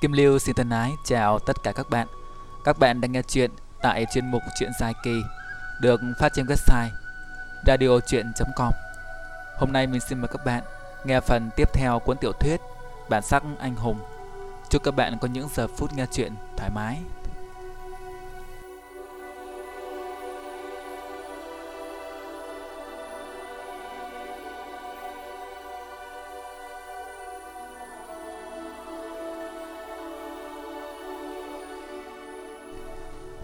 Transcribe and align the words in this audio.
Kim 0.00 0.12
Lưu 0.12 0.38
xin 0.38 0.54
thân 0.54 0.70
ái 0.70 0.96
chào 1.04 1.38
tất 1.38 1.62
cả 1.62 1.72
các 1.72 1.90
bạn. 1.90 2.08
Các 2.64 2.78
bạn 2.78 3.00
đang 3.00 3.12
nghe 3.12 3.22
chuyện 3.22 3.50
tại 3.82 4.06
chuyên 4.12 4.30
mục 4.30 4.42
Chuyện 4.58 4.70
dài 4.80 4.94
kỳ, 5.04 5.22
được 5.80 6.00
phát 6.20 6.32
trên 6.34 6.46
website 6.46 6.88
radiochuyen.com. 7.66 8.72
Hôm 9.58 9.72
nay 9.72 9.86
mình 9.86 10.00
xin 10.00 10.20
mời 10.20 10.28
các 10.28 10.44
bạn 10.44 10.62
nghe 11.04 11.20
phần 11.20 11.50
tiếp 11.56 11.68
theo 11.74 11.98
cuốn 11.98 12.16
tiểu 12.16 12.32
thuyết 12.32 12.60
Bản 13.08 13.22
sắc 13.22 13.42
anh 13.58 13.74
hùng. 13.74 13.98
Chúc 14.68 14.82
các 14.82 14.96
bạn 14.96 15.18
có 15.20 15.28
những 15.28 15.48
giờ 15.54 15.66
phút 15.66 15.92
nghe 15.92 16.06
chuyện 16.12 16.32
thoải 16.56 16.70
mái. 16.70 16.98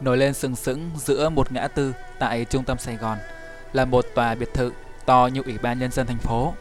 Nổi 0.03 0.17
lên 0.17 0.35
sừng 0.35 0.57
sững 0.57 0.91
giữa 0.97 1.29
một 1.29 1.53
ngã 1.53 1.69
tư 1.69 1.93
tại 2.19 2.45
trung 2.45 2.65
tâm 2.65 2.79
Sài 2.79 2.97
Gòn, 2.97 3.19
là 3.73 3.85
một 3.85 4.05
tòa 4.15 4.35
biệt 4.35 4.55
thự 4.55 4.73
to 5.07 5.29
như 5.33 5.43
ủy 5.43 5.59
ban 5.59 5.79
nhân 5.79 5.91
dân 5.91 6.07
thành 6.07 6.19
phố. 6.19 6.55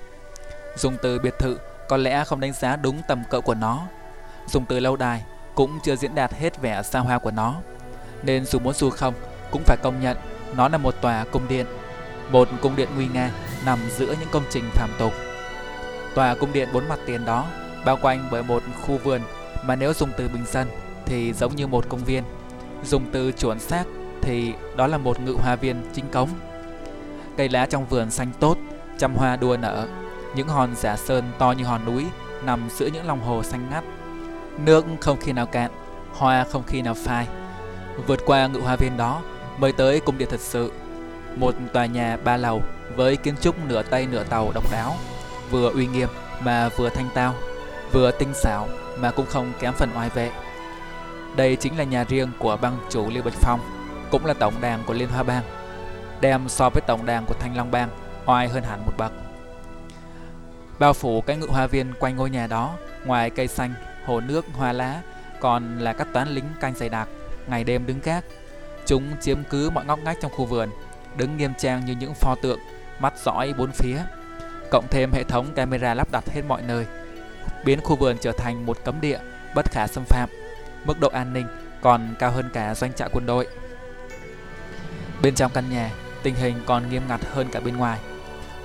Dùng 0.78 0.98
từ 1.02 1.20
biệt 1.20 1.34
thự 1.40 1.58
có 1.90 1.98
lẽ 1.98 2.24
không 2.26 2.40
đánh 2.40 2.54
giá 2.54 2.76
đúng 2.76 3.02
tầm 3.08 3.24
cỡ 3.30 3.42
của 3.42 3.54
nó. 3.54 3.82
Dùng 4.48 4.66
từ 4.66 4.80
lâu 4.80 4.96
đài 4.96 5.24
cũng 5.56 5.80
chưa 5.84 5.96
diễn 5.96 6.16
đạt 6.16 6.34
hết 6.34 6.62
vẻ 6.62 6.84
xa 6.84 7.00
hoa 7.00 7.18
của 7.18 7.32
nó. 7.32 7.56
Nên 8.24 8.46
dù 8.46 8.60
muốn 8.60 8.74
dù 8.74 8.90
không, 8.90 9.14
cũng 9.52 9.64
phải 9.66 9.78
công 9.84 10.02
nhận 10.02 10.18
nó 10.56 10.68
là 10.68 10.78
một 10.78 10.96
tòa 11.02 11.26
cung 11.32 11.48
điện. 11.48 11.66
Một 12.32 12.50
cung 12.62 12.76
điện 12.76 12.90
nguy 12.96 13.08
nga 13.08 13.32
nằm 13.66 13.80
giữa 13.98 14.16
những 14.20 14.30
công 14.32 14.44
trình 14.50 14.70
phàm 14.74 14.90
tục. 15.00 15.14
Tòa 16.16 16.36
cung 16.36 16.54
điện 16.54 16.70
bốn 16.74 16.88
mặt 16.88 17.00
tiền 17.06 17.26
đó 17.26 17.46
bao 17.86 17.98
quanh 18.02 18.28
bởi 18.32 18.44
một 18.44 18.64
khu 18.82 18.98
vườn 18.98 19.22
mà 19.64 19.76
nếu 19.76 19.94
dùng 19.94 20.10
từ 20.18 20.28
bình 20.28 20.46
dân 20.46 20.68
thì 21.06 21.34
giống 21.34 21.56
như 21.56 21.68
một 21.68 21.86
công 21.90 22.04
viên 22.04 22.24
Dùng 22.84 23.06
từ 23.12 23.32
chuẩn 23.32 23.60
xác 23.60 23.84
thì 24.22 24.54
đó 24.76 24.88
là 24.88 24.98
một 24.98 25.20
ngự 25.20 25.36
hoa 25.42 25.56
viên 25.56 25.76
chính 25.94 26.10
cống. 26.10 26.30
Cây 27.38 27.50
lá 27.50 27.66
trong 27.66 27.86
vườn 27.86 28.12
xanh 28.12 28.32
tốt, 28.40 28.58
trăm 28.98 29.16
hoa 29.16 29.36
đua 29.36 29.58
nở, 29.58 29.88
những 30.36 30.48
hòn 30.48 30.76
giả 30.76 30.98
sơn 30.98 31.24
to 31.40 31.52
như 31.52 31.64
hòn 31.64 31.86
núi 31.86 32.06
nằm 32.44 32.70
giữa 32.78 32.88
những 32.88 33.08
lòng 33.08 33.22
hồ 33.22 33.44
xanh 33.44 33.68
ngắt. 33.72 33.84
Nước 34.66 34.86
không 35.02 35.18
khi 35.22 35.32
nào 35.32 35.46
cạn, 35.46 35.72
hoa 36.14 36.46
không 36.52 36.64
khi 36.68 36.82
nào 36.82 36.94
phai. 36.94 37.28
Vượt 38.08 38.20
qua 38.26 38.48
ngự 38.48 38.60
hoa 38.60 38.76
viên 38.76 38.98
đó 38.98 39.22
mới 39.58 39.72
tới 39.72 40.00
cung 40.00 40.18
điện 40.18 40.28
thật 40.32 40.40
sự. 40.40 40.72
Một 41.36 41.56
tòa 41.74 41.86
nhà 41.86 42.18
ba 42.24 42.38
lầu 42.38 42.62
với 42.96 43.16
kiến 43.16 43.36
trúc 43.42 43.56
nửa 43.66 43.84
Tây 43.84 44.08
nửa 44.12 44.24
Tàu 44.24 44.52
độc 44.54 44.72
đáo, 44.72 44.96
vừa 45.52 45.70
uy 45.70 45.88
nghiêm 45.88 46.10
mà 46.44 46.70
vừa 46.70 46.90
thanh 46.90 47.10
tao, 47.14 47.34
vừa 47.92 48.12
tinh 48.12 48.34
xảo 48.34 48.68
mà 48.98 49.12
cũng 49.12 49.26
không 49.26 49.52
kém 49.60 49.74
phần 49.74 49.90
oai 49.96 50.10
vệ. 50.10 50.32
Đây 51.36 51.56
chính 51.56 51.78
là 51.78 51.84
nhà 51.84 52.04
riêng 52.04 52.32
của 52.40 52.58
bang 52.62 52.78
chủ 52.90 53.10
Lưu 53.10 53.24
Bạch 53.24 53.34
Phong, 53.34 53.60
cũng 54.12 54.26
là 54.26 54.34
tổng 54.34 54.54
đàn 54.62 54.84
của 54.84 54.94
Liên 54.94 55.10
Hoa 55.10 55.24
Bang. 55.24 55.44
Đem 56.22 56.50
so 56.50 56.70
với 56.70 56.82
tổng 56.82 57.06
đàn 57.06 57.26
của 57.26 57.34
Thanh 57.40 57.58
Long 57.58 57.72
Bang, 57.72 57.90
oai 58.26 58.48
hơn 58.48 58.64
hẳn 58.64 58.86
một 58.86 58.92
bậc. 58.98 59.12
Bao 60.80 60.94
phủ 60.94 61.22
cái 61.22 61.38
ngự 61.38 61.48
hoa 61.50 61.68
viên 61.68 61.94
quanh 62.00 62.16
ngôi 62.16 62.30
nhà 62.30 62.48
đó, 62.48 62.74
ngoài 63.06 63.30
cây 63.30 63.48
xanh, 63.48 63.74
hồ 64.06 64.20
nước, 64.20 64.46
hoa 64.54 64.74
lá, 64.74 65.02
còn 65.40 65.80
là 65.80 65.94
các 65.94 66.08
toán 66.14 66.28
lính 66.30 66.46
canh 66.60 66.74
dày 66.76 66.90
đặc, 66.90 67.08
ngày 67.48 67.64
đêm 67.64 67.86
đứng 67.86 68.00
gác. 68.04 68.26
Chúng 68.86 69.04
chiếm 69.22 69.38
cứ 69.50 69.70
mọi 69.70 69.86
ngóc 69.86 70.00
ngách 70.00 70.18
trong 70.22 70.32
khu 70.32 70.46
vườn, 70.46 70.70
đứng 71.18 71.38
nghiêm 71.38 71.54
trang 71.58 71.86
như 71.86 71.94
những 71.94 72.14
pho 72.14 72.36
tượng, 72.42 72.60
mắt 73.00 73.14
dõi 73.24 73.54
bốn 73.58 73.72
phía. 73.72 73.98
Cộng 74.72 74.88
thêm 74.90 75.12
hệ 75.14 75.24
thống 75.24 75.54
camera 75.56 75.94
lắp 75.94 76.08
đặt 76.12 76.24
hết 76.30 76.42
mọi 76.48 76.62
nơi, 76.62 76.86
biến 77.66 77.82
khu 77.82 77.96
vườn 77.96 78.18
trở 78.22 78.32
thành 78.32 78.66
một 78.66 78.78
cấm 78.84 79.02
địa 79.02 79.20
bất 79.56 79.72
khả 79.72 79.88
xâm 79.88 80.04
phạm 80.06 80.30
mức 80.86 81.00
độ 81.00 81.10
an 81.10 81.34
ninh 81.34 81.48
còn 81.82 82.16
cao 82.20 82.32
hơn 82.32 82.50
cả 82.54 82.76
doanh 82.76 82.94
trại 82.94 83.10
quân 83.14 83.26
đội. 83.26 83.48
Bên 85.22 85.36
trong 85.36 85.52
căn 85.54 85.70
nhà, 85.70 85.92
tình 86.24 86.36
hình 86.36 86.64
còn 86.66 86.90
nghiêm 86.90 87.02
ngặt 87.08 87.22
hơn 87.34 87.48
cả 87.52 87.60
bên 87.60 87.78
ngoài. 87.78 88.00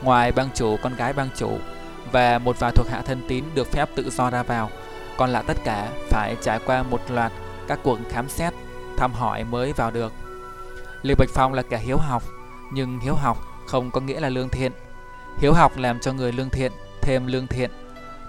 Ngoài 0.03 0.33
bang 0.33 0.49
chủ, 0.55 0.77
con 0.83 0.97
gái 0.97 1.13
bang 1.13 1.29
chủ 1.37 1.59
và 2.13 2.39
một 2.39 2.57
vài 2.61 2.73
thuộc 2.75 2.87
hạ 2.91 3.03
thân 3.07 3.23
tín 3.29 3.45
được 3.55 3.73
phép 3.73 3.89
tự 3.95 4.11
do 4.11 4.31
ra 4.31 4.43
vào, 4.43 4.71
còn 5.17 5.31
lại 5.31 5.45
tất 5.47 5.57
cả 5.65 5.89
phải 6.11 6.37
trải 6.43 6.59
qua 6.67 6.83
một 6.83 7.01
loạt 7.09 7.33
các 7.69 7.79
cuộc 7.83 7.99
khám 8.11 8.29
xét, 8.29 8.53
thăm 8.99 9.13
hỏi 9.13 9.45
mới 9.45 9.73
vào 9.73 9.91
được. 9.91 10.13
Liêu 11.03 11.17
Bạch 11.19 11.29
Phong 11.35 11.53
là 11.53 11.63
kẻ 11.63 11.79
hiếu 11.79 11.97
học, 11.97 12.23
nhưng 12.73 12.99
hiếu 12.99 13.15
học 13.15 13.39
không 13.67 13.91
có 13.91 14.01
nghĩa 14.01 14.21
là 14.21 14.29
lương 14.29 14.49
thiện. 14.49 14.73
Hiếu 15.39 15.53
học 15.53 15.79
làm 15.79 16.01
cho 16.01 16.13
người 16.13 16.33
lương 16.33 16.51
thiện 16.51 16.73
thêm 17.03 17.27
lương 17.27 17.47
thiện 17.47 17.71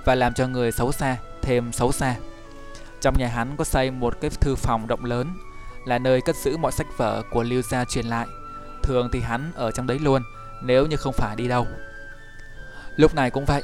và 0.06 0.16
làm 0.16 0.34
cho 0.34 0.47
người 0.47 0.72
xấu 0.72 0.92
xa 0.92 1.18
thêm 1.42 1.72
xấu 1.72 1.92
xa. 1.92 2.16
Trong 3.02 3.18
nhà 3.18 3.28
hắn 3.28 3.56
có 3.58 3.63
xây 3.63 3.91
một 3.91 4.22
cái 4.22 4.30
thư 4.30 4.56
phòng 4.56 4.88
rộng 4.88 5.06
lớn, 5.06 5.34
là 5.85 5.97
nơi 6.00 6.22
cất 6.22 6.35
giữ 6.35 6.58
mọi 6.58 6.72
sách 6.72 6.88
vở 6.97 7.24
của 7.31 7.44
Lưu 7.44 7.62
gia 7.62 7.85
truyền 7.85 8.06
lại. 8.06 8.28
Thường 8.84 9.09
thì 9.13 9.22
hắn 9.22 9.52
ở 9.56 9.72
trong 9.72 9.88
đấy 9.88 10.00
luôn, 10.00 10.22
nếu 10.63 10.85
như 10.85 10.97
không 10.97 11.13
phải 11.13 11.35
đi 11.35 11.47
đâu. 11.47 11.68
Lúc 12.96 13.16
này 13.16 13.30
cũng 13.30 13.46
vậy. 13.46 13.63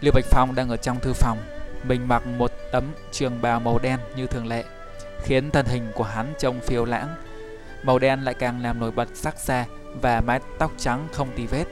Lưu 0.00 0.12
Bạch 0.14 0.24
Phong 0.30 0.54
đang 0.54 0.68
ở 0.68 0.76
trong 0.76 1.00
thư 1.00 1.12
phòng, 1.12 1.38
mình 1.84 2.08
mặc 2.08 2.26
một 2.26 2.50
tấm 2.72 2.84
trường 3.12 3.42
bào 3.42 3.60
màu 3.60 3.78
đen 3.78 4.00
như 4.16 4.26
thường 4.26 4.46
lệ, 4.46 4.64
khiến 5.22 5.50
thân 5.50 5.66
hình 5.66 5.92
của 5.94 6.04
hắn 6.04 6.32
trông 6.38 6.60
phiêu 6.60 6.84
lãng. 6.84 7.08
Màu 7.82 7.98
đen 7.98 8.20
lại 8.20 8.34
càng 8.34 8.62
làm 8.62 8.80
nổi 8.80 8.90
bật 8.90 9.08
sắc 9.14 9.38
da 9.38 9.66
và 10.02 10.20
mái 10.20 10.40
tóc 10.58 10.72
trắng 10.78 11.08
không 11.12 11.28
tì 11.36 11.46
vết. 11.46 11.64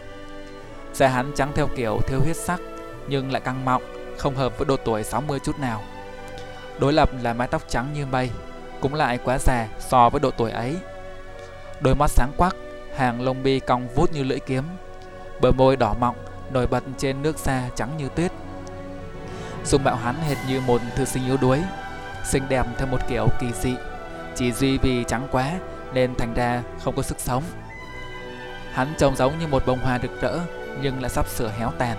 Da 0.95 1.09
hắn 1.09 1.33
trắng 1.34 1.53
theo 1.55 1.69
kiểu 1.77 2.00
thiếu 2.06 2.21
huyết 2.21 2.37
sắc, 2.37 2.60
nhưng 3.09 3.33
lại 3.33 3.43
căng 3.43 3.65
mọng, 3.65 3.83
không 4.19 4.34
hợp 4.34 4.59
với 4.59 4.66
độ 4.66 4.77
tuổi 4.77 5.05
60 5.05 5.39
chút 5.45 5.59
nào. 5.59 5.83
Đối 6.78 6.93
lập 6.93 7.11
là 7.22 7.33
mái 7.33 7.49
tóc 7.49 7.62
trắng 7.69 7.87
như 7.94 8.06
mây, 8.06 8.31
cũng 8.81 8.94
lại 8.94 9.19
quá 9.25 9.39
già 9.39 9.69
so 9.78 10.11
với 10.11 10.21
độ 10.21 10.31
tuổi 10.31 10.50
ấy. 10.50 10.77
Đôi 11.81 11.94
mắt 11.94 12.11
sáng 12.11 12.33
quắc, 12.37 12.56
hàng 12.97 13.21
lông 13.21 13.43
mi 13.43 13.61
cong 13.61 13.89
vút 13.94 14.12
như 14.12 14.22
lưỡi 14.22 14.41
kiếm, 14.41 14.65
bờ 15.41 15.53
môi 15.53 15.77
đỏ 15.77 15.94
mọng 16.00 16.16
nổi 16.53 16.66
bật 16.66 16.84
trên 16.99 17.22
nước 17.22 17.39
da 17.39 17.69
trắng 17.75 17.97
như 17.97 18.09
tuyết. 18.09 18.33
Dung 19.65 19.84
mạo 19.84 19.97
hắn 19.97 20.15
hệt 20.28 20.37
như 20.49 20.61
một 20.61 20.81
thư 20.97 21.05
sinh 21.05 21.27
yếu 21.27 21.37
đuối, 21.37 21.62
xinh 22.25 22.43
đẹp 22.49 22.66
theo 22.78 22.87
một 22.87 22.99
kiểu 23.09 23.27
kỳ 23.41 23.47
dị, 23.53 23.75
chỉ 24.34 24.53
duy 24.53 24.78
vì 24.78 25.05
trắng 25.05 25.28
quá 25.31 25.53
nên 25.93 26.15
thành 26.15 26.34
ra 26.34 26.62
không 26.84 26.97
có 26.97 27.03
sức 27.03 27.21
sống. 27.21 27.43
Hắn 28.72 28.95
trông 28.99 29.16
giống 29.16 29.39
như 29.39 29.47
một 29.47 29.62
bông 29.66 29.78
hoa 29.78 29.99
rực 30.03 30.21
rỡ 30.21 30.39
nhưng 30.83 31.03
lại 31.03 31.10
sắp 31.10 31.28
sửa 31.28 31.49
héo 31.59 31.71
tàn. 31.78 31.97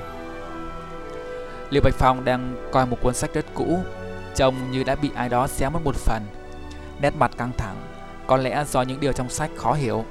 Liêu 1.69 1.81
Bạch 1.81 1.94
Phong 1.94 2.25
đang 2.25 2.69
coi 2.72 2.85
một 2.85 2.97
cuốn 3.01 3.13
sách 3.13 3.34
rất 3.34 3.46
cũ 3.53 3.84
Trông 4.35 4.72
như 4.72 4.84
đã 4.84 4.95
bị 4.95 5.09
ai 5.16 5.29
đó 5.29 5.47
xé 5.47 5.69
mất 5.69 5.79
một 5.84 5.95
phần. 5.95 6.23
Nét 7.01 7.13
mặt 7.16 7.31
căng 7.38 7.51
thẳng, 7.57 7.75
Có 8.28 8.38
lẽ 8.38 8.63
do 8.72 8.81
những 8.81 9.00
điều 9.00 9.13
trong 9.13 9.29
sách 9.29 9.50
khó 9.56 9.73
hiểu. 9.73 10.06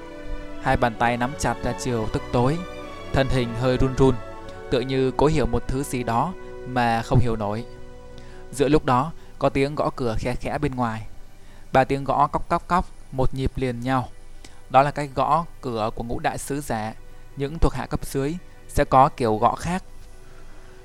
Hai 0.62 0.76
bàn 0.76 0.94
tay 0.98 1.16
nắm 1.16 1.32
chặt 1.38 1.54
ra 1.62 1.72
chiều 1.80 2.08
tức 2.12 2.22
tối, 2.32 2.58
Thân 3.12 3.28
hình 3.28 3.48
hơi 3.60 3.76
run 3.76 3.94
run, 3.98 4.14
Tựa 4.70 4.80
như 4.80 5.10
cố 5.10 5.26
hiểu 5.26 5.46
một 5.46 5.68
thứ 5.68 5.82
gì 5.82 6.02
đó 6.02 6.32
Mà 6.66 7.02
không 7.02 7.18
hiểu 7.18 7.36
nổi. 7.36 7.64
Giữa 8.52 8.68
lúc 8.68 8.84
đó, 8.84 9.12
có 9.38 9.48
tiếng 9.48 9.74
gõ 9.74 9.90
cửa 9.96 10.16
khe 10.18 10.34
khẽ 10.34 10.58
bên 10.58 10.74
ngoài. 10.74 11.06
Ba 11.72 11.84
tiếng 11.84 12.04
gõ 12.04 12.26
cóc 12.26 12.48
cóc 12.48 12.68
cóc, 12.68 12.88
Một 13.12 13.34
nhịp 13.34 13.52
liền 13.56 13.80
nhau. 13.80 14.08
Đó 14.70 14.82
là 14.82 14.90
cách 14.90 15.10
gõ 15.14 15.44
cửa 15.60 15.90
của 15.94 16.04
ngũ 16.04 16.18
đại 16.18 16.38
sứ 16.38 16.60
giả. 16.60 16.94
Những 17.36 17.58
thuộc 17.58 17.74
hạ 17.74 17.86
cấp 17.86 18.06
dưới 18.06 18.36
Sẽ 18.68 18.84
có 18.84 19.08
kiểu 19.08 19.36
gõ 19.36 19.54
khác. 19.54 19.82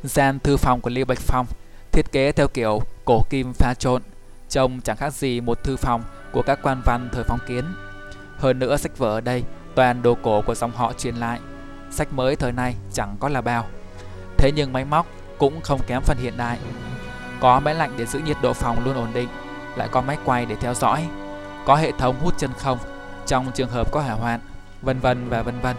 Gian 0.03 0.39
thư 0.39 0.57
phòng 0.57 0.81
của 0.81 0.89
Lưu 0.89 1.05
Bạch 1.05 1.19
Phong 1.19 1.45
Thiết 1.93 2.11
kế 2.11 2.31
theo 2.31 2.47
kiểu 2.47 2.81
cổ 3.05 3.23
kim 3.29 3.53
pha 3.53 3.73
trộn, 3.73 4.01
trông 4.49 4.81
chẳng 4.81 4.97
khác 4.97 5.13
gì 5.13 5.41
một 5.41 5.63
thư 5.63 5.77
phòng 5.77 6.03
của 6.31 6.41
các 6.41 6.59
quan 6.63 6.81
văn 6.85 7.09
thời 7.11 7.23
phong 7.23 7.39
kiến. 7.47 7.65
Hơn 8.37 8.59
nữa 8.59 8.77
sách 8.77 8.97
vở 8.97 9.07
ở 9.07 9.21
đây 9.21 9.43
toàn 9.75 10.01
đồ 10.01 10.17
cổ 10.23 10.41
của 10.41 10.55
dòng 10.55 10.71
họ 10.71 10.93
truyền 10.93 11.15
lại, 11.15 11.39
sách 11.91 12.13
mới 12.13 12.35
thời 12.35 12.51
nay 12.51 12.75
chẳng 12.93 13.15
có 13.19 13.29
là 13.29 13.41
bao. 13.41 13.65
Thế 14.37 14.51
nhưng 14.55 14.73
máy 14.73 14.85
móc 14.85 15.05
cũng 15.37 15.61
không 15.61 15.79
kém 15.87 16.01
phần 16.01 16.17
hiện 16.17 16.33
đại. 16.37 16.59
Có 17.39 17.59
máy 17.59 17.75
lạnh 17.75 17.93
để 17.97 18.05
giữ 18.05 18.19
nhiệt 18.19 18.37
độ 18.41 18.53
phòng 18.53 18.85
luôn 18.85 18.95
ổn 18.95 19.09
định, 19.13 19.29
lại 19.75 19.87
có 19.91 20.01
máy 20.01 20.17
quay 20.25 20.45
để 20.45 20.55
theo 20.55 20.73
dõi, 20.73 21.07
có 21.65 21.75
hệ 21.75 21.91
thống 21.91 22.15
hút 22.19 22.33
chân 22.37 22.51
không 22.57 22.77
trong 23.25 23.51
trường 23.53 23.69
hợp 23.69 23.91
có 23.91 24.01
hỏa 24.01 24.13
hoạn, 24.13 24.39
vân 24.81 24.99
vân 24.99 25.29
và 25.29 25.41
vân 25.41 25.59
vân. 25.59 25.75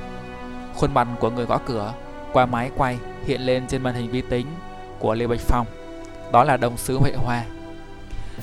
Khuôn 0.74 0.94
mặt 0.94 1.08
của 1.20 1.30
người 1.30 1.46
gõ 1.46 1.58
cửa 1.66 1.92
qua 2.32 2.46
máy 2.46 2.70
quay 2.76 2.98
hiện 3.26 3.40
lên 3.40 3.66
trên 3.66 3.82
màn 3.82 3.94
hình 3.94 4.10
vi 4.10 4.20
tính 4.20 4.46
của 4.98 5.14
Lê 5.14 5.26
Bạch 5.26 5.40
Phong 5.40 5.66
đó 6.34 6.44
là 6.44 6.56
đồng 6.56 6.76
sứ 6.76 6.98
Huệ 6.98 7.12
Hoa. 7.12 7.44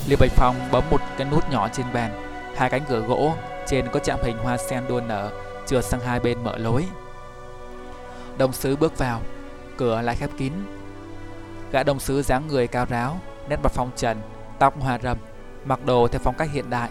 Liêu 0.08 0.18
Bạch 0.20 0.32
Phong 0.32 0.56
bấm 0.72 0.84
một 0.92 1.02
cái 1.18 1.28
nút 1.32 1.50
nhỏ 1.50 1.70
trên 1.74 1.86
bàn, 1.94 2.12
hai 2.56 2.70
cánh 2.70 2.82
cửa 2.90 3.00
gỗ 3.00 3.34
trên 3.68 3.88
có 3.92 4.00
chạm 4.00 4.20
hình 4.24 4.38
hoa 4.38 4.58
sen 4.58 4.84
đua 4.90 5.02
nở 5.02 5.32
trượt 5.68 5.86
sang 5.86 6.00
hai 6.00 6.20
bên 6.20 6.44
mở 6.44 6.58
lối. 6.58 6.86
Đồng 8.38 8.54
sứ 8.54 8.76
bước 8.76 8.98
vào, 8.98 9.22
cửa 9.78 10.02
lại 10.02 10.16
khép 10.16 10.30
kín. 10.38 10.54
Gã 11.72 11.84
đồng 11.84 12.00
sứ 12.00 12.22
dáng 12.22 12.48
người 12.48 12.68
cao 12.68 12.86
ráo, 12.90 13.20
nét 13.50 13.60
mặt 13.64 13.72
phong 13.72 13.92
trần, 13.96 14.18
tóc 14.60 14.82
hoa 14.82 15.00
râm, 15.04 15.18
mặc 15.66 15.86
đồ 15.86 16.08
theo 16.08 16.20
phong 16.24 16.36
cách 16.36 16.50
hiện 16.52 16.70
đại, 16.70 16.90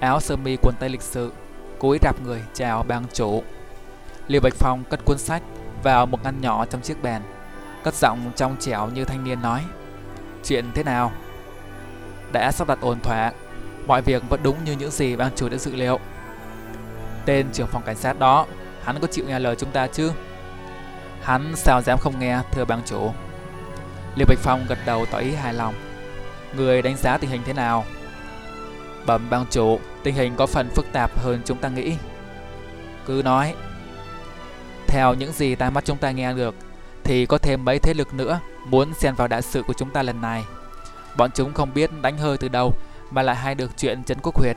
áo 0.00 0.20
sơ 0.20 0.36
mi 0.36 0.56
quần 0.62 0.74
tây 0.80 0.88
lịch 0.88 1.02
sự, 1.02 1.32
cúi 1.78 1.98
rạp 2.02 2.20
người 2.20 2.42
chào 2.54 2.82
bang 2.82 3.04
chủ. 3.12 3.42
Liêu 4.26 4.40
Bạch 4.40 4.54
Phong 4.58 4.84
cất 4.90 5.04
cuốn 5.04 5.18
sách 5.18 5.42
vào 5.82 6.06
một 6.06 6.24
ngăn 6.24 6.40
nhỏ 6.40 6.66
trong 6.66 6.80
chiếc 6.80 7.02
bàn, 7.02 7.22
cất 7.84 7.94
giọng 7.94 8.32
trong 8.36 8.56
trẻo 8.60 8.88
như 8.88 9.04
thanh 9.04 9.24
niên 9.24 9.42
nói. 9.42 9.64
Chuyện 10.44 10.64
thế 10.74 10.82
nào? 10.82 11.12
đã 12.32 12.52
sắp 12.52 12.68
đặt 12.68 12.78
ổn 12.80 13.00
thỏa. 13.00 13.32
Mọi 13.86 14.02
việc 14.02 14.22
vẫn 14.28 14.40
đúng 14.42 14.64
như 14.64 14.72
những 14.72 14.90
gì 14.90 15.16
bang 15.16 15.30
chủ 15.36 15.48
đã 15.48 15.56
dự 15.56 15.74
liệu. 15.74 16.00
Tên 17.24 17.46
trưởng 17.52 17.66
phòng 17.66 17.82
cảnh 17.86 17.96
sát 17.96 18.18
đó, 18.18 18.46
hắn 18.84 19.00
có 19.00 19.06
chịu 19.06 19.24
nghe 19.28 19.38
lời 19.38 19.56
chúng 19.58 19.70
ta 19.70 19.86
chứ? 19.86 20.12
Hắn 21.22 21.52
sao 21.56 21.82
dám 21.82 21.98
không 21.98 22.18
nghe, 22.18 22.40
thưa 22.52 22.64
bang 22.64 22.82
chủ. 22.86 23.12
Liêu 24.16 24.26
Bạch 24.28 24.38
Phong 24.38 24.66
gật 24.68 24.78
đầu 24.86 25.06
tỏ 25.10 25.18
ý 25.18 25.32
hài 25.32 25.54
lòng. 25.54 25.74
Người 26.56 26.82
đánh 26.82 26.96
giá 26.96 27.18
tình 27.18 27.30
hình 27.30 27.42
thế 27.44 27.52
nào? 27.52 27.84
Bẩm 29.06 29.30
bang 29.30 29.46
chủ, 29.50 29.80
tình 30.02 30.14
hình 30.14 30.34
có 30.36 30.46
phần 30.46 30.70
phức 30.70 30.86
tạp 30.92 31.18
hơn 31.18 31.40
chúng 31.44 31.58
ta 31.58 31.68
nghĩ. 31.68 31.96
Cứ 33.06 33.22
nói. 33.24 33.54
Theo 34.86 35.14
những 35.14 35.32
gì 35.32 35.54
tai 35.54 35.70
mắt 35.70 35.84
chúng 35.84 35.98
ta 35.98 36.10
nghe 36.10 36.32
được, 36.32 36.54
thì 37.04 37.26
có 37.26 37.38
thêm 37.38 37.64
mấy 37.64 37.78
thế 37.78 37.94
lực 37.94 38.14
nữa 38.14 38.40
muốn 38.64 38.94
xen 38.94 39.14
vào 39.14 39.28
đại 39.28 39.42
sự 39.42 39.62
của 39.62 39.72
chúng 39.72 39.90
ta 39.90 40.02
lần 40.02 40.20
này. 40.20 40.44
Bọn 41.16 41.30
chúng 41.34 41.54
không 41.54 41.74
biết 41.74 41.90
đánh 42.02 42.18
hơi 42.18 42.38
từ 42.38 42.48
đâu 42.48 42.74
mà 43.10 43.22
lại 43.22 43.36
hay 43.36 43.54
được 43.54 43.70
chuyện 43.76 44.04
Trấn 44.04 44.18
Quốc 44.22 44.36
Huyệt. 44.36 44.56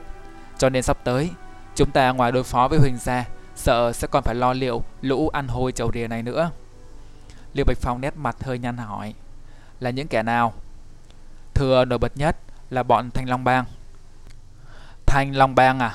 Cho 0.58 0.68
nên 0.68 0.82
sắp 0.82 0.98
tới, 1.04 1.30
chúng 1.74 1.90
ta 1.90 2.10
ngoài 2.10 2.32
đối 2.32 2.44
phó 2.44 2.68
với 2.68 2.78
Huỳnh 2.78 2.96
gia, 2.96 3.24
sợ 3.56 3.92
sẽ 3.92 4.06
còn 4.10 4.22
phải 4.22 4.34
lo 4.34 4.52
liệu 4.52 4.84
lũ 5.02 5.28
ăn 5.28 5.48
hôi 5.48 5.72
chầu 5.72 5.90
rìa 5.94 6.06
này 6.06 6.22
nữa. 6.22 6.50
Liêu 7.52 7.64
Bạch 7.64 7.78
Phong 7.80 8.00
nét 8.00 8.16
mặt 8.16 8.36
hơi 8.44 8.58
nhăn 8.58 8.76
hỏi, 8.76 9.14
là 9.80 9.90
những 9.90 10.08
kẻ 10.08 10.22
nào? 10.22 10.52
Thưa 11.54 11.84
nổi 11.84 11.98
bật 11.98 12.16
nhất 12.16 12.36
là 12.70 12.82
bọn 12.82 13.10
Thanh 13.10 13.28
Long 13.28 13.44
Bang. 13.44 13.64
Thanh 15.06 15.36
Long 15.36 15.54
Bang 15.54 15.78
à? 15.78 15.94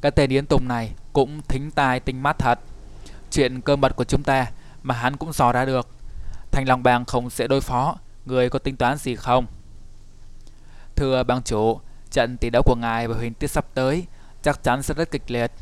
Cái 0.00 0.12
tên 0.12 0.30
Yến 0.30 0.46
Tùng 0.46 0.68
này 0.68 0.92
cũng 1.12 1.40
thính 1.48 1.70
tai 1.70 2.00
tinh 2.00 2.22
mắt 2.22 2.38
thật. 2.38 2.58
Chuyện 3.30 3.60
cơ 3.60 3.76
mật 3.76 3.96
của 3.96 4.04
chúng 4.04 4.22
ta 4.22 4.46
mà 4.82 4.94
hắn 4.94 5.16
cũng 5.16 5.32
dò 5.32 5.52
ra 5.52 5.64
được. 5.64 5.88
Thanh 6.52 6.68
Long 6.68 6.82
Bang 6.82 7.04
không 7.04 7.30
sẽ 7.30 7.46
đối 7.46 7.60
phó, 7.60 7.96
người 8.26 8.50
có 8.50 8.58
tính 8.58 8.76
toán 8.76 8.96
gì 8.96 9.16
không? 9.16 9.46
Thưa 10.96 11.22
bang 11.22 11.42
chủ, 11.42 11.80
trận 12.10 12.36
tỷ 12.36 12.50
đấu 12.50 12.62
của 12.62 12.74
ngài 12.74 13.08
và 13.08 13.14
Huỳnh 13.16 13.34
Tiết 13.34 13.50
sắp 13.50 13.66
tới 13.74 14.06
chắc 14.42 14.62
chắn 14.62 14.82
sẽ 14.82 14.94
rất 14.94 15.10
kịch 15.10 15.30
liệt. 15.30 15.52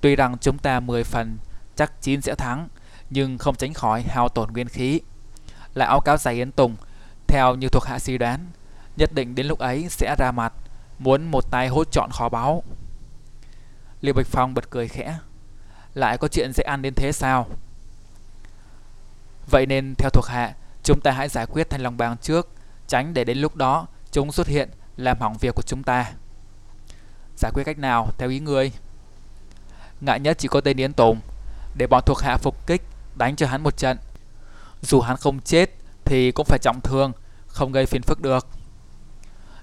Tuy 0.00 0.16
rằng 0.16 0.38
chúng 0.40 0.58
ta 0.58 0.80
10 0.80 1.04
phần 1.04 1.38
chắc 1.76 1.92
9 2.02 2.20
sẽ 2.20 2.34
thắng, 2.34 2.68
nhưng 3.10 3.38
không 3.38 3.56
tránh 3.56 3.74
khỏi 3.74 4.02
hao 4.02 4.28
tổn 4.28 4.52
nguyên 4.52 4.68
khí. 4.68 5.00
Lại 5.74 5.88
áo 5.88 6.00
cáo 6.00 6.16
dài 6.16 6.34
Yến 6.34 6.52
Tùng, 6.52 6.76
theo 7.26 7.54
như 7.54 7.68
thuộc 7.68 7.84
hạ 7.84 7.98
suy 7.98 8.18
đoán, 8.18 8.46
nhất 8.96 9.12
định 9.12 9.34
đến 9.34 9.46
lúc 9.46 9.58
ấy 9.58 9.86
sẽ 9.88 10.16
ra 10.18 10.32
mặt, 10.32 10.52
muốn 10.98 11.30
một 11.30 11.50
tay 11.50 11.68
hốt 11.68 11.88
chọn 11.92 12.10
khó 12.12 12.28
báo. 12.28 12.62
Liêu 14.00 14.14
Bạch 14.14 14.26
Phong 14.26 14.54
bật 14.54 14.70
cười 14.70 14.88
khẽ. 14.88 15.18
Lại 15.94 16.18
có 16.18 16.28
chuyện 16.28 16.52
dễ 16.52 16.62
ăn 16.62 16.82
đến 16.82 16.94
thế 16.94 17.12
sao? 17.12 17.46
Vậy 19.50 19.66
nên 19.66 19.94
theo 19.98 20.10
thuộc 20.10 20.26
hạ, 20.26 20.54
chúng 20.82 21.00
ta 21.00 21.10
hãy 21.10 21.28
giải 21.28 21.46
quyết 21.46 21.70
Thanh 21.70 21.80
Long 21.80 21.96
Bang 21.96 22.16
trước, 22.16 22.48
tránh 22.86 23.14
để 23.14 23.24
đến 23.24 23.38
lúc 23.38 23.56
đó 23.56 23.86
chúng 24.12 24.32
xuất 24.32 24.46
hiện 24.46 24.70
làm 24.96 25.20
hỏng 25.20 25.38
việc 25.38 25.54
của 25.54 25.62
chúng 25.62 25.82
ta. 25.82 26.12
Giải 27.36 27.52
quyết 27.54 27.64
cách 27.64 27.78
nào 27.78 28.08
theo 28.18 28.28
ý 28.28 28.40
ngươi? 28.40 28.72
Ngại 30.00 30.20
nhất 30.20 30.38
chỉ 30.38 30.48
có 30.48 30.60
tên 30.60 30.76
Yến 30.76 30.92
Tùng, 30.92 31.20
để 31.76 31.86
bọn 31.86 32.02
thuộc 32.06 32.18
hạ 32.20 32.36
phục 32.36 32.66
kích, 32.66 32.82
đánh 33.14 33.36
cho 33.36 33.46
hắn 33.46 33.62
một 33.62 33.76
trận. 33.76 33.98
Dù 34.82 35.00
hắn 35.00 35.16
không 35.16 35.40
chết 35.40 35.70
thì 36.04 36.32
cũng 36.32 36.46
phải 36.46 36.58
trọng 36.62 36.80
thương, 36.80 37.12
không 37.46 37.72
gây 37.72 37.86
phiền 37.86 38.02
phức 38.02 38.20
được. 38.20 38.46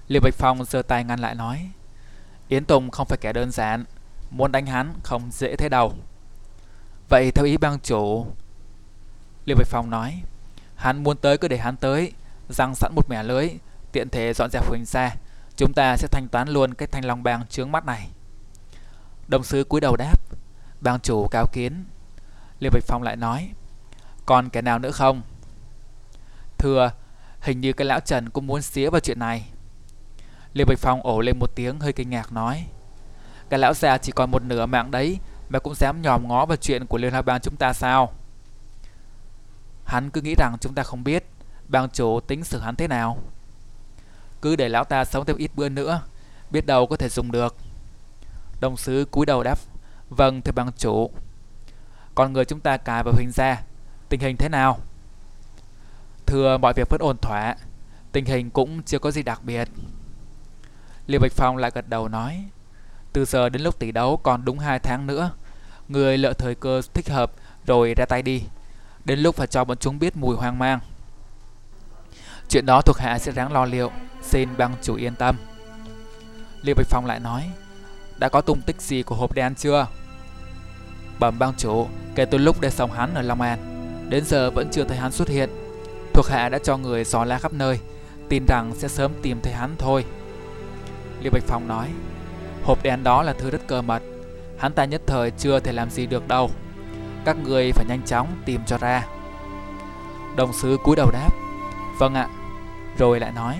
Liêu 0.08 0.20
Bạch 0.24 0.34
Phong 0.34 0.64
giơ 0.64 0.82
tay 0.82 1.04
ngăn 1.04 1.20
lại 1.20 1.34
nói, 1.34 1.70
Yến 2.48 2.64
Tùng 2.64 2.90
không 2.90 3.06
phải 3.06 3.18
kẻ 3.20 3.32
đơn 3.32 3.50
giản, 3.50 3.84
muốn 4.30 4.52
đánh 4.52 4.66
hắn 4.66 4.94
không 5.02 5.30
dễ 5.32 5.56
thế 5.56 5.68
đâu. 5.68 5.94
Vậy 7.08 7.30
theo 7.30 7.44
ý 7.44 7.56
bang 7.56 7.78
chủ, 7.82 8.26
Liêu 9.50 9.56
Bạch 9.56 9.66
Phong 9.66 9.90
nói, 9.90 10.22
hắn 10.74 11.02
muốn 11.02 11.16
tới 11.16 11.38
cứ 11.38 11.48
để 11.48 11.58
hắn 11.58 11.76
tới, 11.76 12.12
răng 12.48 12.74
sẵn 12.74 12.94
một 12.94 13.08
mẻ 13.08 13.22
lưới, 13.22 13.48
tiện 13.92 14.08
thể 14.08 14.32
dọn 14.34 14.50
dẹp 14.50 14.68
Huỳnh 14.68 14.84
ra, 14.84 15.14
chúng 15.56 15.72
ta 15.72 15.96
sẽ 15.96 16.08
thanh 16.10 16.28
toán 16.28 16.48
luôn 16.48 16.74
cái 16.74 16.88
thanh 16.92 17.04
long 17.04 17.22
bang 17.22 17.46
trướng 17.46 17.72
mắt 17.72 17.84
này. 17.86 18.08
Đồng 19.28 19.44
sứ 19.44 19.64
cúi 19.64 19.80
đầu 19.80 19.96
đáp, 19.96 20.16
bang 20.80 21.00
chủ 21.00 21.28
cao 21.28 21.46
kiến. 21.52 21.84
Liêu 22.60 22.70
Bạch 22.74 22.82
Phong 22.86 23.02
lại 23.02 23.16
nói, 23.16 23.50
còn 24.26 24.48
kẻ 24.48 24.62
nào 24.62 24.78
nữa 24.78 24.90
không? 24.90 25.22
Thưa, 26.58 26.90
hình 27.40 27.60
như 27.60 27.72
cái 27.72 27.86
lão 27.86 28.00
Trần 28.00 28.30
cũng 28.30 28.46
muốn 28.46 28.62
xía 28.62 28.90
vào 28.90 29.00
chuyện 29.00 29.18
này. 29.18 29.48
Liêu 30.52 30.66
Bạch 30.66 30.78
Phong 30.78 31.02
ổ 31.02 31.20
lên 31.20 31.38
một 31.38 31.50
tiếng 31.54 31.80
hơi 31.80 31.92
kinh 31.92 32.10
ngạc 32.10 32.32
nói, 32.32 32.66
cái 33.48 33.58
lão 33.58 33.74
già 33.74 33.98
chỉ 33.98 34.12
còn 34.12 34.30
một 34.30 34.42
nửa 34.42 34.66
mạng 34.66 34.90
đấy 34.90 35.18
mà 35.48 35.58
cũng 35.58 35.74
dám 35.74 36.02
nhòm 36.02 36.28
ngó 36.28 36.46
vào 36.46 36.56
chuyện 36.56 36.86
của 36.86 36.98
Liên 36.98 37.12
Hợp 37.12 37.24
Bang 37.24 37.40
chúng 37.40 37.56
ta 37.56 37.72
sao? 37.72 38.12
Hắn 39.90 40.10
cứ 40.10 40.20
nghĩ 40.20 40.34
rằng 40.34 40.56
chúng 40.60 40.74
ta 40.74 40.82
không 40.82 41.04
biết 41.04 41.24
bang 41.68 41.90
chủ 41.90 42.20
tính 42.20 42.44
xử 42.44 42.60
hắn 42.60 42.76
thế 42.76 42.88
nào. 42.88 43.18
Cứ 44.42 44.56
để 44.56 44.68
lão 44.68 44.84
ta 44.84 45.04
sống 45.04 45.24
thêm 45.26 45.36
ít 45.36 45.50
bữa 45.54 45.68
nữa, 45.68 46.02
biết 46.50 46.66
đâu 46.66 46.86
có 46.86 46.96
thể 46.96 47.08
dùng 47.08 47.32
được. 47.32 47.56
Đồng 48.60 48.76
sứ 48.76 49.06
cúi 49.10 49.26
đầu 49.26 49.42
đáp, 49.42 49.58
vâng 50.10 50.42
thưa 50.42 50.52
bang 50.52 50.70
chủ. 50.78 51.10
Còn 52.14 52.32
người 52.32 52.44
chúng 52.44 52.60
ta 52.60 52.76
cài 52.76 53.02
vào 53.02 53.14
hình 53.18 53.30
ra, 53.30 53.62
tình 54.08 54.20
hình 54.20 54.36
thế 54.36 54.48
nào? 54.48 54.78
Thưa 56.26 56.58
mọi 56.58 56.72
việc 56.76 56.88
vẫn 56.90 57.00
ổn 57.02 57.16
thỏa, 57.22 57.56
tình 58.12 58.24
hình 58.24 58.50
cũng 58.50 58.82
chưa 58.82 58.98
có 58.98 59.10
gì 59.10 59.22
đặc 59.22 59.44
biệt. 59.44 59.68
Liêu 61.06 61.20
Bạch 61.20 61.32
Phong 61.32 61.56
lại 61.56 61.70
gật 61.74 61.88
đầu 61.88 62.08
nói, 62.08 62.44
từ 63.12 63.24
giờ 63.24 63.48
đến 63.48 63.62
lúc 63.62 63.78
tỷ 63.78 63.92
đấu 63.92 64.16
còn 64.16 64.44
đúng 64.44 64.58
2 64.58 64.78
tháng 64.78 65.06
nữa, 65.06 65.30
người 65.88 66.18
lựa 66.18 66.32
thời 66.32 66.54
cơ 66.54 66.80
thích 66.94 67.08
hợp 67.08 67.32
rồi 67.66 67.94
ra 67.96 68.04
tay 68.08 68.22
đi. 68.22 68.42
Đến 69.04 69.18
lúc 69.18 69.36
phải 69.36 69.46
cho 69.46 69.64
bọn 69.64 69.78
chúng 69.78 69.98
biết 69.98 70.16
mùi 70.16 70.36
hoang 70.36 70.58
mang. 70.58 70.78
Chuyện 72.48 72.66
đó 72.66 72.80
thuộc 72.80 72.96
hạ 72.98 73.18
sẽ 73.18 73.32
ráng 73.32 73.52
lo 73.52 73.64
liệu, 73.64 73.90
xin 74.22 74.48
bang 74.56 74.74
chủ 74.82 74.94
yên 74.94 75.14
tâm. 75.14 75.36
Liêu 76.62 76.74
Bạch 76.74 76.86
Phong 76.90 77.06
lại 77.06 77.20
nói, 77.20 77.50
đã 78.18 78.28
có 78.28 78.40
tung 78.40 78.60
tích 78.62 78.80
gì 78.80 79.02
của 79.02 79.14
hộp 79.14 79.34
đen 79.34 79.54
chưa? 79.54 79.86
Bẩm 81.18 81.38
bang 81.38 81.52
chủ, 81.56 81.86
kể 82.14 82.24
từ 82.24 82.38
lúc 82.38 82.60
để 82.60 82.70
sống 82.70 82.92
hắn 82.92 83.14
ở 83.14 83.22
Long 83.22 83.40
An, 83.40 83.58
đến 84.08 84.24
giờ 84.24 84.50
vẫn 84.50 84.68
chưa 84.72 84.84
thấy 84.84 84.96
hắn 84.96 85.12
xuất 85.12 85.28
hiện. 85.28 85.50
Thuộc 86.14 86.26
hạ 86.26 86.48
đã 86.48 86.58
cho 86.58 86.76
người 86.76 87.04
dò 87.04 87.24
la 87.24 87.38
khắp 87.38 87.52
nơi, 87.52 87.78
tin 88.28 88.44
rằng 88.48 88.72
sẽ 88.78 88.88
sớm 88.88 89.12
tìm 89.22 89.40
thấy 89.42 89.52
hắn 89.52 89.74
thôi. 89.78 90.04
Liêu 91.20 91.30
Bạch 91.32 91.42
Phong 91.46 91.68
nói, 91.68 91.88
hộp 92.64 92.82
đen 92.82 93.02
đó 93.04 93.22
là 93.22 93.32
thứ 93.32 93.50
rất 93.50 93.66
cơ 93.66 93.82
mật, 93.82 94.02
hắn 94.58 94.72
ta 94.72 94.84
nhất 94.84 95.02
thời 95.06 95.30
chưa 95.30 95.60
thể 95.60 95.72
làm 95.72 95.90
gì 95.90 96.06
được 96.06 96.28
đâu. 96.28 96.50
Các 97.24 97.36
người 97.36 97.72
phải 97.72 97.84
nhanh 97.88 98.02
chóng 98.02 98.28
tìm 98.44 98.60
cho 98.66 98.78
ra. 98.78 99.06
Đồng 100.36 100.52
sứ 100.52 100.78
cúi 100.84 100.96
đầu 100.96 101.10
đáp, 101.10 101.30
vâng 101.98 102.14
ạ. 102.14 102.28
Rồi 102.98 103.20
lại 103.20 103.32
nói, 103.32 103.56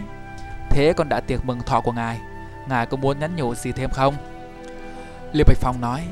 thế 0.70 0.92
còn 0.96 1.08
đã 1.08 1.20
tiệc 1.20 1.44
mừng 1.44 1.60
thọ 1.60 1.80
của 1.80 1.92
ngài, 1.92 2.20
ngài 2.68 2.86
có 2.86 2.96
muốn 2.96 3.18
nhắn 3.18 3.36
nhủ 3.36 3.54
gì 3.54 3.72
thêm 3.72 3.90
không? 3.90 4.14
Liêu 5.32 5.44
Bạch 5.46 5.58
Phong 5.60 5.80
nói, 5.80 6.06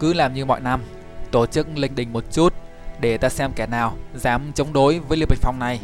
cứ 0.00 0.12
làm 0.12 0.34
như 0.34 0.44
mọi 0.44 0.60
năm, 0.60 0.80
tổ 1.30 1.46
chức 1.46 1.66
linh 1.74 1.94
đình 1.94 2.12
một 2.12 2.24
chút 2.32 2.54
để 3.00 3.18
ta 3.18 3.28
xem 3.28 3.52
kẻ 3.56 3.66
nào 3.66 3.96
dám 4.14 4.52
chống 4.54 4.72
đối 4.72 4.98
với 4.98 5.18
Liêu 5.18 5.26
Bạch 5.28 5.38
Phong 5.42 5.58
này. 5.58 5.80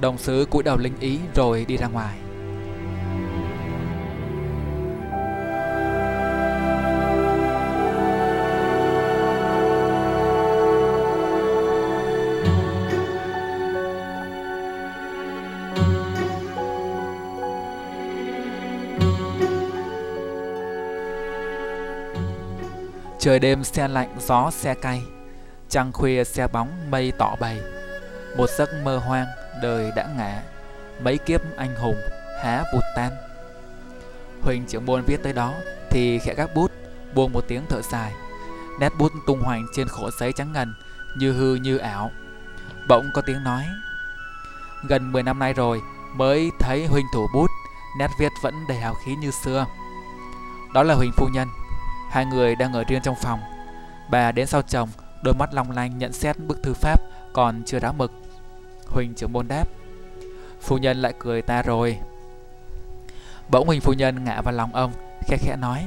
Đồng 0.00 0.18
sứ 0.18 0.46
cúi 0.50 0.62
đầu 0.62 0.76
linh 0.76 1.00
ý 1.00 1.18
rồi 1.34 1.64
đi 1.64 1.76
ra 1.76 1.86
ngoài. 1.86 2.18
Trời 23.28 23.38
đêm 23.38 23.64
xe 23.64 23.88
lạnh, 23.88 24.16
gió 24.18 24.50
xe 24.50 24.74
cay, 24.74 25.02
Trăng 25.68 25.92
khuya 25.92 26.24
xe 26.24 26.46
bóng, 26.46 26.90
mây 26.90 27.12
tỏ 27.18 27.36
bày 27.40 27.60
Một 28.36 28.50
giấc 28.58 28.68
mơ 28.84 28.98
hoang, 28.98 29.26
đời 29.62 29.92
đã 29.96 30.08
ngã, 30.16 30.42
Mấy 31.02 31.18
kiếp 31.18 31.40
anh 31.56 31.74
hùng 31.74 31.96
há 32.42 32.64
vụt 32.74 32.82
tan. 32.96 33.12
Huỳnh 34.42 34.66
trưởng 34.66 34.86
môn 34.86 35.02
viết 35.06 35.22
tới 35.22 35.32
đó 35.32 35.54
Thì 35.90 36.18
khẽ 36.18 36.34
gác 36.34 36.54
bút, 36.54 36.70
Buông 37.14 37.32
một 37.32 37.44
tiếng 37.48 37.62
thở 37.68 37.82
dài. 37.82 38.12
Nét 38.80 38.92
bút 38.98 39.12
tung 39.26 39.40
hoành 39.40 39.66
trên 39.74 39.88
khổ 39.88 40.10
giấy 40.10 40.32
trắng 40.32 40.52
ngần, 40.52 40.74
Như 41.18 41.32
hư 41.32 41.54
như 41.54 41.78
ảo. 41.78 42.10
Bỗng 42.88 43.10
có 43.14 43.22
tiếng 43.26 43.44
nói, 43.44 43.64
Gần 44.88 45.12
10 45.12 45.22
năm 45.22 45.38
nay 45.38 45.52
rồi 45.52 45.80
Mới 46.14 46.50
thấy 46.58 46.86
Huỳnh 46.86 47.06
thủ 47.14 47.26
bút, 47.34 47.50
Nét 47.98 48.08
viết 48.20 48.32
vẫn 48.42 48.54
đầy 48.68 48.78
hào 48.78 48.94
khí 48.94 49.14
như 49.14 49.30
xưa. 49.30 49.66
Đó 50.74 50.82
là 50.82 50.94
Huỳnh 50.94 51.12
phu 51.16 51.28
nhân. 51.32 51.48
Hai 52.10 52.26
người 52.26 52.56
đang 52.56 52.72
ở 52.72 52.84
riêng 52.88 53.02
trong 53.02 53.14
phòng. 53.14 53.40
Bà 54.10 54.32
đến 54.32 54.46
sau 54.46 54.62
chồng, 54.62 54.88
đôi 55.22 55.34
mắt 55.34 55.54
long 55.54 55.70
lanh 55.70 55.98
nhận 55.98 56.12
xét 56.12 56.38
bức 56.38 56.62
thư 56.62 56.74
pháp 56.74 57.00
còn 57.32 57.62
chưa 57.66 57.78
ráo 57.78 57.92
mực. 57.92 58.12
Huỳnh 58.86 59.14
trưởng 59.14 59.32
môn 59.32 59.48
đáp. 59.48 59.64
Phu 60.60 60.78
nhân 60.78 61.02
lại 61.02 61.14
cười 61.18 61.42
ta 61.42 61.62
rồi. 61.62 61.98
Bỗng 63.48 63.66
Huỳnh 63.66 63.80
phu 63.80 63.92
nhân 63.92 64.24
ngã 64.24 64.40
vào 64.40 64.54
lòng 64.54 64.74
ông, 64.74 64.92
khẽ 65.26 65.36
khẽ 65.40 65.56
nói. 65.56 65.84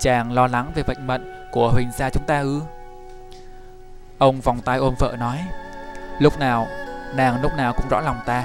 Chàng 0.00 0.32
lo 0.32 0.46
lắng 0.46 0.72
về 0.74 0.82
vận 0.82 1.06
mệnh 1.06 1.32
của 1.52 1.70
Huỳnh 1.70 1.90
gia 1.98 2.10
chúng 2.10 2.24
ta 2.26 2.40
ư? 2.40 2.60
Ông 4.18 4.40
vòng 4.40 4.60
tay 4.60 4.78
ôm 4.78 4.94
vợ 4.98 5.16
nói. 5.18 5.38
Lúc 6.18 6.38
nào, 6.38 6.66
nàng 7.14 7.42
lúc 7.42 7.52
nào 7.56 7.72
cũng 7.72 7.88
rõ 7.90 8.00
lòng 8.00 8.18
ta. 8.26 8.44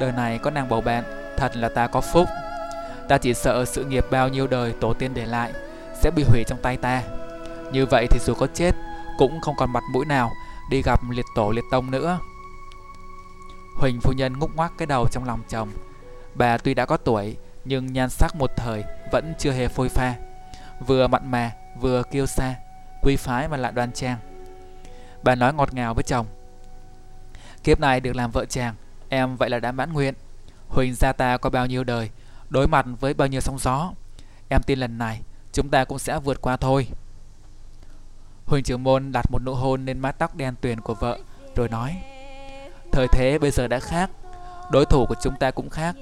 Đời 0.00 0.12
này 0.12 0.38
có 0.38 0.50
nàng 0.50 0.68
bầu 0.68 0.80
bạn, 0.80 1.04
Thật 1.36 1.56
là 1.56 1.68
ta 1.68 1.86
có 1.86 2.00
phúc 2.00 2.28
Ta 3.08 3.18
chỉ 3.18 3.34
sợ 3.34 3.64
sự 3.64 3.84
nghiệp 3.84 4.04
bao 4.10 4.28
nhiêu 4.28 4.46
đời 4.46 4.72
tổ 4.80 4.94
tiên 4.94 5.10
để 5.14 5.26
lại 5.26 5.52
sẽ 6.04 6.10
bị 6.10 6.22
hủy 6.22 6.44
trong 6.44 6.58
tay 6.62 6.76
ta. 6.76 7.02
Như 7.72 7.86
vậy 7.86 8.06
thì 8.10 8.18
dù 8.18 8.34
có 8.34 8.46
chết, 8.54 8.74
Cũng 9.18 9.40
không 9.40 9.54
còn 9.56 9.72
mặt 9.72 9.82
mũi 9.92 10.04
nào 10.04 10.32
Đi 10.70 10.82
gặp 10.82 11.00
liệt 11.10 11.24
tổ 11.34 11.50
liệt 11.50 11.64
tông 11.70 11.90
nữa. 11.90 12.18
Huỳnh 13.76 14.00
phu 14.00 14.12
nhân 14.12 14.38
ngúc 14.38 14.56
ngoác 14.56 14.72
cái 14.78 14.86
đầu 14.86 15.08
trong 15.10 15.24
lòng 15.24 15.40
chồng. 15.48 15.68
Bà 16.34 16.58
tuy 16.58 16.74
đã 16.74 16.86
có 16.86 16.96
tuổi, 16.96 17.36
Nhưng 17.64 17.92
nhan 17.92 18.10
sắc 18.10 18.36
một 18.36 18.50
thời 18.56 18.84
Vẫn 19.12 19.34
chưa 19.38 19.52
hề 19.52 19.68
phôi 19.68 19.88
pha. 19.88 20.14
Vừa 20.86 21.06
mặn 21.06 21.30
mà, 21.30 21.52
vừa 21.80 22.02
kiêu 22.02 22.26
xa 22.26 22.54
Quy 23.02 23.16
phái 23.16 23.48
mà 23.48 23.56
lại 23.56 23.72
đoan 23.72 23.92
trang. 23.92 24.18
Bà 25.22 25.34
nói 25.34 25.54
ngọt 25.54 25.74
ngào 25.74 25.94
với 25.94 26.02
chồng. 26.02 26.26
Kiếp 27.62 27.80
này 27.80 28.00
được 28.00 28.16
làm 28.16 28.30
vợ 28.30 28.44
chàng, 28.44 28.74
Em 29.08 29.36
vậy 29.36 29.50
là 29.50 29.60
đã 29.60 29.72
mãn 29.72 29.92
nguyện. 29.92 30.14
Huỳnh 30.68 30.94
gia 30.94 31.12
ta 31.12 31.36
có 31.36 31.50
bao 31.50 31.66
nhiêu 31.66 31.84
đời, 31.84 32.10
Đối 32.50 32.68
mặt 32.68 32.86
với 33.00 33.14
bao 33.14 33.28
nhiêu 33.28 33.40
sóng 33.40 33.58
gió, 33.58 33.92
Em 34.48 34.62
tin 34.62 34.78
lần 34.78 34.98
này 34.98 35.20
chúng 35.54 35.68
ta 35.68 35.84
cũng 35.84 35.98
sẽ 35.98 36.18
vượt 36.18 36.40
qua 36.40 36.56
thôi. 36.56 36.86
Huỳnh 38.46 38.64
trưởng 38.64 38.82
môn 38.82 39.12
đặt 39.12 39.30
một 39.30 39.42
nụ 39.42 39.54
hôn 39.54 39.86
lên 39.86 39.98
mái 39.98 40.12
tóc 40.12 40.36
đen 40.36 40.54
tuyền 40.60 40.80
của 40.80 40.94
vợ, 40.94 41.18
Rồi 41.56 41.68
nói, 41.68 41.96
Thời 42.92 43.08
thế 43.08 43.38
bây 43.38 43.50
giờ 43.50 43.68
đã 43.68 43.80
khác, 43.80 44.10
Đối 44.70 44.84
thủ 44.84 45.06
của 45.06 45.14
chúng 45.22 45.36
ta 45.36 45.50
cũng 45.50 45.70
khác. 45.70 45.96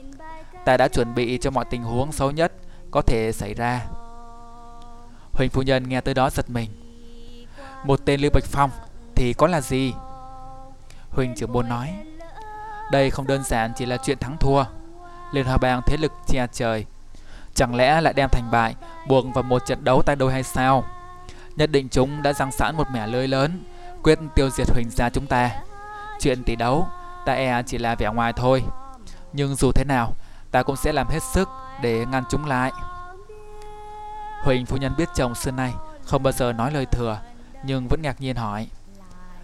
Ta 0.64 0.76
đã 0.76 0.88
chuẩn 0.88 1.14
bị 1.14 1.38
cho 1.38 1.50
mọi 1.50 1.64
tình 1.70 1.82
huống 1.82 2.12
xấu 2.12 2.30
nhất 2.30 2.52
Có 2.90 3.02
thể 3.02 3.32
xảy 3.32 3.54
ra. 3.54 3.86
Huỳnh 5.32 5.50
phu 5.50 5.62
nhân 5.62 5.88
nghe 5.88 6.00
tới 6.00 6.14
đó 6.14 6.30
giật 6.30 6.50
mình. 6.50 6.70
Một 7.84 8.00
tên 8.04 8.20
Lưu 8.20 8.30
Bạch 8.34 8.44
Phong 8.44 8.70
Thì 9.14 9.32
có 9.32 9.46
là 9.46 9.60
gì? 9.60 9.92
Huỳnh 11.10 11.34
trưởng 11.34 11.52
môn 11.52 11.68
nói, 11.68 11.94
Đây 12.92 13.10
không 13.10 13.26
đơn 13.26 13.42
giản 13.44 13.72
chỉ 13.76 13.86
là 13.86 13.96
chuyện 13.96 14.18
thắng 14.18 14.36
thua. 14.40 14.64
Liên 15.32 15.46
Hoa 15.46 15.58
Bang 15.58 15.80
thế 15.86 15.96
lực 15.96 16.12
che 16.26 16.46
trời 16.52 16.86
Chẳng 17.54 17.74
lẽ 17.74 18.00
lại 18.00 18.12
đem 18.14 18.28
thành 18.32 18.50
bại, 18.50 18.74
Buộc 19.08 19.24
vào 19.34 19.42
một 19.42 19.66
trận 19.66 19.84
đấu 19.84 20.02
tay 20.02 20.16
đôi 20.16 20.32
hay 20.32 20.42
sao? 20.42 20.84
Nhất 21.56 21.70
định 21.70 21.88
chúng 21.88 22.22
đã 22.22 22.32
răng 22.32 22.52
sẵn 22.52 22.76
một 22.76 22.86
mẻ 22.92 23.06
lưới 23.06 23.28
lớn, 23.28 23.64
Quyết 24.02 24.18
tiêu 24.34 24.50
diệt 24.50 24.66
Huỳnh 24.74 24.90
gia 24.90 25.10
chúng 25.10 25.26
ta. 25.26 25.50
Chuyện 26.20 26.44
tỷ 26.44 26.56
đấu, 26.56 26.86
Ta 27.26 27.32
e 27.32 27.62
chỉ 27.62 27.78
là 27.78 27.94
vẻ 27.94 28.10
ngoài 28.14 28.32
thôi. 28.32 28.62
Nhưng 29.32 29.54
dù 29.54 29.72
thế 29.74 29.84
nào, 29.84 30.12
Ta 30.50 30.62
cũng 30.62 30.76
sẽ 30.76 30.92
làm 30.92 31.08
hết 31.08 31.22
sức 31.22 31.48
để 31.82 32.06
ngăn 32.06 32.24
chúng 32.30 32.44
lại. 32.44 32.72
Huỳnh 34.42 34.66
phu 34.66 34.76
nhân 34.76 34.94
biết 34.98 35.08
chồng 35.14 35.34
xưa 35.34 35.50
nay 35.50 35.74
Không 36.04 36.22
bao 36.22 36.32
giờ 36.32 36.52
nói 36.52 36.72
lời 36.72 36.86
thừa, 36.86 37.18
Nhưng 37.64 37.88
vẫn 37.88 38.02
ngạc 38.02 38.20
nhiên 38.20 38.36
hỏi, 38.36 38.68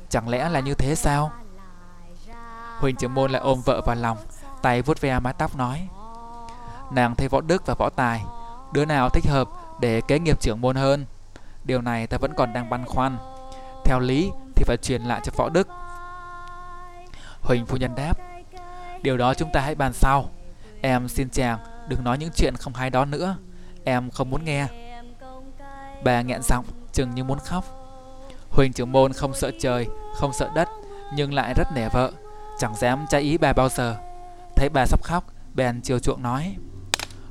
Chẳng 0.09 0.29
lẽ 0.29 0.49
là 0.49 0.61
như 0.61 0.75
thế 0.75 0.95
sao? 0.95 1.33
Huỳnh 2.79 2.97
trưởng 2.97 3.15
môn 3.15 3.31
lại 3.31 3.43
ôm 3.43 3.61
vợ 3.65 3.81
vào 3.87 3.97
lòng, 3.97 4.19
Tay 4.63 4.83
vuốt 4.83 5.01
ve 5.01 5.21
mái 5.21 5.33
tóc 5.33 5.57
nói 5.57 5.89
Nàng 6.91 7.15
thấy 7.15 7.29
võ 7.29 7.41
đức 7.41 7.67
và 7.67 7.75
võ 7.79 7.91
tài. 7.91 8.25
Đứa 8.73 8.85
nào 8.85 9.09
thích 9.09 9.27
hợp 9.27 9.49
để 9.81 10.01
kế 10.01 10.19
nghiệp 10.19 10.41
trưởng 10.41 10.61
môn 10.61 10.77
hơn? 10.77 11.05
Điều 11.65 11.83
này 11.83 12.07
ta 12.07 12.19
vẫn 12.21 12.33
còn 12.37 12.53
đang 12.53 12.71
băn 12.71 12.85
khoăn. 12.85 13.19
Theo 13.85 14.01
lý 14.01 14.31
thì 14.57 14.65
phải 14.67 14.77
truyền 14.83 15.03
lại 15.03 15.21
cho 15.25 15.33
võ 15.37 15.49
đức. 15.49 15.69
Huỳnh 17.43 17.67
phu 17.67 17.77
nhân 17.77 17.95
đáp, 17.97 18.19
Điều 19.03 19.17
đó 19.17 19.35
chúng 19.35 19.53
ta 19.53 19.61
hãy 19.61 19.75
bàn 19.75 19.93
sau. 19.93 20.31
Em 20.81 21.09
xin 21.09 21.31
chàng 21.31 21.59
đừng 21.89 22.05
nói 22.05 22.19
những 22.19 22.31
chuyện 22.35 22.57
không 22.57 22.75
hay 22.75 22.91
đó 22.91 23.05
nữa. 23.05 23.37
Em 23.85 24.11
không 24.11 24.31
muốn 24.31 24.45
nghe. 24.45 24.67
Bà 26.05 26.23
nghẹn 26.23 26.43
giọng, 26.43 26.65
chừng 26.93 27.15
như 27.15 27.25
muốn 27.25 27.39
khóc. 27.39 27.65
Huỳnh 28.51 28.73
trưởng 28.73 28.93
môn 28.93 29.13
không 29.13 29.35
sợ 29.35 29.51
trời, 29.61 29.87
Không 30.15 30.33
sợ 30.33 30.51
đất, 30.55 30.69
Nhưng 31.15 31.35
lại 31.35 31.55
rất 31.57 31.69
nể 31.75 31.89
vợ. 31.89 32.13
Chẳng 32.59 32.75
dám 32.77 33.07
trái 33.11 33.21
ý 33.21 33.39
bà 33.39 33.53
bao 33.53 33.69
giờ. 33.69 33.97
Thấy 34.57 34.69
bà 34.69 34.87
sắp 34.87 35.03
khóc, 35.03 35.25
Bèn 35.55 35.81
chiều 35.81 35.99
chuộng 35.99 36.23
nói 36.23 36.57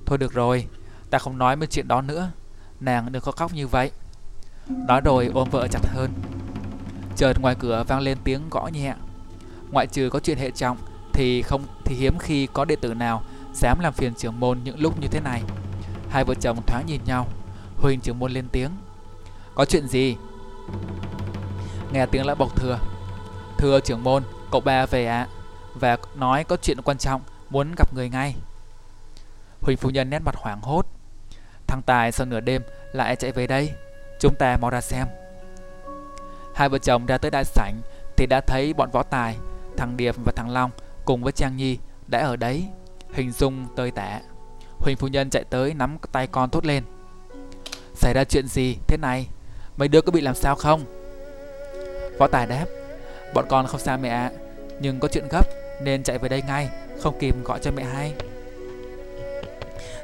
Thôi 0.08 0.18
được 0.18 0.34
rồi 0.34 0.68
Ta 1.10 1.18
không 1.18 1.38
nói 1.38 1.56
mấy 1.56 1.68
chuyện 1.68 1.88
đó 1.88 2.02
nữa. 2.02 2.32
Nàng 2.80 3.12
đừng 3.12 3.22
có 3.22 3.32
khóc 3.32 3.54
như 3.54 3.68
vậy. 3.68 3.92
Nói 4.70 5.02
rồi 5.02 5.30
ôm 5.34 5.50
vợ 5.50 5.68
chặt 5.72 5.80
hơn. 5.86 6.12
Chợt 7.16 7.34
ngoài 7.42 7.56
cửa 7.60 7.84
vang 7.88 8.00
lên 8.00 8.18
tiếng 8.24 8.42
gõ 8.50 8.68
nhẹ. 8.74 8.94
Ngoại 9.72 9.88
trừ 9.88 10.10
có 10.10 10.20
chuyện 10.20 10.38
hệ 10.38 10.52
trọng 10.52 10.78
Thì 11.14 11.42
không 11.42 11.64
thì 11.86 11.96
hiếm 11.96 12.18
khi 12.18 12.48
có 12.54 12.66
đệ 12.66 12.76
tử 12.76 12.94
nào 12.94 13.24
Dám 13.54 13.80
làm 13.80 13.94
phiền 13.94 14.14
trưởng 14.14 14.40
môn 14.40 14.60
những 14.64 14.80
lúc 14.80 15.02
như 15.02 15.08
thế 15.08 15.20
này. 15.20 15.44
Hai 16.10 16.24
vợ 16.24 16.34
chồng 16.42 16.62
thoáng 16.68 16.86
nhìn 16.86 17.02
nhau. 17.06 17.28
Huỳnh 17.78 18.00
trưởng 18.00 18.20
môn 18.20 18.32
lên 18.32 18.48
tiếng. 18.52 18.72
Có 19.56 19.66
chuyện 19.66 19.88
gì? 19.88 20.16
Nghe 21.92 22.06
tiếng 22.06 22.26
lại 22.26 22.36
bộc 22.36 22.56
thừa. 22.56 22.80
Thưa 23.58 23.80
trưởng 23.80 24.04
môn 24.04 24.24
Cậu 24.52 24.62
ba 24.62 24.86
về 24.86 25.06
ạ. 25.06 25.22
À, 25.22 25.28
Và 25.74 25.98
nói 26.16 26.44
có 26.44 26.58
chuyện 26.62 26.82
quan 26.82 26.98
trọng 26.98 27.22
Muốn 27.50 27.76
gặp 27.78 27.94
người 27.94 28.10
ngay. 28.10 28.36
Huỳnh 29.68 29.78
phu 29.78 29.90
nhân 29.90 30.10
nét 30.10 30.20
mặt 30.20 30.36
hoảng 30.36 30.62
hốt. 30.62 30.86
Thằng 31.68 31.82
Tài 31.82 32.12
sau 32.12 32.26
nửa 32.26 32.40
đêm 32.40 32.62
lại 32.94 33.16
chạy 33.16 33.32
về 33.32 33.48
đây. 33.48 33.72
Chúng 34.20 34.36
ta 34.36 34.58
mau 34.58 34.70
ra 34.70 34.82
xem. 34.82 35.08
Hai 36.56 36.70
vợ 36.70 36.78
chồng 36.78 37.06
ra 37.06 37.18
tới 37.18 37.32
đại 37.32 37.44
sảnh 37.46 37.82
Thì 38.18 38.26
đã 38.26 38.42
thấy 38.42 38.74
bọn 38.74 38.90
võ 38.92 39.04
tài, 39.04 39.38
Thằng 39.78 39.98
Điệp 39.98 40.16
và 40.26 40.32
thằng 40.36 40.50
Long 40.50 40.72
cùng 41.06 41.24
với 41.24 41.32
Trang 41.32 41.58
Nhi 41.58 41.78
Đã 42.08 42.20
ở 42.20 42.36
đấy, 42.36 42.68
Hình 43.14 43.32
dung 43.32 43.66
tơi 43.76 43.92
tả. 43.92 44.20
Huỳnh 44.80 44.98
phu 44.98 45.08
nhân 45.08 45.30
chạy 45.30 45.44
tới 45.44 45.74
nắm 45.74 45.98
tay 46.12 46.28
con 46.28 46.50
thốt 46.50 46.66
lên. 46.66 46.84
Xảy 47.94 48.14
ra 48.14 48.24
chuyện 48.24 48.48
gì 48.48 48.78
thế 48.88 48.98
này? 48.98 49.28
Mấy 49.78 49.88
đứa 49.88 50.02
có 50.02 50.12
bị 50.12 50.22
làm 50.22 50.36
sao 50.36 50.56
không? 50.56 50.82
Võ 52.18 52.28
Tài 52.28 52.48
đáp. 52.48 52.66
Bọn 53.34 53.46
con 53.50 53.68
không 53.68 53.80
sao 53.80 53.98
mẹ 53.98 54.10
ạ, 54.10 54.32
Nhưng 54.80 55.00
có 55.00 55.08
chuyện 55.08 55.28
gấp 55.30 55.48
nên 55.82 56.04
chạy 56.04 56.18
về 56.18 56.30
đây 56.30 56.42
ngay, 56.42 56.70
Không 57.02 57.20
kịp 57.20 57.36
gọi 57.44 57.60
cho 57.62 57.72
mẹ 57.72 57.84
hay. 57.84 58.14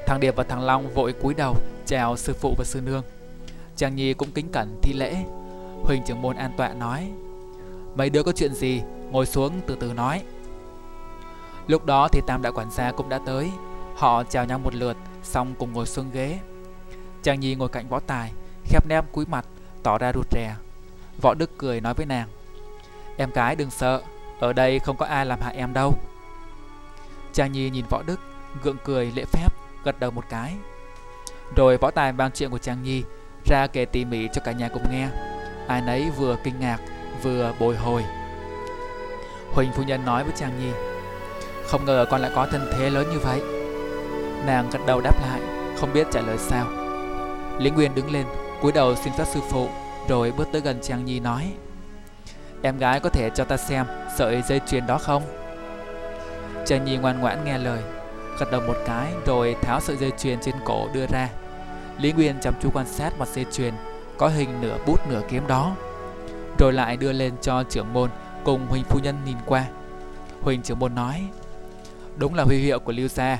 Thằng 0.05 0.19
Điệp 0.19 0.35
và 0.35 0.43
thằng 0.43 0.61
Long 0.61 0.93
vội 0.93 1.13
cúi 1.13 1.33
đầu 1.33 1.55
Chào 1.85 2.17
sư 2.17 2.33
phụ 2.33 2.55
và 2.57 2.65
sư 2.65 2.81
nương. 2.81 3.03
Chàng 3.75 3.95
Nhi 3.95 4.13
cũng 4.13 4.31
kính 4.31 4.51
cẩn 4.51 4.79
thi 4.81 4.93
lễ. 4.93 5.15
Huỳnh 5.83 6.01
trưởng 6.07 6.21
môn 6.21 6.35
an 6.35 6.51
tọa 6.57 6.73
nói, 6.73 7.11
Mấy 7.95 8.09
đứa 8.09 8.23
có 8.23 8.31
chuyện 8.31 8.53
gì, 8.53 8.81
Ngồi 9.11 9.25
xuống 9.25 9.61
từ 9.67 9.77
từ 9.79 9.93
nói. 9.93 10.23
Lúc 11.67 11.85
đó 11.85 12.07
thì 12.07 12.21
tam 12.27 12.41
đại 12.41 12.51
quản 12.55 12.71
gia 12.71 12.91
cũng 12.91 13.09
đã 13.09 13.19
tới. 13.25 13.51
Họ 13.95 14.23
chào 14.23 14.45
nhau 14.45 14.59
một 14.59 14.75
lượt, 14.75 14.97
Xong 15.23 15.55
cùng 15.59 15.73
ngồi 15.73 15.85
xuống 15.85 16.11
ghế. 16.13 16.39
Chàng 17.23 17.39
Nhi 17.39 17.55
ngồi 17.55 17.69
cạnh 17.69 17.87
võ 17.89 17.99
tài, 17.99 18.31
Khép 18.65 18.87
nép 18.87 19.11
cúi 19.11 19.25
mặt, 19.25 19.45
Tỏ 19.83 19.97
ra 19.97 20.11
rụt 20.13 20.27
rè. 20.31 20.55
Võ 21.21 21.33
Đức 21.33 21.57
cười 21.57 21.81
nói 21.81 21.93
với 21.93 22.05
nàng, 22.05 22.27
Em 23.17 23.31
gái 23.31 23.55
đừng 23.55 23.71
sợ, 23.71 24.01
Ở 24.39 24.53
đây 24.53 24.79
không 24.79 24.97
có 24.97 25.05
ai 25.05 25.25
làm 25.25 25.41
hại 25.41 25.55
em 25.55 25.73
đâu. 25.73 25.93
Chàng 27.33 27.51
Nhi 27.51 27.69
nhìn 27.69 27.85
Võ 27.89 28.03
Đức, 28.03 28.19
Gượng 28.63 28.77
cười 28.83 29.11
lễ 29.15 29.25
phép. 29.25 29.62
Gật 29.83 29.99
đầu 29.99 30.11
một 30.11 30.25
cái. 30.29 30.53
Rồi 31.55 31.77
võ 31.77 31.91
tài 31.91 32.13
mang 32.13 32.31
chuyện 32.33 32.49
của 32.49 32.57
Trang 32.57 32.83
Nhi 32.83 33.03
Ra 33.45 33.67
kể 33.67 33.85
tỉ 33.85 34.05
mỉ 34.05 34.27
cho 34.33 34.41
cả 34.45 34.51
nhà 34.51 34.69
cùng 34.69 34.83
nghe. 34.91 35.07
Ai 35.67 35.81
nấy 35.81 36.09
vừa 36.17 36.37
kinh 36.43 36.59
ngạc, 36.59 36.79
Vừa 37.23 37.53
bồi 37.59 37.75
hồi. 37.75 38.03
Huỳnh 39.53 39.71
phu 39.71 39.83
nhân 39.83 40.05
nói 40.05 40.23
với 40.23 40.33
Trang 40.35 40.59
Nhi, 40.59 40.71
Không 41.67 41.85
ngờ 41.85 42.05
con 42.09 42.21
lại 42.21 42.31
có 42.35 42.47
thân 42.51 42.71
thế 42.73 42.89
lớn 42.89 43.07
như 43.11 43.19
vậy. 43.19 43.41
Nàng 44.45 44.69
gật 44.71 44.79
đầu 44.87 45.01
đáp 45.01 45.21
lại, 45.21 45.41
Không 45.77 45.93
biết 45.93 46.07
trả 46.11 46.21
lời 46.21 46.37
sao. 46.37 46.67
Lý 47.59 47.69
Nguyên 47.69 47.95
đứng 47.95 48.11
lên, 48.11 48.25
cúi 48.61 48.71
đầu 48.71 48.95
xin 48.95 49.13
phép 49.17 49.25
sư 49.27 49.39
phụ, 49.49 49.69
Rồi 50.07 50.31
bước 50.37 50.47
tới 50.51 50.61
gần 50.61 50.79
Trang 50.81 51.05
Nhi 51.05 51.19
nói, 51.19 51.53
Em 52.61 52.77
gái 52.77 52.99
có 52.99 53.09
thể 53.09 53.29
cho 53.35 53.43
ta 53.43 53.57
xem 53.57 53.85
Sợi 54.17 54.41
dây 54.41 54.61
chuyền 54.67 54.87
đó 54.87 54.97
không? 54.97 55.23
Trang 56.65 56.85
Nhi 56.85 56.97
ngoan 56.97 57.19
ngoãn 57.19 57.45
nghe 57.45 57.57
lời. 57.57 57.79
Gật 58.39 58.51
đầu 58.51 58.61
một 58.61 58.77
cái 58.85 59.13
rồi 59.25 59.55
tháo 59.61 59.79
sợi 59.79 59.97
dây 59.97 60.11
chuyền 60.11 60.39
trên 60.41 60.55
cổ 60.65 60.89
đưa 60.93 61.07
ra. 61.07 61.29
Lý 61.99 62.11
Nguyên 62.11 62.35
chăm 62.41 62.53
chú 62.61 62.69
quan 62.73 62.87
sát 62.87 63.19
mặt 63.19 63.27
dây 63.27 63.45
chuyền, 63.51 63.73
Có 64.17 64.27
hình 64.27 64.61
nửa 64.61 64.77
bút 64.87 65.07
nửa 65.09 65.21
kiếm 65.29 65.47
đó, 65.47 65.75
Rồi 66.59 66.73
lại 66.73 66.97
đưa 66.97 67.11
lên 67.11 67.33
cho 67.41 67.63
trưởng 67.63 67.93
môn 67.93 68.09
Cùng 68.43 68.67
Huỳnh 68.67 68.83
Phu 68.83 68.99
Nhân 68.99 69.15
nhìn 69.25 69.37
qua. 69.45 69.65
Huỳnh 70.41 70.61
trưởng 70.61 70.79
môn 70.79 70.95
nói, 70.95 71.27
Đúng 72.17 72.33
là 72.33 72.43
huy 72.43 72.57
hiệu 72.57 72.79
của 72.79 72.91
Lưu 72.91 73.07
Gia, 73.07 73.39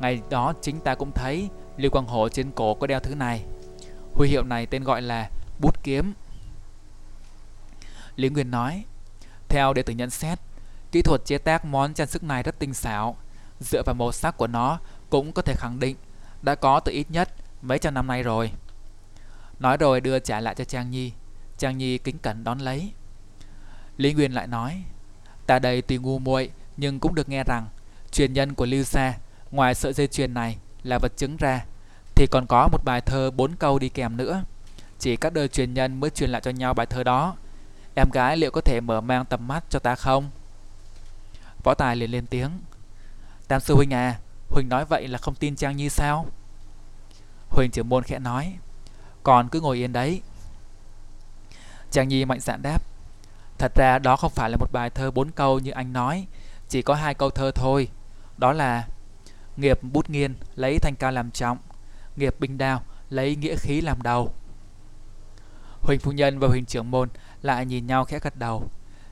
Ngày 0.00 0.22
đó 0.30 0.54
chính 0.62 0.80
ta 0.80 0.94
cũng 0.94 1.12
thấy 1.12 1.48
Lưu 1.76 1.90
Quang 1.90 2.06
Hổ 2.06 2.28
trên 2.28 2.50
cổ 2.50 2.74
có 2.74 2.86
đeo 2.86 3.00
thứ 3.00 3.14
này. 3.14 3.44
Huy 4.14 4.28
hiệu 4.28 4.42
này 4.42 4.66
tên 4.66 4.84
gọi 4.84 5.02
là 5.02 5.30
bút 5.60 5.82
kiếm. 5.82 6.12
Lý 8.16 8.28
Nguyên 8.28 8.50
nói, 8.50 8.84
Theo 9.48 9.72
đệ 9.72 9.82
tử 9.82 9.92
nhận 9.92 10.10
xét, 10.10 10.38
Kỹ 10.92 11.02
thuật 11.02 11.24
chế 11.24 11.38
tác 11.38 11.64
món 11.64 11.94
trang 11.94 12.06
sức 12.06 12.22
này 12.22 12.42
rất 12.42 12.58
tinh 12.58 12.74
xảo 12.74 13.16
Dựa 13.60 13.82
vào 13.86 13.94
màu 13.94 14.12
sắc 14.12 14.36
của 14.36 14.46
nó 14.46 14.78
Cũng 15.10 15.32
có 15.32 15.42
thể 15.42 15.54
khẳng 15.58 15.80
định 15.80 15.96
Đã 16.42 16.54
có 16.54 16.80
từ 16.80 16.92
ít 16.92 17.06
nhất 17.10 17.30
mấy 17.62 17.78
trăm 17.78 17.94
năm 17.94 18.06
nay 18.06 18.22
rồi. 18.22 18.50
Nói 19.58 19.76
rồi 19.76 20.00
đưa 20.00 20.18
trả 20.18 20.40
lại 20.40 20.54
cho 20.54 20.64
Trang 20.64 20.90
Nhi. 20.90 21.12
Trang 21.58 21.78
Nhi 21.78 21.98
kính 21.98 22.18
cẩn 22.18 22.44
đón 22.44 22.58
lấy. 22.58 22.92
Lý 23.96 24.12
Nguyên 24.14 24.32
lại 24.32 24.46
nói, 24.46 24.82
Ta 25.46 25.58
đây 25.58 25.82
tuy 25.82 25.96
ngu 25.96 26.18
muội 26.18 26.50
Nhưng 26.76 27.00
cũng 27.00 27.14
được 27.14 27.28
nghe 27.28 27.44
rằng 27.44 27.66
Truyền 28.12 28.32
nhân 28.32 28.54
của 28.54 28.66
Lưu 28.66 28.84
Sa 28.84 29.14
Ngoài 29.50 29.74
sợi 29.74 29.92
dây 29.92 30.06
chuyền 30.06 30.34
này 30.34 30.56
là 30.82 30.98
vật 30.98 31.12
chứng 31.16 31.36
ra, 31.36 31.64
Thì 32.14 32.26
còn 32.30 32.46
có 32.46 32.68
một 32.72 32.84
bài 32.84 33.00
thơ 33.00 33.30
bốn 33.30 33.56
câu 33.56 33.78
đi 33.78 33.88
kèm 33.88 34.16
nữa. 34.16 34.44
Chỉ 34.98 35.16
các 35.16 35.32
đời 35.32 35.48
truyền 35.48 35.74
nhân 35.74 36.00
mới 36.00 36.10
truyền 36.10 36.30
lại 36.30 36.40
cho 36.40 36.50
nhau 36.50 36.74
bài 36.74 36.86
thơ 36.86 37.04
đó. 37.04 37.36
Em 37.94 38.10
gái 38.10 38.36
liệu 38.36 38.50
có 38.50 38.60
thể 38.60 38.80
mở 38.80 39.00
mang 39.00 39.24
tầm 39.24 39.48
mắt 39.48 39.64
cho 39.70 39.78
ta 39.78 39.94
không? 39.94 40.30
Võ 41.64 41.74
Tài 41.74 41.96
liền 41.96 42.10
lên 42.10 42.26
tiếng 42.26 42.50
Tam 43.50 43.60
sư 43.60 43.74
huynh 43.74 43.94
à 43.94 44.18
huynh 44.48 44.68
nói 44.68 44.84
vậy 44.84 45.08
là 45.08 45.18
không 45.18 45.34
tin 45.34 45.56
Trang 45.56 45.76
Nhi 45.76 45.88
sao? 45.88 46.26
Huỳnh 47.48 47.70
trưởng 47.70 47.88
môn 47.88 48.02
khẽ 48.02 48.18
nói, 48.18 48.54
Còn 49.22 49.48
cứ 49.48 49.60
ngồi 49.60 49.76
yên 49.76 49.92
đấy. 49.92 50.22
Trang 51.90 52.08
Nhi 52.08 52.24
mạnh 52.24 52.40
dạn 52.40 52.62
đáp, 52.62 52.82
Thật 53.58 53.72
ra 53.74 53.98
đó 53.98 54.16
không 54.16 54.32
phải 54.32 54.50
là 54.50 54.56
một 54.56 54.72
bài 54.72 54.90
thơ 54.90 55.10
bốn 55.10 55.30
câu 55.30 55.58
như 55.58 55.70
anh 55.70 55.92
nói, 55.92 56.26
Chỉ 56.68 56.82
có 56.82 56.94
hai 56.94 57.14
câu 57.14 57.30
thơ 57.30 57.50
thôi. 57.54 57.88
Đó 58.36 58.52
là, 58.52 58.88
Nghiệp 59.56 59.82
bút 59.82 60.10
nghiên 60.10 60.34
lấy 60.54 60.78
thanh 60.78 60.94
cao 60.98 61.12
làm 61.12 61.30
trọng. 61.30 61.58
Nghiệp 62.16 62.34
binh 62.38 62.58
đao 62.58 62.82
lấy 63.08 63.36
nghĩa 63.36 63.56
khí 63.56 63.80
làm 63.80 64.02
đầu. 64.02 64.32
Huỳnh 65.80 66.00
phu 66.00 66.12
nhân 66.12 66.38
và 66.38 66.48
Huỳnh 66.48 66.64
trưởng 66.64 66.90
môn 66.90 67.08
lại 67.42 67.66
nhìn 67.66 67.86
nhau 67.86 68.04
khẽ 68.04 68.18
gật 68.22 68.36
đầu. 68.36 68.68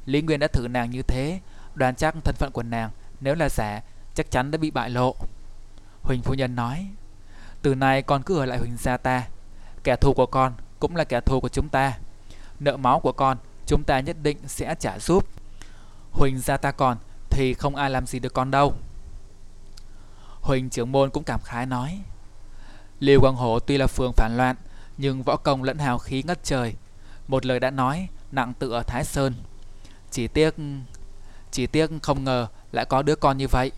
Lý 0.06 0.22
Nguyên 0.22 0.40
đã 0.40 0.46
thử 0.46 0.68
nàng 0.68 0.90
như 0.90 1.02
thế, 1.02 1.40
Đoán 1.74 1.94
chắc 1.94 2.14
thân 2.24 2.34
phận 2.38 2.50
của 2.52 2.62
nàng 2.62 2.90
Nếu 3.20 3.34
là 3.34 3.48
giả 3.48 3.80
chắc 4.18 4.30
chắn 4.30 4.50
đã 4.50 4.58
bị 4.58 4.70
bại 4.70 4.90
lộ. 4.90 5.14
Huỳnh 6.02 6.22
phu 6.22 6.34
nhân 6.34 6.54
nói, 6.54 6.86
Từ 7.62 7.74
nay 7.74 8.02
con 8.02 8.22
cứ 8.22 8.38
ở 8.38 8.46
lại 8.46 8.58
Huỳnh 8.58 8.76
gia 8.76 8.96
ta. 8.96 9.26
Kẻ 9.84 9.96
thù 9.96 10.12
của 10.12 10.26
con 10.26 10.52
cũng 10.78 10.96
là 10.96 11.04
kẻ 11.04 11.20
thù 11.20 11.40
của 11.40 11.48
chúng 11.48 11.68
ta. 11.68 11.98
Nợ 12.60 12.76
máu 12.76 13.00
của 13.00 13.12
con 13.12 13.38
chúng 13.66 13.84
ta 13.84 14.00
nhất 14.00 14.16
định 14.22 14.38
sẽ 14.46 14.74
trả 14.80 14.98
giúp. 14.98 15.26
Huỳnh 16.12 16.38
gia 16.38 16.56
ta 16.56 16.72
còn 16.72 16.98
thì 17.30 17.54
không 17.54 17.76
ai 17.76 17.90
làm 17.90 18.06
gì 18.06 18.18
được 18.18 18.34
con 18.34 18.50
đâu. 18.50 18.74
Huỳnh 20.40 20.70
trưởng 20.70 20.92
môn 20.92 21.10
cũng 21.10 21.24
cảm 21.24 21.40
khái 21.44 21.66
nói 21.66 22.00
Liêu 23.00 23.20
Quang 23.20 23.36
Hổ 23.36 23.58
tuy 23.58 23.78
là 23.78 23.86
phường 23.86 24.12
phản 24.12 24.36
loạn, 24.36 24.56
Nhưng 24.96 25.22
võ 25.22 25.36
công 25.36 25.62
lẫn 25.62 25.78
hào 25.78 25.98
khí 25.98 26.22
ngất 26.22 26.44
trời. 26.44 26.74
Một 27.28 27.46
lời 27.46 27.60
đã 27.60 27.70
nói, 27.70 28.08
Nặng 28.32 28.54
tự 28.58 28.70
ở 28.70 28.82
Thái 28.82 29.04
Sơn. 29.04 29.34
Chỉ 30.10 30.28
tiếc 30.28 30.54
Chỉ 31.50 31.66
tiếc 31.66 31.90
không 32.02 32.24
ngờ 32.24 32.46
lại 32.72 32.84
có 32.84 33.02
đứa 33.02 33.16
con 33.16 33.38
như 33.38 33.48
vậy. 33.48 33.72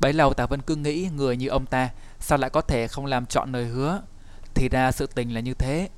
Bấy 0.00 0.12
lâu 0.12 0.34
ta 0.34 0.46
vẫn 0.46 0.62
cứ 0.62 0.76
nghĩ 0.76 1.08
Người 1.16 1.36
như 1.36 1.48
ông 1.48 1.66
ta, 1.66 1.90
Sao 2.20 2.38
lại 2.38 2.50
có 2.50 2.60
thể 2.60 2.88
không 2.88 3.06
làm 3.06 3.26
chọn 3.26 3.52
lời 3.52 3.64
hứa? 3.64 4.02
Thì 4.54 4.68
ra 4.68 4.92
sự 4.92 5.06
tình 5.06 5.34
là 5.34 5.40
như 5.40 5.54
thế. 5.54 5.88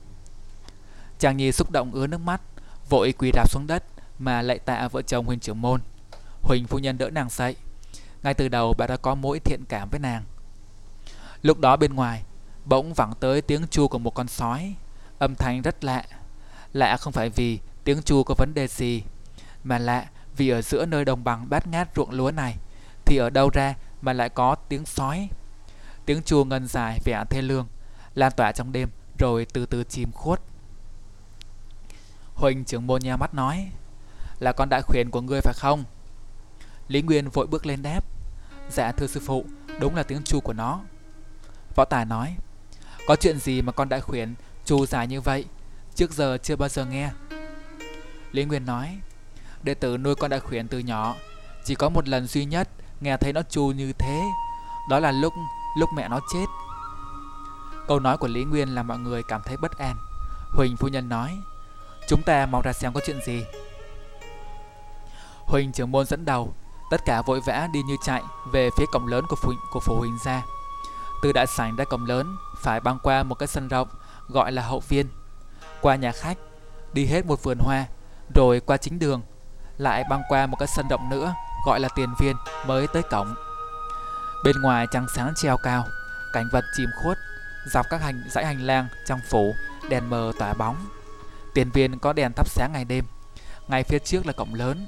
Chàng 1.19 1.37
Nhi 1.37 1.53
xúc 1.53 1.71
động 1.71 1.91
ứa 1.93 2.07
nước 2.07 2.21
mắt, 2.21 2.41
Vội 2.89 3.13
quỳ 3.19 3.31
đạp 3.33 3.51
xuống 3.51 3.67
đất 3.67 3.85
Mà 4.19 4.43
lại 4.43 4.59
tạ 4.59 4.89
vợ 4.89 5.03
chồng 5.03 5.27
Huỳnh 5.27 5.41
trưởng 5.41 5.61
môn. 5.61 5.81
Huỳnh 6.43 6.67
phu 6.67 6.79
nhân 6.79 6.99
đỡ 6.99 7.11
nàng 7.11 7.29
dậy. 7.31 7.57
Ngay 8.23 8.35
từ 8.35 8.49
đầu 8.49 8.75
bà 8.79 8.87
đã 8.87 8.97
có 8.97 9.15
mối 9.15 9.41
thiện 9.41 9.65
cảm 9.69 9.91
với 9.91 10.01
nàng. 10.01 10.25
Lúc 11.43 11.59
đó 11.59 11.77
bên 11.77 11.95
ngoài, 11.95 12.23
Bỗng 12.65 12.95
vẳng 12.95 13.13
tới 13.21 13.43
tiếng 13.43 13.67
chu 13.71 13.89
của 13.89 13.99
một 13.99 14.15
con 14.15 14.29
sói. 14.29 14.75
Âm 15.19 15.35
thanh 15.35 15.63
rất 15.63 15.85
lạ. 15.85 16.05
Lạ 16.73 16.97
không 16.97 17.13
phải 17.13 17.31
vì 17.31 17.59
tiếng 17.85 18.03
chu 18.03 18.23
có 18.23 18.35
vấn 18.39 18.55
đề 18.55 18.67
gì, 18.67 19.03
Mà 19.65 19.79
lạ 19.79 20.07
vì 20.37 20.49
ở 20.49 20.63
giữa 20.63 20.87
nơi 20.87 21.05
đồng 21.05 21.25
bằng 21.25 21.47
bát 21.51 21.67
ngát 21.67 21.89
ruộng 21.97 22.11
lúa 22.11 22.31
này, 22.31 22.57
Thì 23.05 23.17
ở 23.17 23.31
đâu 23.31 23.51
ra 23.53 23.75
mà 24.01 24.13
lại 24.13 24.29
có 24.29 24.55
tiếng 24.55 24.87
sói. 24.87 25.29
Tiếng 26.07 26.23
chu 26.23 26.45
ngân 26.45 26.67
dài 26.67 26.99
vẻ 27.05 27.25
thê 27.31 27.43
lương, 27.43 27.67
Lan 28.15 28.33
tỏa 28.37 28.53
trong 28.53 28.73
đêm, 28.73 28.91
rồi 29.19 29.47
từ 29.53 29.67
từ 29.67 29.85
chìm 29.85 30.13
khuất. 30.13 30.41
Huỳnh 32.35 32.65
trưởng 32.65 32.87
môn 32.87 33.01
nhà 33.03 33.17
mắt 33.17 33.35
nói, 33.35 33.71
Là 34.39 34.53
con 34.53 34.69
đại 34.69 34.83
khuyến 34.83 35.11
của 35.11 35.21
ngươi 35.21 35.41
phải 35.41 35.55
không? 35.57 35.85
Lý 36.89 37.03
Nguyên 37.03 37.29
vội 37.29 37.47
bước 37.47 37.67
lên 37.67 37.83
đáp 37.83 38.05
Dạ 38.71 38.93
thưa 38.93 39.07
sư 39.07 39.21
phụ, 39.27 39.45
Đúng 39.81 39.97
là 39.97 40.03
tiếng 40.03 40.23
chu 40.25 40.41
của 40.41 40.53
nó. 40.53 40.81
Võ 41.77 41.85
Tài 41.85 42.05
nói, 42.05 42.37
có 43.07 43.17
chuyện 43.17 43.39
gì 43.39 43.63
mà 43.63 43.73
con 43.73 43.89
đại 43.89 44.01
khuyến 44.01 44.35
chu 44.65 44.87
dài 44.87 45.07
như 45.07 45.21
vậy? 45.21 45.45
Trước 45.95 46.13
giờ 46.13 46.39
chưa 46.43 46.57
bao 46.57 46.69
giờ 46.69 46.85
nghe. 46.85 47.11
Lý 48.33 48.45
Nguyên 48.45 48.67
nói, 48.67 48.99
Đệ 49.63 49.75
tử 49.75 49.97
nuôi 49.97 50.15
con 50.15 50.31
đại 50.31 50.41
khuyển 50.41 50.69
từ 50.69 50.79
nhỏ, 50.79 51.17
Chỉ 51.65 51.75
có 51.75 51.89
một 51.89 52.09
lần 52.09 52.27
duy 52.27 52.45
nhất 52.45 52.69
Nghe 53.01 53.17
thấy 53.17 53.33
nó 53.33 53.43
chu 53.51 53.67
như 53.67 53.93
thế 53.93 54.23
Đó 54.91 54.99
là 54.99 55.13
lúc 55.13 55.33
lúc 55.77 55.91
mẹ 55.97 56.09
nó 56.09 56.21
chết. 56.33 56.47
Câu 57.89 58.01
nói 58.01 58.17
của 58.17 58.29
Lý 58.29 58.45
Nguyên 58.45 58.75
làm 58.75 58.87
mọi 58.87 58.99
người 58.99 59.23
cảm 59.23 59.41
thấy 59.45 59.57
bất 59.57 59.79
an. 59.79 59.97
Huỳnh 60.55 60.77
phu 60.77 60.89
nhân 60.89 61.09
nói 61.09 61.39
Chúng 62.09 62.23
ta 62.23 62.47
mau 62.47 62.63
ra 62.63 62.73
xem 62.73 62.93
có 62.93 63.01
chuyện 63.07 63.21
gì. 63.27 63.45
Huỳnh 65.47 65.73
trưởng 65.73 65.93
môn 65.93 66.07
dẫn 66.07 66.25
đầu 66.25 66.55
Tất 66.91 67.05
cả 67.05 67.23
vội 67.23 67.41
vã 67.41 67.69
đi 67.73 67.83
như 67.83 67.97
chạy 68.05 68.23
Về 68.53 68.71
phía 68.77 68.87
cổng 68.93 69.07
lớn 69.07 69.25
của 69.29 69.37
phụ, 69.37 69.53
của 69.73 69.81
phủ 69.81 69.97
Huỳnh 69.99 70.19
ra. 70.25 70.43
Từ 71.23 71.33
đại 71.33 71.47
sảnh 71.47 71.77
ra 71.77 71.85
cổng 71.85 72.07
lớn 72.07 72.37
phải 72.57 72.81
băng 72.81 72.99
qua 73.03 73.23
một 73.23 73.35
cái 73.35 73.47
sân 73.47 73.69
rộng 73.69 73.89
gọi 74.31 74.53
là 74.53 74.63
hậu 74.63 74.83
viên, 74.89 75.09
qua 75.81 75.97
nhà 75.97 76.13
khách, 76.13 76.39
đi 76.93 77.07
hết 77.07 77.27
một 77.27 77.43
vườn 77.43 77.59
hoa, 77.59 77.87
rồi 78.35 78.61
qua 78.61 78.77
chính 78.77 78.99
đường, 78.99 79.23
lại 79.79 80.05
băng 80.11 80.23
qua 80.29 80.47
một 80.47 80.57
cái 80.59 80.69
sân 80.69 80.89
rộng 80.89 81.09
nữa 81.09 81.35
gọi 81.67 81.81
là 81.81 81.89
tiền 81.97 82.15
viên 82.19 82.37
mới 82.67 82.87
tới 82.87 83.03
cổng. 83.03 83.35
Bên 84.45 84.57
ngoài 84.63 84.87
trăng 84.91 85.07
sáng 85.17 85.33
treo 85.37 85.57
cao, 85.57 85.87
cảnh 86.33 86.49
vật 86.53 86.65
chìm 86.77 86.89
khuất, 87.03 87.19
dọc 87.73 87.87
các 87.91 88.03
hành 88.03 88.23
dãy 88.31 88.47
hành 88.47 88.67
lang 88.67 88.89
trong 89.07 89.21
phủ, 89.31 89.55
đèn 89.89 90.11
mờ 90.11 90.33
tỏa 90.39 90.55
bóng. 90.55 90.87
Tiền 91.55 91.71
viên 91.71 91.99
có 91.99 92.13
đèn 92.13 92.33
thắp 92.33 92.49
sáng 92.49 92.73
ngày 92.73 92.85
đêm, 92.85 93.05
ngay 93.69 93.85
phía 93.85 93.99
trước 93.99 94.27
là 94.27 94.33
cổng 94.33 94.55
lớn. 94.55 94.87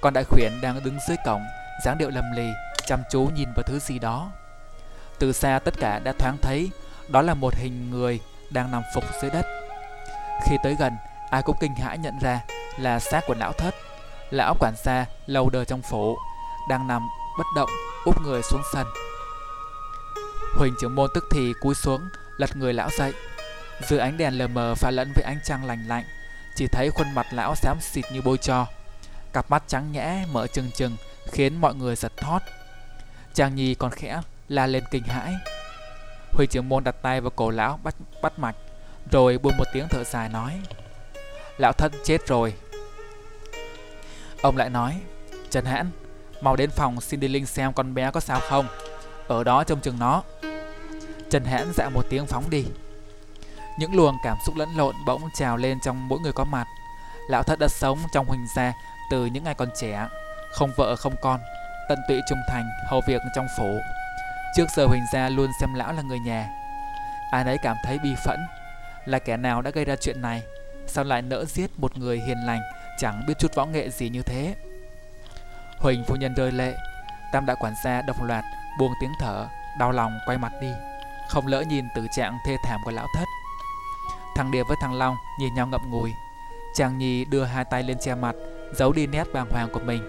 Còn 0.00 0.14
đại 0.14 0.24
khuyển 0.24 0.52
đang 0.62 0.84
đứng 0.84 0.98
dưới 1.08 1.16
cổng, 1.26 1.42
dáng 1.84 1.98
điệu 1.98 2.10
lầm 2.10 2.24
lì, 2.36 2.48
chăm 2.86 3.02
chú 3.10 3.30
nhìn 3.34 3.48
vào 3.56 3.62
thứ 3.66 3.78
gì 3.78 3.98
đó. 3.98 4.30
Từ 5.18 5.32
xa 5.32 5.58
tất 5.64 5.74
cả 5.80 5.98
đã 5.98 6.12
thoáng 6.18 6.36
thấy 6.42 6.70
đó 7.08 7.22
là 7.22 7.34
một 7.34 7.54
hình 7.54 7.90
người 7.90 8.20
đang 8.50 8.70
nằm 8.70 8.82
phục 8.94 9.04
dưới 9.22 9.30
đất. 9.30 9.46
Khi 10.44 10.56
tới 10.62 10.76
gần, 10.78 10.92
ai 11.30 11.42
cũng 11.42 11.56
kinh 11.60 11.74
hãi 11.74 11.98
nhận 11.98 12.18
ra 12.18 12.40
là 12.78 12.98
xác 12.98 13.20
của 13.26 13.34
lão 13.34 13.52
thất. 13.52 13.74
Lão 14.30 14.54
quản 14.60 14.74
gia 14.84 15.06
lâu 15.26 15.50
đời 15.50 15.64
trong 15.64 15.82
phủ, 15.82 16.18
đang 16.68 16.86
nằm 16.86 17.08
bất 17.38 17.46
động, 17.56 17.70
úp 18.04 18.22
người 18.22 18.42
xuống 18.42 18.62
sân. 18.72 18.86
Huỳnh 20.56 20.74
trưởng 20.80 20.94
môn 20.94 21.10
tức 21.14 21.24
thì 21.30 21.52
cúi 21.60 21.74
xuống, 21.74 22.00
lật 22.36 22.56
người 22.56 22.72
lão 22.72 22.90
dậy. 22.90 23.12
Dưới 23.88 23.98
ánh 23.98 24.16
đèn 24.16 24.38
lờ 24.38 24.46
mờ 24.46 24.74
pha 24.74 24.90
lẫn 24.90 25.12
với 25.14 25.24
ánh 25.24 25.38
trăng 25.44 25.64
lành 25.64 25.88
lạnh, 25.88 26.04
chỉ 26.56 26.66
thấy 26.66 26.90
khuôn 26.90 27.14
mặt 27.14 27.26
lão 27.30 27.54
xám 27.54 27.80
xịt 27.80 28.04
như 28.12 28.22
bôi 28.22 28.38
cho. 28.38 28.66
Cặp 29.32 29.50
mắt 29.50 29.62
trắng 29.66 29.92
nhẽ 29.92 30.24
mở 30.32 30.46
trừng 30.46 30.70
trừng 30.74 30.96
khiến 31.32 31.60
mọi 31.60 31.74
người 31.74 31.96
giật 31.96 32.12
thót. 32.16 32.38
Chàng 33.34 33.54
nhi 33.54 33.74
còn 33.74 33.90
khẽ 33.90 34.20
la 34.48 34.66
lên 34.66 34.84
kinh 34.90 35.02
hãi. 35.02 35.34
huỳnh 36.32 36.48
trưởng 36.50 36.68
môn 36.68 36.84
đặt 36.84 36.94
tay 37.02 37.20
vào 37.20 37.30
cổ 37.30 37.50
lão 37.50 37.78
bắt, 37.82 37.94
bắt 38.22 38.38
mạch 38.38 38.56
Rồi 39.10 39.38
buông 39.38 39.56
một 39.58 39.64
tiếng 39.72 39.88
thở 39.90 40.04
dài 40.04 40.28
nói 40.28 40.60
Lão 41.58 41.72
thân 41.72 41.92
chết 42.04 42.26
rồi 42.26 42.54
Ông 44.42 44.56
lại 44.56 44.70
nói, 44.70 45.00
Trần 45.50 45.64
Hãn, 45.64 45.90
Mau 46.40 46.56
đến 46.56 46.70
phòng 46.70 47.00
xin 47.00 47.20
đi 47.20 47.28
Linh 47.28 47.46
xem 47.46 47.72
con 47.72 47.94
bé 47.94 48.10
có 48.10 48.20
sao 48.20 48.40
không? 48.40 48.66
Ở 49.28 49.44
đó 49.44 49.64
trông 49.64 49.80
chừng 49.80 49.98
nó. 49.98 50.22
Trần 51.30 51.44
Hãn 51.44 51.72
dạ 51.74 51.88
một 51.88 52.06
tiếng 52.10 52.26
phóng 52.26 52.50
đi. 52.50 52.64
Những 53.78 53.94
luồng 53.94 54.16
cảm 54.24 54.36
xúc 54.46 54.56
lẫn 54.56 54.68
lộn 54.76 54.94
bỗng 55.06 55.22
trào 55.38 55.56
lên 55.56 55.78
trong 55.84 56.08
mỗi 56.08 56.18
người 56.20 56.32
có 56.32 56.44
mặt. 56.44 56.66
Lão 57.28 57.42
thất 57.42 57.58
đã 57.58 57.68
sống 57.68 57.98
trong 58.14 58.26
huỳnh 58.26 58.46
gia 58.56 58.72
từ 59.10 59.26
những 59.26 59.44
ngày 59.44 59.54
còn 59.54 59.68
trẻ, 59.80 60.08
Không 60.52 60.70
vợ, 60.76 60.96
không 60.96 61.14
con, 61.22 61.40
Tận 61.88 61.98
tụy 62.08 62.20
trung 62.28 62.38
thành, 62.48 62.70
hầu 62.86 63.00
việc 63.08 63.22
trong 63.34 63.46
phủ. 63.58 63.78
Trước 64.56 64.66
giờ 64.76 64.86
Huỳnh 64.86 65.04
Gia 65.12 65.28
luôn 65.28 65.50
xem 65.60 65.74
lão 65.74 65.92
là 65.92 66.02
người 66.02 66.18
nhà. 66.18 66.48
Ai 67.30 67.44
nấy 67.44 67.58
cảm 67.62 67.76
thấy 67.84 67.98
bi 67.98 68.14
phẫn 68.24 68.40
Là 69.04 69.18
kẻ 69.18 69.36
nào 69.36 69.62
đã 69.62 69.70
gây 69.70 69.84
ra 69.84 69.96
chuyện 69.96 70.22
này, 70.22 70.42
Sao 70.86 71.04
lại 71.04 71.22
nỡ 71.22 71.44
giết 71.44 71.70
một 71.78 71.98
người 71.98 72.20
hiền 72.20 72.38
lành 72.46 72.60
Chẳng 72.98 73.24
biết 73.26 73.34
chút 73.38 73.54
võ 73.54 73.66
nghệ 73.66 73.90
gì 73.90 74.08
như 74.08 74.22
thế 74.22 74.54
Huỳnh 75.78 76.04
phu 76.04 76.16
nhân 76.16 76.34
rơi 76.34 76.52
lệ 76.52 76.76
Tam 77.32 77.46
đại 77.46 77.56
quản 77.60 77.74
gia 77.84 78.02
đồng 78.02 78.22
loạt 78.22 78.44
Buông 78.78 78.92
tiếng 79.00 79.12
thở 79.20 79.48
Đau 79.78 79.92
lòng 79.92 80.18
quay 80.26 80.38
mặt 80.38 80.52
đi 80.60 80.70
Không 81.28 81.46
lỡ 81.46 81.62
nhìn 81.68 81.84
tử 81.94 82.06
trạng 82.16 82.38
thê 82.46 82.56
thảm 82.64 82.80
của 82.84 82.90
lão 82.90 83.06
thất 83.16 83.24
Thằng 84.36 84.50
Điệp 84.50 84.62
với 84.68 84.76
thằng 84.80 84.94
Long 84.94 85.16
nhìn 85.40 85.54
nhau 85.54 85.66
ngậm 85.66 85.90
ngùi 85.90 86.10
Chàng 86.74 86.98
Nhi 86.98 87.24
đưa 87.24 87.44
hai 87.44 87.64
tay 87.64 87.82
lên 87.82 87.98
che 87.98 88.14
mặt 88.14 88.34
Giấu 88.74 88.92
đi 88.92 89.06
nét 89.06 89.24
bàng 89.32 89.50
hoàng 89.50 89.68
của 89.72 89.80
mình 89.80 90.02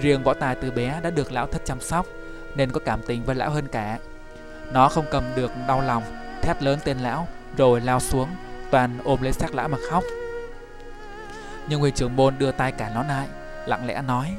Riêng 0.00 0.22
võ 0.22 0.34
tài 0.34 0.54
từ 0.54 0.70
bé 0.70 1.00
đã 1.02 1.10
được 1.10 1.32
lão 1.32 1.46
thất 1.46 1.62
chăm 1.64 1.80
sóc 1.80 2.06
nên 2.56 2.72
có 2.72 2.80
cảm 2.84 3.00
tình 3.06 3.24
với 3.24 3.34
lão 3.34 3.50
hơn 3.50 3.68
cả. 3.68 3.98
Nó 4.72 4.88
không 4.88 5.04
cầm 5.10 5.24
được 5.36 5.50
đau 5.68 5.80
lòng, 5.80 6.02
thét 6.42 6.62
lớn 6.62 6.78
tên 6.84 6.98
lão, 6.98 7.28
rồi 7.56 7.80
lao 7.80 8.00
xuống, 8.00 8.28
toàn 8.70 8.98
ôm 9.04 9.22
lấy 9.22 9.32
xác 9.32 9.54
lão 9.54 9.68
mà 9.68 9.78
khóc. 9.90 10.04
Nhưng 11.68 11.80
người 11.80 11.90
trưởng 11.90 12.16
môn 12.16 12.38
đưa 12.38 12.52
tay 12.52 12.72
cả 12.72 12.90
nó 12.94 13.02
lại, 13.02 13.26
lặng 13.66 13.86
lẽ 13.86 14.02
nói 14.02 14.34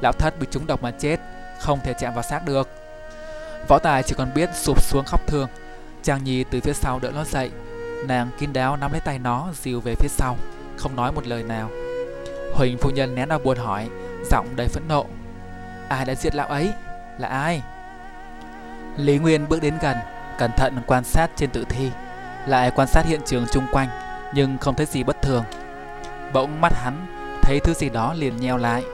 Lão 0.00 0.12
thất 0.12 0.38
bị 0.40 0.46
trúng 0.50 0.66
độc 0.66 0.82
mà 0.82 0.90
chết, 0.90 1.20
không 1.60 1.80
thể 1.84 1.94
chạm 1.98 2.14
vào 2.14 2.22
xác 2.22 2.44
được. 2.46 2.68
Võ 3.68 3.78
tài 3.78 4.02
chỉ 4.02 4.14
còn 4.18 4.34
biết 4.34 4.50
sụp 4.54 4.82
xuống 4.82 5.04
khóc 5.06 5.20
thương. 5.26 5.48
Chàng 6.02 6.24
Nhi 6.24 6.44
từ 6.44 6.60
phía 6.60 6.72
sau 6.72 6.98
đỡ 6.98 7.10
nó 7.14 7.24
dậy, 7.24 7.50
nàng 8.06 8.30
kín 8.38 8.52
đáo 8.52 8.76
nắm 8.76 8.92
lấy 8.92 9.00
tay 9.00 9.18
nó 9.18 9.48
dìu 9.62 9.80
về 9.80 9.94
phía 9.94 10.08
sau, 10.08 10.36
không 10.76 10.96
nói 10.96 11.12
một 11.12 11.26
lời 11.26 11.42
nào. 11.42 11.70
Huỳnh 12.54 12.78
phu 12.78 12.90
nhân 12.90 13.14
nén 13.14 13.28
đau 13.28 13.38
buồn 13.38 13.58
hỏi, 13.58 13.88
giọng 14.30 14.46
đầy 14.56 14.68
phẫn 14.68 14.88
nộ. 14.88 15.06
Ai 15.88 16.04
đã 16.04 16.14
giết 16.14 16.34
lão 16.34 16.46
ấy? 16.46 16.72
là 17.18 17.28
ai? 17.28 17.62
Lý 18.96 19.18
Nguyên 19.18 19.48
bước 19.48 19.62
đến 19.62 19.74
gần, 19.82 19.96
cẩn 20.38 20.50
thận 20.56 20.78
quan 20.86 21.04
sát 21.04 21.30
trên 21.36 21.50
tử 21.50 21.64
thi, 21.68 21.90
lại 22.46 22.70
quan 22.70 22.88
sát 22.88 23.06
hiện 23.06 23.20
trường 23.26 23.46
chung 23.52 23.66
quanh, 23.72 23.88
nhưng 24.34 24.58
không 24.58 24.74
thấy 24.74 24.86
gì 24.86 25.02
bất 25.02 25.22
thường. 25.22 25.44
Bỗng 26.34 26.60
mắt 26.60 26.72
hắn 26.74 27.06
thấy 27.42 27.60
thứ 27.60 27.74
gì 27.74 27.88
đó 27.88 28.14
liền 28.14 28.36
nheo 28.36 28.56
lại. 28.56 28.84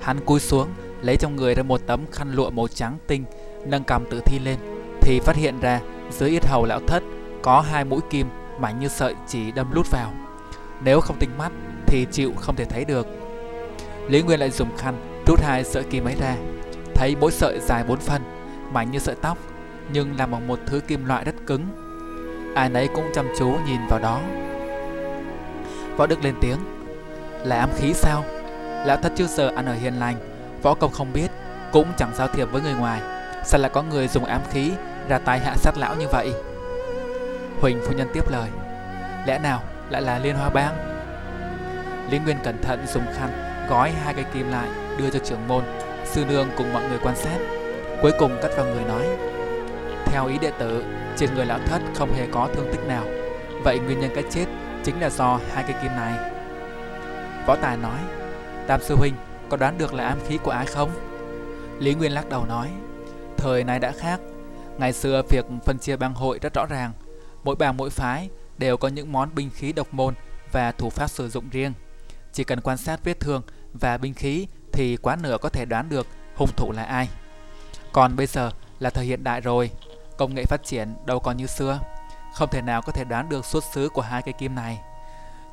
Hắn 0.00 0.20
cúi 0.24 0.40
xuống, 0.40 0.68
lấy 1.02 1.16
trong 1.16 1.36
người 1.36 1.54
ra 1.54 1.62
một 1.62 1.80
tấm 1.86 2.00
khăn 2.12 2.32
lụa 2.32 2.50
màu 2.50 2.68
trắng 2.68 2.98
tinh, 3.06 3.24
nâng 3.66 3.84
cầm 3.84 4.04
tự 4.10 4.20
thi 4.26 4.38
lên 4.44 4.58
thì 5.00 5.20
phát 5.20 5.36
hiện 5.36 5.60
ra 5.60 5.80
dưới 6.10 6.30
yết 6.30 6.46
hầu 6.46 6.64
lão 6.64 6.80
thất 6.86 7.02
có 7.42 7.60
hai 7.60 7.84
mũi 7.84 8.00
kim 8.10 8.26
mảnh 8.58 8.80
như 8.80 8.88
sợi 8.88 9.14
chỉ 9.28 9.52
đâm 9.52 9.72
lút 9.72 9.90
vào. 9.90 10.12
Nếu 10.84 11.00
không 11.00 11.16
tinh 11.18 11.30
mắt 11.38 11.52
thì 11.86 12.06
chịu 12.12 12.32
không 12.36 12.56
thể 12.56 12.64
thấy 12.64 12.84
được. 12.84 13.06
Lý 14.08 14.22
Nguyên 14.22 14.40
lại 14.40 14.50
dùng 14.50 14.76
khăn 14.76 15.22
rút 15.26 15.40
hai 15.42 15.64
sợi 15.64 15.82
kim 15.82 16.04
ấy 16.04 16.14
ra, 16.20 16.36
thấy 16.94 17.16
mỗi 17.20 17.32
sợi 17.32 17.60
dài 17.60 17.84
bốn 17.88 17.98
phân, 17.98 18.22
mảnh 18.72 18.90
như 18.90 18.98
sợi 18.98 19.14
tóc, 19.14 19.38
nhưng 19.92 20.16
làm 20.16 20.30
bằng 20.30 20.48
một 20.48 20.58
thứ 20.66 20.80
kim 20.80 21.04
loại 21.04 21.24
rất 21.24 21.34
cứng. 21.46 21.66
Ai 22.54 22.68
nấy 22.68 22.88
cũng 22.94 23.10
chăm 23.14 23.26
chú 23.38 23.56
nhìn 23.66 23.80
vào 23.90 23.98
đó. 23.98 24.20
Võ 25.96 26.06
Đức 26.06 26.24
lên 26.24 26.34
tiếng, 26.40 26.58
là 27.44 27.56
ám 27.56 27.70
khí 27.76 27.92
sao? 27.94 28.24
Lão 28.86 28.96
thất 28.96 29.12
chưa 29.16 29.26
giờ 29.26 29.50
ăn 29.56 29.66
ở 29.66 29.74
hiền 29.74 29.94
lành, 29.94 30.16
võ 30.62 30.74
công 30.74 30.92
không 30.92 31.12
biết, 31.12 31.30
cũng 31.72 31.92
chẳng 31.98 32.12
giao 32.14 32.28
thiệp 32.28 32.48
với 32.52 32.62
người 32.62 32.74
ngoài. 32.74 33.00
Sao 33.44 33.60
lại 33.60 33.70
có 33.74 33.82
người 33.82 34.08
dùng 34.08 34.24
ám 34.24 34.40
khí 34.50 34.72
ra 35.08 35.18
tay 35.18 35.38
hạ 35.38 35.54
sát 35.56 35.78
lão 35.78 35.96
như 35.96 36.06
vậy? 36.08 36.32
Huỳnh 37.60 37.80
phu 37.86 37.92
nhân 37.92 38.08
tiếp 38.14 38.30
lời, 38.30 38.48
lẽ 39.26 39.38
nào 39.38 39.62
lại 39.90 40.02
là 40.02 40.18
liên 40.18 40.36
hoa 40.36 40.50
bang? 40.50 40.74
Lý 42.10 42.18
Nguyên 42.18 42.36
cẩn 42.44 42.62
thận 42.62 42.86
dùng 42.86 43.04
khăn 43.18 43.52
gói 43.68 43.92
hai 44.04 44.14
cây 44.14 44.24
kim 44.34 44.50
lại 44.50 44.68
đưa 44.98 45.10
cho 45.10 45.18
trưởng 45.18 45.48
môn, 45.48 45.64
sư 46.04 46.24
nương 46.28 46.48
cùng 46.56 46.72
mọi 46.72 46.82
người 46.88 46.98
quan 47.02 47.16
sát. 47.16 47.38
Cuối 48.02 48.12
cùng 48.18 48.38
cắt 48.42 48.50
vào 48.56 48.66
người 48.66 48.84
nói, 48.84 49.06
theo 50.06 50.26
ý 50.26 50.38
đệ 50.38 50.50
tử, 50.58 50.84
trên 51.16 51.34
người 51.34 51.46
lão 51.46 51.58
thất 51.66 51.82
không 51.94 52.12
hề 52.12 52.26
có 52.32 52.48
thương 52.54 52.68
tích 52.72 52.86
nào. 52.88 53.04
Vậy 53.64 53.78
nguyên 53.78 54.00
nhân 54.00 54.10
cái 54.14 54.24
chết 54.30 54.46
chính 54.84 55.00
là 55.00 55.10
do 55.10 55.40
hai 55.52 55.64
cây 55.66 55.76
kim 55.82 55.92
này. 55.92 56.32
Võ 57.46 57.56
Tài 57.56 57.76
nói, 57.76 57.98
Tam 58.66 58.82
sư 58.82 58.96
huynh 58.96 59.14
có 59.48 59.56
đoán 59.56 59.78
được 59.78 59.94
là 59.94 60.04
ám 60.04 60.18
khí 60.26 60.38
của 60.38 60.50
ai 60.50 60.66
không? 60.66 60.90
Lý 61.78 61.94
Nguyên 61.94 62.12
lắc 62.12 62.28
đầu 62.28 62.44
nói, 62.44 62.68
thời 63.36 63.64
này 63.64 63.78
đã 63.78 63.92
khác. 63.92 64.20
Ngày 64.78 64.92
xưa 64.92 65.22
việc 65.28 65.44
phân 65.64 65.78
chia 65.78 65.96
bang 65.96 66.14
hội 66.14 66.38
rất 66.42 66.54
rõ 66.54 66.66
ràng. 66.66 66.92
Mỗi 67.44 67.56
bang 67.56 67.76
mỗi 67.76 67.90
phái 67.90 68.28
đều 68.58 68.76
có 68.76 68.88
những 68.88 69.12
món 69.12 69.34
binh 69.34 69.50
khí 69.54 69.72
độc 69.72 69.94
môn 69.94 70.14
và 70.52 70.72
thủ 70.72 70.90
pháp 70.90 71.08
sử 71.08 71.28
dụng 71.28 71.48
riêng. 71.50 71.72
Chỉ 72.32 72.44
cần 72.44 72.60
quan 72.60 72.78
sát 72.78 73.04
vết 73.04 73.20
thương 73.20 73.42
và 73.72 73.98
binh 73.98 74.14
khí 74.14 74.46
thì 74.72 74.96
quá 74.96 75.16
nửa 75.22 75.38
có 75.40 75.48
thể 75.48 75.64
đoán 75.64 75.88
được 75.88 76.06
hung 76.36 76.50
thủ 76.56 76.72
là 76.72 76.82
ai. 76.82 77.08
Còn 77.92 78.16
bây 78.16 78.26
giờ 78.26 78.50
là 78.78 78.90
thời 78.90 79.04
hiện 79.04 79.24
đại 79.24 79.40
rồi, 79.40 79.70
công 80.16 80.34
nghệ 80.34 80.44
phát 80.44 80.64
triển 80.64 80.94
đâu 81.04 81.20
còn 81.20 81.36
như 81.36 81.46
xưa, 81.46 81.80
không 82.34 82.48
thể 82.50 82.62
nào 82.62 82.82
có 82.82 82.92
thể 82.92 83.04
đoán 83.04 83.28
được 83.28 83.46
xuất 83.46 83.64
xứ 83.64 83.88
của 83.88 84.02
hai 84.02 84.22
cây 84.22 84.32
kim 84.32 84.54
này. 84.54 84.78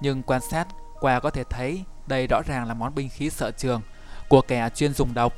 Nhưng 0.01 0.23
quan 0.23 0.41
sát 0.41 0.67
qua 0.99 1.19
có 1.19 1.29
thể 1.29 1.43
thấy 1.49 1.83
đây 2.07 2.27
rõ 2.27 2.41
ràng 2.47 2.67
là 2.67 2.73
món 2.73 2.95
binh 2.95 3.09
khí 3.09 3.29
sợ 3.29 3.51
trường 3.51 3.81
của 4.29 4.41
kẻ 4.41 4.69
chuyên 4.75 4.93
dùng 4.93 5.13
độc. 5.13 5.33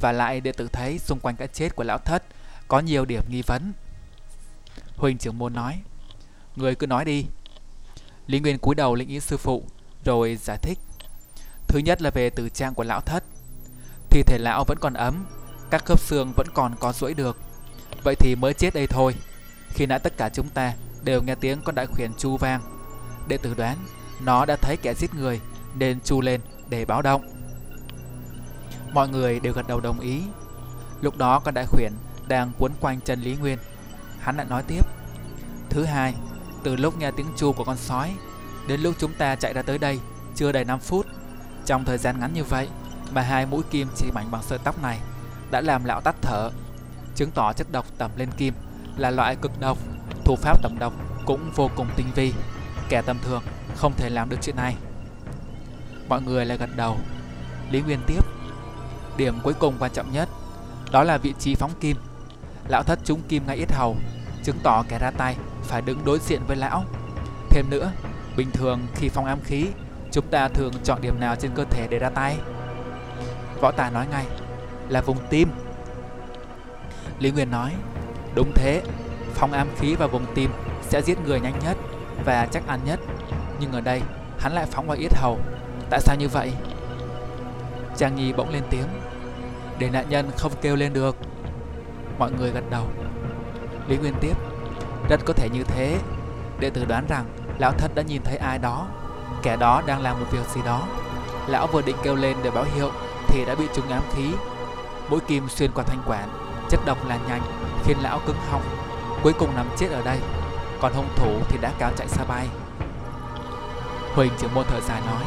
Và 0.00 0.12
lại 0.12 0.40
đệ 0.40 0.52
tử 0.52 0.68
thấy 0.72 0.98
xung 0.98 1.20
quanh 1.20 1.36
cái 1.36 1.48
chết 1.48 1.76
của 1.76 1.84
lão 1.84 1.98
thất 1.98 2.22
có 2.68 2.80
nhiều 2.80 3.04
điểm 3.04 3.22
nghi 3.30 3.42
vấn. 3.42 3.72
Huỳnh 4.96 5.18
trưởng 5.18 5.38
môn 5.38 5.54
nói, 5.54 5.80
người 6.56 6.74
cứ 6.74 6.86
nói 6.86 7.04
đi. 7.04 7.26
Lý 8.26 8.40
Nguyên 8.40 8.58
cúi 8.58 8.74
đầu 8.74 8.94
lĩnh 8.94 9.08
ý 9.08 9.20
sư 9.20 9.36
phụ, 9.36 9.64
rồi 10.04 10.36
giải 10.36 10.58
thích. 10.62 10.78
Thứ 11.68 11.78
nhất 11.78 12.02
là 12.02 12.10
về 12.10 12.30
tử 12.30 12.48
trạng 12.48 12.74
của 12.74 12.84
lão 12.84 13.00
thất. 13.00 13.24
Thi 14.10 14.22
thể 14.22 14.38
lão 14.38 14.64
vẫn 14.64 14.78
còn 14.80 14.94
ấm, 14.94 15.26
các 15.70 15.84
khớp 15.84 16.00
xương 16.00 16.32
vẫn 16.36 16.46
còn 16.54 16.74
có 16.80 16.92
duỗi 16.92 17.14
được. 17.14 17.38
Vậy 18.04 18.14
thì 18.18 18.34
mới 18.34 18.54
chết 18.54 18.74
đây 18.74 18.86
thôi. 18.86 19.14
Khi 19.76 19.86
nãy 19.86 19.98
tất 19.98 20.16
cả 20.16 20.28
chúng 20.28 20.48
ta 20.48 20.72
đều 21.04 21.22
nghe 21.22 21.34
tiếng 21.34 21.60
con 21.64 21.74
đại 21.74 21.86
khuyển 21.86 22.10
chu 22.18 22.36
vang. 22.36 22.60
Đệ 23.28 23.36
tử 23.36 23.54
đoán 23.54 23.76
nó 24.20 24.44
đã 24.46 24.56
thấy 24.56 24.76
kẻ 24.82 24.94
giết 24.94 25.14
người 25.14 25.40
nên 25.74 26.00
chu 26.00 26.20
lên 26.20 26.40
để 26.68 26.84
báo 26.84 27.02
động. 27.02 27.22
Mọi 28.92 29.08
người 29.08 29.40
đều 29.40 29.52
gật 29.52 29.68
đầu 29.68 29.80
đồng 29.80 30.00
ý. 30.00 30.22
Lúc 31.00 31.16
đó 31.16 31.38
con 31.38 31.54
đại 31.54 31.66
khuyển 31.66 31.92
đang 32.28 32.52
quấn 32.58 32.72
quanh 32.80 33.00
chân 33.00 33.20
Lý 33.20 33.36
Nguyên. 33.36 33.58
Hắn 34.20 34.36
lại 34.36 34.46
nói 34.50 34.62
tiếp. 34.62 34.86
Thứ 35.70 35.84
hai, 35.84 36.14
từ 36.62 36.76
lúc 36.76 36.98
nghe 36.98 37.10
tiếng 37.10 37.26
chu 37.36 37.52
của 37.52 37.64
con 37.64 37.76
sói 37.76 38.14
đến 38.68 38.80
lúc 38.80 38.94
chúng 38.98 39.12
ta 39.14 39.36
chạy 39.36 39.52
ra 39.52 39.62
tới 39.62 39.78
đây 39.78 40.00
chưa 40.34 40.52
đầy 40.52 40.64
5 40.64 40.78
phút. 40.78 41.06
Trong 41.66 41.84
thời 41.84 41.98
gian 41.98 42.20
ngắn 42.20 42.34
như 42.34 42.44
vậy 42.44 42.68
mà 43.12 43.22
hai 43.22 43.46
mũi 43.46 43.62
kim 43.70 43.88
chỉ 43.96 44.10
mảnh 44.14 44.30
bằng 44.30 44.42
sợi 44.42 44.58
tóc 44.64 44.82
này 44.82 44.98
đã 45.50 45.60
làm 45.60 45.84
lão 45.84 46.00
tắt 46.00 46.16
thở, 46.22 46.50
chứng 47.14 47.30
tỏ 47.30 47.52
chất 47.52 47.66
độc 47.72 47.86
tẩm 47.98 48.10
lên 48.16 48.30
kim 48.36 48.54
là 48.96 49.10
loại 49.10 49.36
cực 49.36 49.60
độc, 49.60 49.78
thủ 50.24 50.36
pháp 50.36 50.62
tẩm 50.62 50.76
độc 50.78 50.92
cũng 51.24 51.50
vô 51.54 51.70
cùng 51.76 51.86
tinh 51.96 52.06
vi. 52.14 52.32
Kẻ 52.88 53.02
tầm 53.02 53.18
thường 53.22 53.42
không 53.76 53.92
thể 53.96 54.10
làm 54.10 54.28
được 54.28 54.36
chuyện 54.42 54.56
này. 54.56 54.76
Mọi 56.08 56.22
người 56.22 56.44
lại 56.44 56.58
gật 56.58 56.70
đầu. 56.76 56.96
Lý 57.70 57.80
Nguyên 57.80 58.00
tiếp. 58.06 58.24
Điểm 59.16 59.38
cuối 59.42 59.54
cùng 59.54 59.74
quan 59.78 59.92
trọng 59.94 60.12
nhất 60.12 60.28
đó 60.92 61.02
là 61.02 61.18
vị 61.18 61.34
trí 61.38 61.54
phóng 61.54 61.70
kim. 61.80 61.96
Lão 62.68 62.82
thất 62.82 62.98
trúng 63.04 63.20
kim 63.28 63.46
ngay 63.46 63.56
yết 63.56 63.72
hầu, 63.72 63.96
chứng 64.44 64.58
tỏ 64.62 64.84
kẻ 64.88 64.98
ra 64.98 65.10
tay 65.10 65.36
phải 65.62 65.82
đứng 65.82 66.04
đối 66.04 66.18
diện 66.18 66.40
với 66.46 66.56
lão. 66.56 66.84
Thêm 67.50 67.70
nữa, 67.70 67.92
bình 68.36 68.50
thường 68.52 68.80
khi 68.94 69.08
phong 69.08 69.24
ám 69.24 69.38
khí, 69.44 69.66
chúng 70.12 70.26
ta 70.30 70.48
thường 70.48 70.72
chọn 70.84 71.00
điểm 71.02 71.20
nào 71.20 71.36
trên 71.36 71.50
cơ 71.54 71.64
thể 71.64 71.86
để 71.90 71.98
ra 71.98 72.08
tay? 72.08 72.36
Võ 73.60 73.70
Tài 73.70 73.90
nói 73.90 74.06
ngay, 74.06 74.26
là 74.88 75.00
vùng 75.00 75.18
tim. 75.30 75.48
Lý 77.18 77.30
Nguyên 77.30 77.50
nói, 77.50 77.72
đúng 78.36 78.52
thế, 78.54 78.82
phóng 79.34 79.52
ám 79.52 79.68
khí 79.78 79.94
vào 79.94 80.08
vùng 80.08 80.26
tim 80.34 80.50
sẽ 80.82 81.02
giết 81.02 81.18
người 81.24 81.40
nhanh 81.40 81.58
nhất 81.64 81.76
và 82.24 82.46
chắc 82.46 82.66
ăn 82.66 82.80
nhất. 82.84 83.00
Nhưng 83.60 83.72
ở 83.72 83.80
đây, 83.80 84.02
hắn 84.38 84.52
lại 84.52 84.66
phóng 84.70 84.86
vào 84.86 84.96
yết 84.96 85.14
hầu. 85.14 85.38
Tại 85.90 86.00
sao 86.00 86.16
như 86.16 86.28
vậy? 86.28 86.52
Trang 87.96 88.16
Nhi 88.16 88.32
bỗng 88.32 88.50
lên 88.50 88.62
tiếng, 88.70 88.86
để 89.78 89.90
nạn 89.90 90.06
nhân 90.08 90.30
không 90.36 90.52
kêu 90.62 90.76
lên 90.76 90.92
được. 90.92 91.16
Mọi 92.18 92.30
người 92.32 92.50
gật 92.50 92.64
đầu. 92.70 92.86
Lý 93.88 93.96
Nguyên 93.96 94.14
tiếp, 94.20 94.36
rất 95.08 95.20
có 95.24 95.32
thể 95.32 95.48
như 95.48 95.64
thế. 95.64 95.98
Đệ 96.60 96.70
tử 96.70 96.84
đoán 96.84 97.06
rằng 97.08 97.24
lão 97.58 97.72
thất 97.72 97.94
đã 97.94 98.02
nhìn 98.02 98.22
thấy 98.22 98.36
ai 98.36 98.58
đó, 98.58 98.88
kẻ 99.42 99.56
đó 99.56 99.82
đang 99.86 100.02
làm 100.02 100.20
một 100.20 100.26
việc 100.30 100.46
gì 100.54 100.60
đó. 100.64 100.86
Lão 101.46 101.66
vừa 101.66 101.82
định 101.82 101.96
kêu 102.02 102.14
lên 102.14 102.36
để 102.42 102.50
báo 102.50 102.64
hiệu 102.74 102.90
thì 103.28 103.44
đã 103.44 103.54
bị 103.54 103.64
trúng 103.74 103.88
ám 103.88 104.02
khí. 104.14 104.30
Mũi 105.08 105.20
kim 105.20 105.48
xuyên 105.48 105.70
qua 105.74 105.84
thanh 105.84 106.02
quản, 106.06 106.28
chất 106.70 106.80
độc 106.86 107.08
lan 107.08 107.20
nhanh 107.28 107.42
khiến 107.84 107.96
lão 108.02 108.20
cứng 108.26 108.36
họng, 108.50 108.62
cuối 109.22 109.32
cùng 109.38 109.54
nằm 109.54 109.68
chết 109.78 109.90
ở 109.90 110.02
đây. 110.02 110.18
Còn 110.80 110.92
hung 110.92 111.08
thủ 111.16 111.40
thì 111.48 111.58
đã 111.60 111.72
cáo 111.78 111.92
chạy 111.96 112.08
xa 112.08 112.24
bay. 112.24 112.48
Huỳnh 114.14 114.32
trưởng 114.38 114.54
môn 114.54 114.64
thở 114.68 114.80
dài 114.80 115.00
nói, 115.06 115.24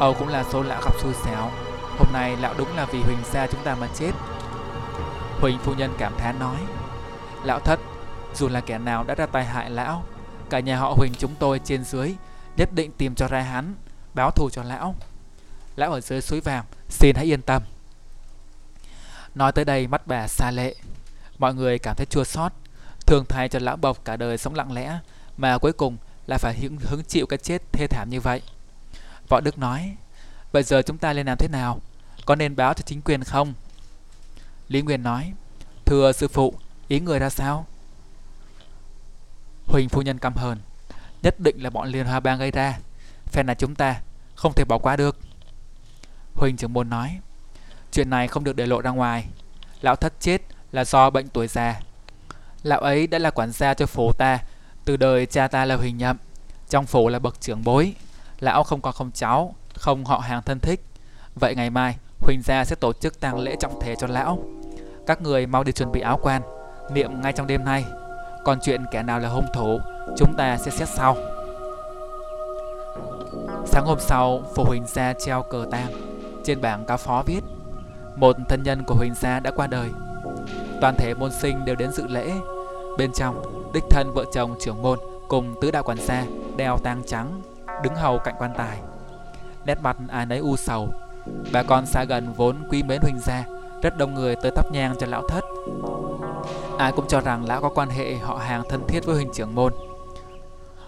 Âu 0.00 0.14
cũng 0.14 0.28
là 0.28 0.44
số 0.44 0.62
lão 0.62 0.82
gặp 0.84 0.92
xui 1.02 1.12
xẻo. 1.14 1.50
Hôm 1.98 2.08
nay 2.12 2.36
lão 2.36 2.54
đúng 2.58 2.76
là 2.76 2.84
vì 2.84 3.00
Huỳnh 3.02 3.24
xa 3.24 3.46
chúng 3.46 3.60
ta 3.64 3.74
mà 3.74 3.88
chết. 3.94 4.12
Huỳnh 5.40 5.58
phu 5.58 5.74
nhân 5.74 5.94
cảm 5.98 6.12
thán 6.18 6.38
nói, 6.38 6.56
Lão 7.44 7.60
thất, 7.60 7.80
dù 8.34 8.48
là 8.48 8.60
kẻ 8.60 8.78
nào 8.78 9.04
đã 9.04 9.14
ra 9.14 9.26
tay 9.26 9.44
hại 9.44 9.70
lão, 9.70 10.04
cả 10.50 10.60
nhà 10.60 10.76
họ 10.78 10.94
Huỳnh 10.96 11.12
chúng 11.18 11.34
tôi 11.38 11.60
trên 11.64 11.84
dưới 11.84 12.14
nhất 12.56 12.72
định 12.72 12.90
tìm 12.98 13.14
cho 13.14 13.28
ra 13.28 13.40
hắn, 13.40 13.74
báo 14.14 14.30
thù 14.30 14.50
cho 14.50 14.62
lão. 14.62 14.94
Lão 15.76 15.92
ở 15.92 16.00
dưới 16.00 16.20
suối 16.20 16.40
vàng, 16.40 16.64
xin 16.88 17.16
hãy 17.16 17.24
yên 17.24 17.42
tâm. 17.42 17.62
Nói 19.34 19.52
tới 19.52 19.64
đây 19.64 19.86
mắt 19.86 20.06
bà 20.06 20.28
xa 20.28 20.50
lệ, 20.50 20.74
mọi 21.38 21.54
người 21.54 21.78
cảm 21.78 21.96
thấy 21.96 22.06
chua 22.06 22.24
xót, 22.24 22.52
thường 23.06 23.24
thay 23.28 23.48
cho 23.48 23.58
lão 23.58 23.76
bộc 23.76 24.04
cả 24.04 24.16
đời 24.16 24.38
sống 24.38 24.54
lặng 24.54 24.72
lẽ, 24.72 24.98
mà 25.36 25.58
cuối 25.58 25.72
cùng 25.72 25.96
là 26.26 26.38
phải 26.38 26.54
hứng, 26.54 26.76
hứng 26.76 27.04
chịu 27.04 27.26
cái 27.26 27.38
chết 27.38 27.62
thê 27.72 27.86
thảm 27.86 28.10
như 28.10 28.20
vậy. 28.20 28.42
Võ 29.28 29.40
Đức 29.40 29.58
nói, 29.58 29.96
bây 30.52 30.62
giờ 30.62 30.82
chúng 30.82 30.98
ta 30.98 31.12
nên 31.12 31.26
làm 31.26 31.38
thế 31.38 31.48
nào? 31.48 31.80
Có 32.26 32.34
nên 32.34 32.56
báo 32.56 32.74
cho 32.74 32.82
chính 32.86 33.02
quyền 33.02 33.24
không? 33.24 33.54
Lý 34.68 34.82
Nguyên 34.82 35.02
nói, 35.02 35.32
thưa 35.84 36.12
sư 36.12 36.28
phụ, 36.28 36.54
ý 36.88 37.00
người 37.00 37.18
ra 37.18 37.30
sao? 37.30 37.66
Huỳnh 39.66 39.88
phu 39.88 40.02
nhân 40.02 40.18
căm 40.18 40.34
hờn, 40.34 40.58
nhất 41.22 41.40
định 41.40 41.62
là 41.62 41.70
bọn 41.70 41.88
Liên 41.88 42.06
Hoa 42.06 42.20
Bang 42.20 42.38
gây 42.38 42.50
ra. 42.50 42.78
Phen 43.26 43.46
là 43.46 43.54
chúng 43.54 43.74
ta 43.74 44.00
không 44.34 44.52
thể 44.52 44.64
bỏ 44.64 44.78
qua 44.78 44.96
được. 44.96 45.18
Huỳnh 46.34 46.56
trưởng 46.56 46.72
môn 46.72 46.90
nói, 46.90 47.20
chuyện 47.94 48.10
này 48.10 48.28
không 48.28 48.44
được 48.44 48.56
để 48.56 48.66
lộ 48.66 48.80
ra 48.80 48.90
ngoài. 48.90 49.26
Lão 49.80 49.96
thất 49.96 50.12
chết 50.20 50.42
là 50.72 50.84
do 50.84 51.10
bệnh 51.10 51.28
tuổi 51.28 51.48
già. 51.48 51.80
Lão 52.62 52.80
ấy 52.80 53.06
đã 53.06 53.18
là 53.18 53.30
quản 53.30 53.52
gia 53.52 53.74
cho 53.74 53.86
phố 53.86 54.12
ta, 54.12 54.38
từ 54.84 54.96
đời 54.96 55.26
cha 55.26 55.48
ta 55.48 55.64
là 55.64 55.76
Huỳnh 55.76 55.98
Nhậm, 55.98 56.16
trong 56.68 56.86
phủ 56.86 57.08
là 57.08 57.18
bậc 57.18 57.40
trưởng 57.40 57.64
bối. 57.64 57.94
Lão 58.40 58.64
không 58.64 58.80
có 58.80 58.92
không 58.92 59.10
cháu, 59.14 59.54
không 59.74 60.04
họ 60.04 60.18
hàng 60.18 60.42
thân 60.42 60.60
thích. 60.60 60.80
Vậy 61.34 61.54
ngày 61.54 61.70
mai, 61.70 61.96
Huỳnh 62.20 62.42
gia 62.44 62.64
sẽ 62.64 62.76
tổ 62.76 62.92
chức 62.92 63.20
tang 63.20 63.38
lễ 63.38 63.56
trọng 63.60 63.80
thể 63.80 63.94
cho 64.00 64.06
lão. 64.06 64.44
Các 65.06 65.22
người 65.22 65.46
mau 65.46 65.64
đi 65.64 65.72
chuẩn 65.72 65.92
bị 65.92 66.00
áo 66.00 66.18
quan, 66.22 66.42
niệm 66.90 67.20
ngay 67.20 67.32
trong 67.32 67.46
đêm 67.46 67.64
nay. 67.64 67.84
Còn 68.44 68.58
chuyện 68.62 68.84
kẻ 68.90 69.02
nào 69.02 69.20
là 69.20 69.28
hung 69.28 69.46
thủ, 69.54 69.78
chúng 70.16 70.34
ta 70.38 70.56
sẽ 70.56 70.70
xét 70.70 70.88
sau. 70.88 71.16
Sáng 73.66 73.84
hôm 73.86 73.98
sau, 74.00 74.42
phủ 74.54 74.64
Huỳnh 74.64 74.86
gia 74.86 75.12
treo 75.12 75.42
cờ 75.42 75.66
tang. 75.70 75.92
Trên 76.44 76.60
bảng 76.60 76.84
cáo 76.84 76.96
phó 76.96 77.22
viết 77.26 77.40
một 78.16 78.36
thân 78.48 78.62
nhân 78.62 78.84
của 78.86 78.94
Huỳnh 78.94 79.14
gia 79.14 79.40
đã 79.40 79.50
qua 79.50 79.66
đời 79.66 79.90
Toàn 80.80 80.94
thể 80.98 81.14
môn 81.14 81.30
sinh 81.32 81.64
đều 81.64 81.76
đến 81.76 81.92
dự 81.92 82.06
lễ 82.06 82.32
Bên 82.98 83.12
trong, 83.12 83.42
đích 83.74 83.84
thân 83.90 84.12
vợ 84.14 84.24
chồng 84.32 84.54
trưởng 84.60 84.82
môn 84.82 84.98
cùng 85.28 85.54
tứ 85.60 85.70
đạo 85.70 85.82
quản 85.82 85.98
gia 85.98 86.26
đeo 86.56 86.78
tang 86.78 87.02
trắng, 87.06 87.42
đứng 87.82 87.94
hầu 87.94 88.18
cạnh 88.18 88.34
quan 88.38 88.50
tài. 88.56 88.78
Nét 89.66 89.78
mặt 89.82 89.96
ai 90.08 90.26
nấy 90.26 90.38
u 90.38 90.56
sầu. 90.56 90.88
Bà 91.52 91.62
con 91.62 91.86
xa 91.86 92.04
gần 92.04 92.32
vốn 92.36 92.56
quý 92.70 92.82
mến 92.82 93.00
Huỳnh 93.02 93.18
gia, 93.18 93.44
rất 93.82 93.96
đông 93.98 94.14
người 94.14 94.36
tới 94.36 94.52
thắp 94.56 94.72
nhang 94.72 94.94
cho 95.00 95.06
lão 95.06 95.28
thất 95.28 95.44
Ai 96.78 96.92
cũng 96.92 97.08
cho 97.08 97.20
rằng 97.20 97.44
lão 97.44 97.62
có 97.62 97.68
quan 97.68 97.88
hệ 97.88 98.14
họ 98.14 98.36
hàng 98.36 98.62
thân 98.68 98.86
thiết 98.88 99.04
với 99.04 99.14
Huỳnh 99.14 99.32
trưởng 99.34 99.54
môn. 99.54 99.72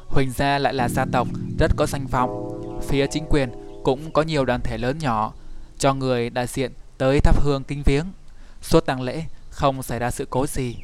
Huỳnh 0.09 0.31
gia 0.31 0.59
lại 0.59 0.75
là 0.75 0.89
gia 0.89 1.05
tộc 1.13 1.29
rất 1.59 1.71
có 1.77 1.87
danh 1.87 2.07
vọng. 2.07 2.61
Phía 2.83 3.07
chính 3.07 3.25
quyền 3.31 3.51
cũng 3.85 4.11
có 4.13 4.23
nhiều 4.23 4.45
đoàn 4.45 4.61
thể 4.61 4.79
lớn 4.79 4.99
nhỏ 4.99 5.33
cho 5.79 5.95
người 5.95 6.31
đại 6.31 6.47
diện 6.47 6.73
tới 6.99 7.21
thắp 7.21 7.41
hương 7.41 7.65
kinh 7.65 7.83
viếng. 7.83 8.07
Suốt 8.63 8.81
tang 8.87 9.01
lễ 9.03 9.25
không 9.51 9.83
xảy 9.83 9.99
ra 9.99 10.11
sự 10.11 10.27
cố 10.31 10.47
gì. 10.47 10.77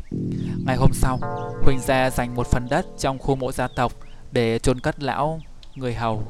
Ngày 0.66 0.76
hôm 0.76 0.90
sau, 0.92 1.18
Huỳnh 1.64 1.80
gia 1.80 2.10
dành 2.10 2.34
một 2.34 2.46
phần 2.46 2.66
đất 2.70 2.86
trong 2.98 3.18
khu 3.18 3.34
mộ 3.36 3.52
gia 3.52 3.68
tộc 3.68 3.92
để 4.32 4.58
chôn 4.58 4.80
cất 4.80 5.02
lão 5.02 5.40
người 5.74 5.94
hầu 5.94 6.22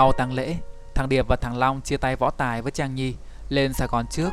Sau 0.00 0.12
tang 0.12 0.32
lễ, 0.32 0.56
thằng 0.94 1.08
Điệp 1.08 1.28
và 1.28 1.36
thằng 1.36 1.58
Long 1.58 1.80
chia 1.80 1.96
tay 1.96 2.16
võ 2.16 2.30
tài 2.30 2.62
với 2.62 2.72
Trang 2.72 2.94
Nhi 2.94 3.14
lên 3.48 3.72
Sài 3.72 3.88
Gòn 3.88 4.06
trước, 4.10 4.30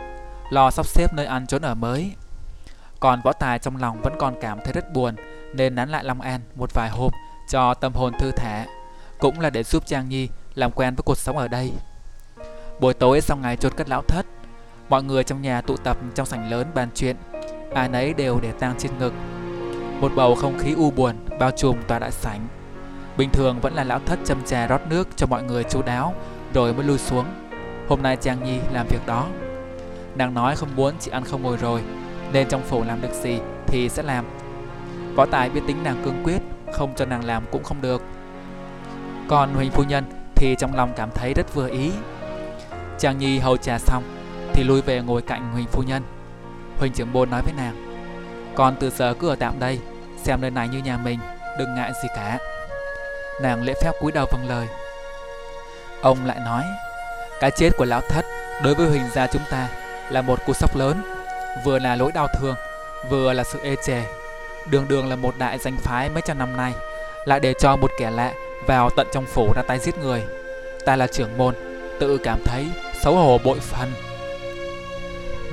lo 0.49 0.71
sắp 0.71 0.85
xếp 0.85 1.13
nơi 1.13 1.25
ăn 1.25 1.47
trốn 1.47 1.61
ở 1.61 1.75
mới. 1.75 2.11
Còn 2.99 3.21
võ 3.21 3.33
tài 3.33 3.59
trong 3.59 3.77
lòng 3.77 4.01
vẫn 4.01 4.13
còn 4.19 4.35
cảm 4.41 4.59
thấy 4.63 4.73
rất 4.73 4.93
buồn 4.93 5.15
nên 5.53 5.75
nán 5.75 5.89
lại 5.89 6.03
Long 6.03 6.21
An 6.21 6.41
một 6.55 6.73
vài 6.73 6.89
hôm 6.89 7.11
cho 7.49 7.73
tâm 7.73 7.93
hồn 7.93 8.13
thư 8.19 8.31
thả, 8.31 8.65
cũng 9.19 9.39
là 9.39 9.49
để 9.49 9.63
giúp 9.63 9.83
Trang 9.85 10.09
Nhi 10.09 10.29
làm 10.55 10.71
quen 10.71 10.95
với 10.95 11.03
cuộc 11.03 11.17
sống 11.17 11.37
ở 11.37 11.47
đây. 11.47 11.71
Buổi 12.79 12.93
tối 12.93 13.21
sau 13.21 13.37
ngày 13.37 13.57
chốt 13.57 13.73
cất 13.77 13.89
lão 13.89 14.01
thất, 14.01 14.25
mọi 14.89 15.03
người 15.03 15.23
trong 15.23 15.41
nhà 15.41 15.61
tụ 15.61 15.77
tập 15.77 15.97
trong 16.15 16.25
sảnh 16.25 16.51
lớn 16.51 16.67
bàn 16.73 16.89
chuyện, 16.95 17.15
ai 17.73 17.89
nấy 17.89 18.13
đều 18.13 18.39
để 18.41 18.51
tang 18.51 18.75
trên 18.77 18.91
ngực. 18.99 19.13
Một 20.01 20.11
bầu 20.15 20.35
không 20.35 20.59
khí 20.59 20.73
u 20.73 20.91
buồn 20.91 21.15
bao 21.39 21.51
trùm 21.51 21.77
tòa 21.87 21.99
đại 21.99 22.11
sảnh. 22.11 22.47
Bình 23.17 23.29
thường 23.31 23.59
vẫn 23.61 23.73
là 23.73 23.83
lão 23.83 23.99
thất 24.05 24.19
châm 24.25 24.43
trà 24.45 24.67
rót 24.67 24.81
nước 24.89 25.07
cho 25.15 25.27
mọi 25.27 25.43
người 25.43 25.63
chú 25.63 25.81
đáo 25.81 26.13
rồi 26.53 26.73
mới 26.73 26.83
lui 26.83 26.97
xuống. 26.97 27.25
Hôm 27.87 28.01
nay 28.01 28.15
Trang 28.15 28.43
Nhi 28.43 28.59
làm 28.73 28.87
việc 28.89 29.05
đó. 29.05 29.27
Nàng 30.15 30.33
nói 30.33 30.55
không 30.55 30.75
muốn 30.75 30.93
chị 30.99 31.11
ăn 31.11 31.23
không 31.23 31.41
ngồi 31.41 31.57
rồi, 31.57 31.81
nên 32.33 32.47
trong 32.47 32.63
phủ 32.63 32.83
làm 32.83 33.01
được 33.01 33.13
gì 33.13 33.39
thì 33.67 33.89
sẽ 33.89 34.03
làm. 34.03 34.25
Võ 35.15 35.25
Tài 35.25 35.49
biết 35.49 35.61
tính 35.67 35.83
nàng 35.83 36.01
cương 36.05 36.23
quyết, 36.23 36.41
không 36.73 36.93
cho 36.95 37.05
nàng 37.05 37.25
làm 37.25 37.43
cũng 37.51 37.63
không 37.63 37.81
được. 37.81 38.01
Còn 39.27 39.53
Huỳnh 39.53 39.71
Phu 39.71 39.83
Nhân 39.83 40.03
thì 40.35 40.55
trong 40.59 40.75
lòng 40.75 40.93
cảm 40.95 41.09
thấy 41.15 41.33
rất 41.33 41.53
vừa 41.53 41.69
ý. 41.69 41.91
Trang 42.99 43.17
Nhi 43.17 43.39
hầu 43.39 43.57
trà 43.57 43.77
xong 43.79 44.03
thì 44.53 44.63
lui 44.63 44.81
về 44.81 45.01
ngồi 45.01 45.21
cạnh 45.21 45.51
Huỳnh 45.53 45.67
Phu 45.67 45.83
Nhân. 45.83 46.03
Huỳnh 46.77 46.93
trưởng 46.93 47.13
bôn 47.13 47.29
nói 47.29 47.41
với 47.41 47.53
nàng, 47.57 47.75
con 48.55 48.75
từ 48.79 48.89
giờ 48.89 49.13
cứ 49.19 49.29
ở 49.29 49.35
tạm 49.35 49.59
đây, 49.59 49.79
xem 50.17 50.41
nơi 50.41 50.51
này 50.51 50.67
như 50.67 50.79
nhà 50.79 50.97
mình, 50.97 51.19
đừng 51.59 51.75
ngại 51.75 51.91
gì 52.03 52.09
cả. 52.15 52.37
Nàng 53.41 53.63
lễ 53.63 53.73
phép 53.81 53.91
cúi 53.99 54.11
đầu 54.11 54.25
vâng 54.31 54.49
lời. 54.49 54.67
Ông 56.01 56.25
lại 56.25 56.37
nói, 56.45 56.63
Cái 57.39 57.51
chết 57.51 57.69
của 57.77 57.85
lão 57.85 58.01
thất 58.01 58.25
đối 58.63 58.75
với 58.75 58.87
Huỳnh 58.87 59.09
gia 59.15 59.27
chúng 59.27 59.41
ta 59.49 59.67
là 60.09 60.21
một 60.21 60.39
cú 60.45 60.53
sốc 60.53 60.75
lớn, 60.75 61.01
Vừa 61.65 61.79
là 61.79 61.95
lỗi 61.95 62.11
đau 62.15 62.27
thương, 62.39 62.55
Vừa 63.09 63.33
là 63.33 63.43
sự 63.43 63.59
ê 63.63 63.75
chề. 63.85 64.03
Đường 64.69 64.87
đường 64.87 65.09
là 65.09 65.15
một 65.15 65.37
đại 65.37 65.57
danh 65.57 65.77
phái 65.77 66.09
mấy 66.09 66.21
trăm 66.25 66.37
năm 66.37 66.57
nay, 66.57 66.73
Lại 67.25 67.39
để 67.39 67.53
cho 67.59 67.75
một 67.75 67.91
kẻ 67.99 68.11
lạ 68.11 68.33
vào 68.67 68.89
tận 68.89 69.07
trong 69.13 69.25
phủ 69.25 69.53
ra 69.55 69.61
tay 69.61 69.79
giết 69.79 69.97
người. 69.97 70.23
Ta 70.85 70.95
là 70.95 71.07
trưởng 71.07 71.37
môn, 71.37 71.55
Tự 71.99 72.17
cảm 72.23 72.39
thấy 72.45 72.65
xấu 73.03 73.15
hổ 73.15 73.37
bội 73.43 73.59
phần. 73.59 73.93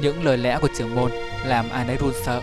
Những 0.00 0.24
lời 0.24 0.36
lẽ 0.36 0.58
của 0.62 0.68
trưởng 0.78 0.94
môn 0.94 1.10
làm 1.44 1.70
ai 1.70 1.84
nấy 1.84 1.96
run 1.96 2.12
sợ. 2.24 2.40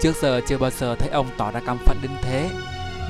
Trước 0.00 0.16
giờ 0.16 0.40
chưa 0.48 0.58
bao 0.58 0.70
giờ 0.70 0.96
thấy 0.98 1.08
ông 1.08 1.26
tỏ 1.38 1.50
ra 1.50 1.60
căm 1.66 1.78
phẫn 1.78 1.96
đến 2.02 2.10
thế. 2.22 2.50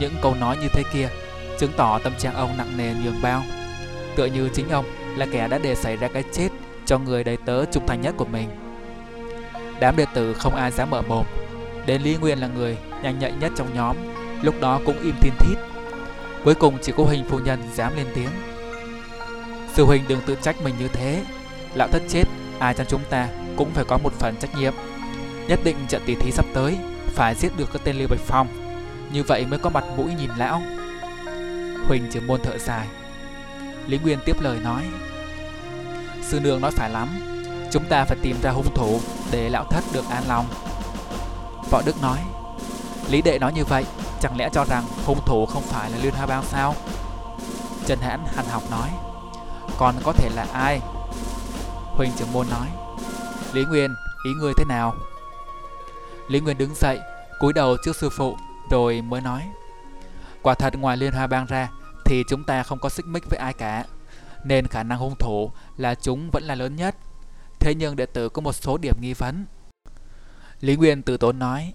Những 0.00 0.14
câu 0.22 0.34
nói 0.34 0.56
như 0.56 0.68
thế 0.72 0.82
kia 0.92 1.08
chứng 1.58 1.72
tỏ 1.76 1.98
tâm 1.98 2.12
trạng 2.18 2.34
ông 2.34 2.56
nặng 2.56 2.76
nề 2.76 2.94
nhường 3.04 3.22
bao. 3.22 3.42
Tựa 4.16 4.26
như 4.26 4.48
chính 4.54 4.68
ông 4.68 4.84
là 5.16 5.26
kẻ 5.32 5.48
đã 5.48 5.58
để 5.58 5.74
xảy 5.74 5.96
ra 5.96 6.08
cái 6.08 6.24
chết 6.32 6.48
cho 6.86 6.98
người 6.98 7.24
đầy 7.24 7.36
tớ 7.36 7.64
trung 7.64 7.86
thành 7.86 8.00
nhất 8.00 8.14
của 8.16 8.24
mình. 8.24 8.48
Đám 9.80 9.96
đệ 9.96 10.06
tử 10.14 10.34
không 10.34 10.54
ai 10.54 10.70
dám 10.70 10.90
mở 10.90 11.02
mồm, 11.02 11.26
đến 11.86 12.02
Lý 12.02 12.16
Nguyên 12.16 12.38
là 12.38 12.46
người 12.46 12.76
nhanh 13.02 13.18
nhạy 13.18 13.32
nhất 13.40 13.52
trong 13.56 13.74
nhóm, 13.74 13.96
lúc 14.42 14.54
đó 14.60 14.80
cũng 14.86 15.02
im 15.02 15.14
thiên 15.20 15.32
thít. 15.38 15.58
Cuối 16.44 16.54
cùng 16.54 16.78
chỉ 16.82 16.92
có 16.96 17.04
hình 17.04 17.24
phu 17.28 17.38
nhân 17.38 17.62
dám 17.74 17.96
lên 17.96 18.06
tiếng. 18.14 18.30
Sư 19.74 19.84
huynh 19.84 20.02
đừng 20.08 20.20
tự 20.26 20.36
trách 20.42 20.56
mình 20.64 20.74
như 20.78 20.88
thế, 20.88 21.22
lão 21.74 21.88
thất 21.88 22.02
chết, 22.08 22.24
ai 22.58 22.74
trong 22.74 22.86
chúng 22.90 23.00
ta 23.10 23.28
cũng 23.56 23.70
phải 23.74 23.84
có 23.84 23.98
một 23.98 24.12
phần 24.12 24.34
trách 24.40 24.56
nhiệm. 24.58 24.74
Nhất 25.48 25.60
định 25.64 25.76
trận 25.88 26.02
tỷ 26.06 26.14
thí 26.14 26.30
sắp 26.30 26.46
tới, 26.54 26.76
phải 27.06 27.34
giết 27.34 27.52
được 27.56 27.72
cái 27.72 27.80
tên 27.84 27.96
Lưu 27.96 28.08
Bạch 28.08 28.20
Phong, 28.26 28.48
như 29.12 29.22
vậy 29.22 29.46
mới 29.50 29.58
có 29.58 29.70
mặt 29.70 29.84
mũi 29.96 30.10
nhìn 30.18 30.30
lão. 30.36 30.62
Huỳnh 31.88 32.10
trưởng 32.12 32.26
môn 32.26 32.42
thợ 32.42 32.58
dài 32.58 32.86
Lý 33.86 33.98
Nguyên 33.98 34.18
tiếp 34.24 34.36
lời 34.40 34.60
nói, 34.60 34.84
Sư 36.22 36.40
nương 36.40 36.60
nói 36.60 36.70
phải 36.70 36.90
lắm, 36.90 37.08
Chúng 37.72 37.84
ta 37.84 38.04
phải 38.04 38.16
tìm 38.22 38.36
ra 38.42 38.50
hung 38.50 38.74
thủ 38.74 39.00
Để 39.30 39.48
lão 39.48 39.64
thất 39.64 39.84
được 39.92 40.04
an 40.10 40.22
lòng. 40.28 40.46
Võ 41.70 41.82
Đức 41.86 42.02
nói, 42.02 42.18
Lý 43.10 43.22
đệ 43.22 43.38
nói 43.38 43.52
như 43.52 43.64
vậy, 43.64 43.84
Chẳng 44.20 44.36
lẽ 44.36 44.48
cho 44.52 44.64
rằng 44.64 44.84
hung 45.04 45.20
thủ 45.26 45.46
không 45.46 45.62
phải 45.62 45.90
là 45.90 45.98
Liên 46.02 46.14
Hoa 46.14 46.26
Bang 46.26 46.44
sao? 46.44 46.74
Trần 47.86 47.98
Hãn 47.98 48.20
hành 48.36 48.46
học 48.46 48.62
nói, 48.70 48.90
Còn 49.78 49.94
có 50.04 50.12
thể 50.12 50.28
là 50.34 50.46
ai? 50.52 50.80
Huỳnh 51.96 52.10
trưởng 52.18 52.32
môn 52.32 52.46
nói, 52.50 52.68
Lý 53.52 53.64
Nguyên, 53.64 53.94
ý 54.24 54.30
ngươi 54.34 54.52
thế 54.56 54.64
nào? 54.64 54.94
Lý 56.28 56.40
Nguyên 56.40 56.58
đứng 56.58 56.74
dậy, 56.74 57.00
cúi 57.40 57.52
đầu 57.52 57.76
trước 57.84 57.96
sư 57.96 58.10
phụ 58.16 58.36
Rồi 58.70 59.02
mới 59.02 59.20
nói, 59.20 59.42
Quả 60.42 60.54
thật 60.54 60.74
ngoài 60.78 60.96
Liên 60.96 61.12
Hoa 61.12 61.26
Bang 61.26 61.46
ra 61.46 61.68
thì 62.06 62.24
chúng 62.28 62.44
ta 62.44 62.62
không 62.62 62.78
có 62.78 62.88
xích 62.88 63.06
mích 63.06 63.30
với 63.30 63.38
ai 63.38 63.52
cả, 63.52 63.84
nên 64.44 64.66
khả 64.66 64.82
năng 64.82 64.98
hung 64.98 65.16
thủ 65.18 65.50
là 65.76 65.94
chúng 65.94 66.30
vẫn 66.30 66.42
là 66.42 66.54
lớn 66.54 66.76
nhất. 66.76 66.96
Thế 67.60 67.74
nhưng 67.74 67.96
đệ 67.96 68.06
tử 68.06 68.28
có 68.28 68.42
một 68.42 68.52
số 68.52 68.78
điểm 68.78 68.94
nghi 69.00 69.14
vấn. 69.14 69.46
Lý 70.60 70.76
Nguyên 70.76 71.02
từ 71.02 71.16
tốn 71.16 71.38
nói, 71.38 71.72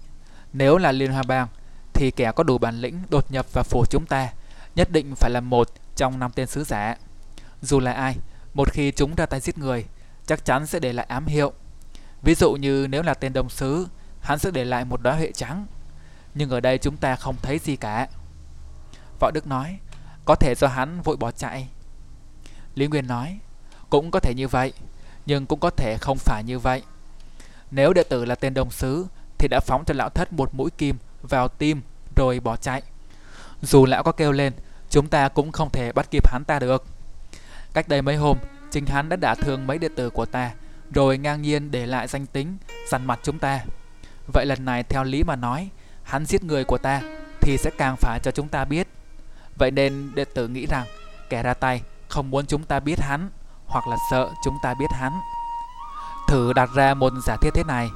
nếu 0.52 0.78
là 0.78 0.92
Liên 0.92 1.12
Hoa 1.12 1.22
Bang 1.22 1.48
thì 1.92 2.10
kẻ 2.10 2.32
có 2.32 2.42
đủ 2.44 2.58
bản 2.58 2.80
lĩnh 2.80 3.02
đột 3.08 3.30
nhập 3.30 3.52
vào 3.52 3.64
phủ 3.64 3.84
chúng 3.90 4.06
ta 4.06 4.32
nhất 4.74 4.90
định 4.90 5.14
phải 5.14 5.30
là 5.30 5.40
một 5.40 5.68
trong 5.96 6.18
năm 6.18 6.30
tên 6.34 6.46
sứ 6.46 6.64
giả. 6.64 6.96
Dù 7.62 7.80
là 7.80 7.92
ai, 7.92 8.16
một 8.54 8.72
khi 8.72 8.90
chúng 8.90 9.14
ra 9.14 9.26
tay 9.26 9.40
giết 9.40 9.58
người, 9.58 9.84
chắc 10.26 10.44
chắn 10.44 10.66
sẽ 10.66 10.78
để 10.80 10.92
lại 10.92 11.06
ám 11.08 11.26
hiệu. 11.26 11.52
Ví 12.22 12.34
dụ 12.34 12.52
như 12.52 12.86
nếu 12.90 13.02
là 13.02 13.14
tên 13.14 13.32
đồng 13.32 13.48
sứ, 13.48 13.86
hắn 14.20 14.38
sẽ 14.38 14.50
để 14.50 14.64
lại 14.64 14.84
một 14.84 15.02
đóa 15.02 15.14
huệ 15.14 15.32
trắng. 15.32 15.66
Nhưng 16.34 16.50
ở 16.50 16.60
đây 16.60 16.78
chúng 16.78 16.96
ta 16.96 17.16
không 17.16 17.36
thấy 17.42 17.58
gì 17.58 17.76
cả. 17.76 18.08
Võ 19.20 19.30
Đức 19.30 19.46
nói, 19.46 19.78
có 20.24 20.34
thể 20.34 20.54
do 20.54 20.68
hắn 20.68 21.02
vội 21.02 21.16
bỏ 21.16 21.30
chạy. 21.30 21.68
Lý 22.74 22.86
Nguyên 22.86 23.06
nói, 23.06 23.38
cũng 23.90 24.10
có 24.10 24.20
thể 24.20 24.34
như 24.34 24.48
vậy, 24.48 24.72
nhưng 25.26 25.46
cũng 25.46 25.60
có 25.60 25.70
thể 25.70 25.96
không 26.00 26.18
phải 26.18 26.44
như 26.44 26.58
vậy. 26.58 26.82
Nếu 27.70 27.92
đệ 27.92 28.02
tử 28.02 28.24
là 28.24 28.34
tên 28.34 28.54
đồng 28.54 28.70
sứ, 28.70 29.06
thì 29.38 29.48
đã 29.48 29.60
phóng 29.60 29.84
cho 29.84 29.94
lão 29.94 30.08
thất 30.08 30.32
một 30.32 30.54
mũi 30.54 30.70
kim 30.70 30.96
vào 31.22 31.48
tim 31.48 31.80
rồi 32.16 32.40
bỏ 32.40 32.56
chạy. 32.56 32.82
Dù 33.62 33.86
lão 33.86 34.02
có 34.02 34.12
kêu 34.12 34.32
lên, 34.32 34.52
chúng 34.90 35.08
ta 35.08 35.28
cũng 35.28 35.52
không 35.52 35.70
thể 35.70 35.92
bắt 35.92 36.10
kịp 36.10 36.28
hắn 36.28 36.44
ta 36.44 36.58
được. 36.58 36.84
Cách 37.74 37.88
đây 37.88 38.02
mấy 38.02 38.16
hôm, 38.16 38.38
chính 38.70 38.86
hắn 38.86 39.08
đã 39.08 39.16
đả 39.16 39.34
thương 39.34 39.66
mấy 39.66 39.78
đệ 39.78 39.88
tử 39.96 40.10
của 40.10 40.26
ta, 40.26 40.52
rồi 40.94 41.18
ngang 41.18 41.42
nhiên 41.42 41.70
để 41.70 41.86
lại 41.86 42.08
danh 42.08 42.26
tính, 42.26 42.56
dằn 42.90 43.06
mặt 43.06 43.20
chúng 43.22 43.38
ta. 43.38 43.60
Vậy 44.32 44.46
lần 44.46 44.64
này 44.64 44.82
theo 44.82 45.04
lý 45.04 45.22
mà 45.22 45.36
nói, 45.36 45.68
hắn 46.02 46.26
giết 46.26 46.44
người 46.44 46.64
của 46.64 46.78
ta 46.78 47.02
thì 47.40 47.58
sẽ 47.58 47.70
càng 47.78 47.96
phải 47.96 48.20
cho 48.22 48.30
chúng 48.30 48.48
ta 48.48 48.64
biết 48.64 48.88
Vậy 49.56 49.70
nên 49.70 50.14
đệ 50.14 50.24
tử 50.24 50.48
nghĩ 50.48 50.66
rằng 50.66 50.86
kẻ 51.30 51.42
ra 51.42 51.54
tay 51.54 51.82
không 52.08 52.30
muốn 52.30 52.46
chúng 52.46 52.64
ta 52.64 52.80
biết 52.80 53.00
hắn 53.00 53.30
hoặc 53.66 53.86
là 53.86 53.96
sợ 54.10 54.30
chúng 54.44 54.58
ta 54.62 54.74
biết 54.74 54.90
hắn. 54.92 55.12
Thử 56.28 56.52
đặt 56.52 56.70
ra 56.74 56.94
một 56.94 57.12
giả 57.26 57.36
thiết 57.40 57.50
thế 57.54 57.62
này. 57.64 57.90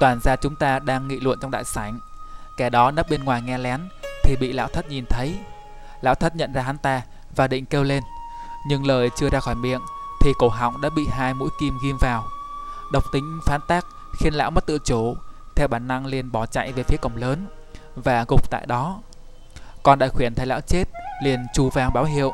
Toàn 0.00 0.20
gia 0.22 0.36
chúng 0.36 0.56
ta 0.56 0.78
đang 0.78 1.08
nghị 1.08 1.20
luận 1.20 1.38
trong 1.42 1.50
đại 1.50 1.64
sảnh. 1.64 2.00
Kẻ 2.56 2.70
đó 2.70 2.90
nấp 2.90 3.10
bên 3.10 3.24
ngoài 3.24 3.42
nghe 3.42 3.58
lén 3.58 3.88
thì 4.24 4.36
bị 4.40 4.52
lão 4.52 4.68
thất 4.68 4.88
nhìn 4.88 5.04
thấy. 5.10 5.38
Lão 6.00 6.14
thất 6.14 6.36
nhận 6.36 6.52
ra 6.52 6.62
hắn 6.62 6.78
ta 6.78 7.02
và 7.36 7.46
định 7.46 7.66
kêu 7.66 7.84
lên. 7.84 8.02
Nhưng 8.68 8.86
lời 8.86 9.10
chưa 9.16 9.30
ra 9.30 9.40
khỏi 9.40 9.54
miệng 9.54 9.80
thì 10.20 10.32
cổ 10.38 10.48
họng 10.48 10.80
đã 10.80 10.90
bị 10.96 11.06
hai 11.10 11.34
mũi 11.34 11.48
kim 11.60 11.78
ghim 11.82 11.96
vào. 12.00 12.24
Độc 12.92 13.04
tính 13.12 13.40
phán 13.46 13.60
tác 13.68 13.84
khiến 14.18 14.34
lão 14.34 14.50
mất 14.50 14.66
tự 14.66 14.78
chủ, 14.84 15.16
theo 15.56 15.68
bản 15.68 15.88
năng 15.88 16.06
liền 16.06 16.32
bỏ 16.32 16.46
chạy 16.46 16.72
về 16.72 16.82
phía 16.82 16.96
cổng 16.96 17.16
lớn 17.16 17.46
và 17.96 18.24
gục 18.28 18.50
tại 18.50 18.66
đó 18.66 19.00
còn 19.88 19.98
đại 19.98 20.08
khuyển 20.08 20.34
thấy 20.34 20.46
lão 20.46 20.60
chết 20.60 20.84
liền 21.22 21.46
chu 21.52 21.70
vang 21.70 21.92
báo 21.92 22.04
hiệu 22.04 22.32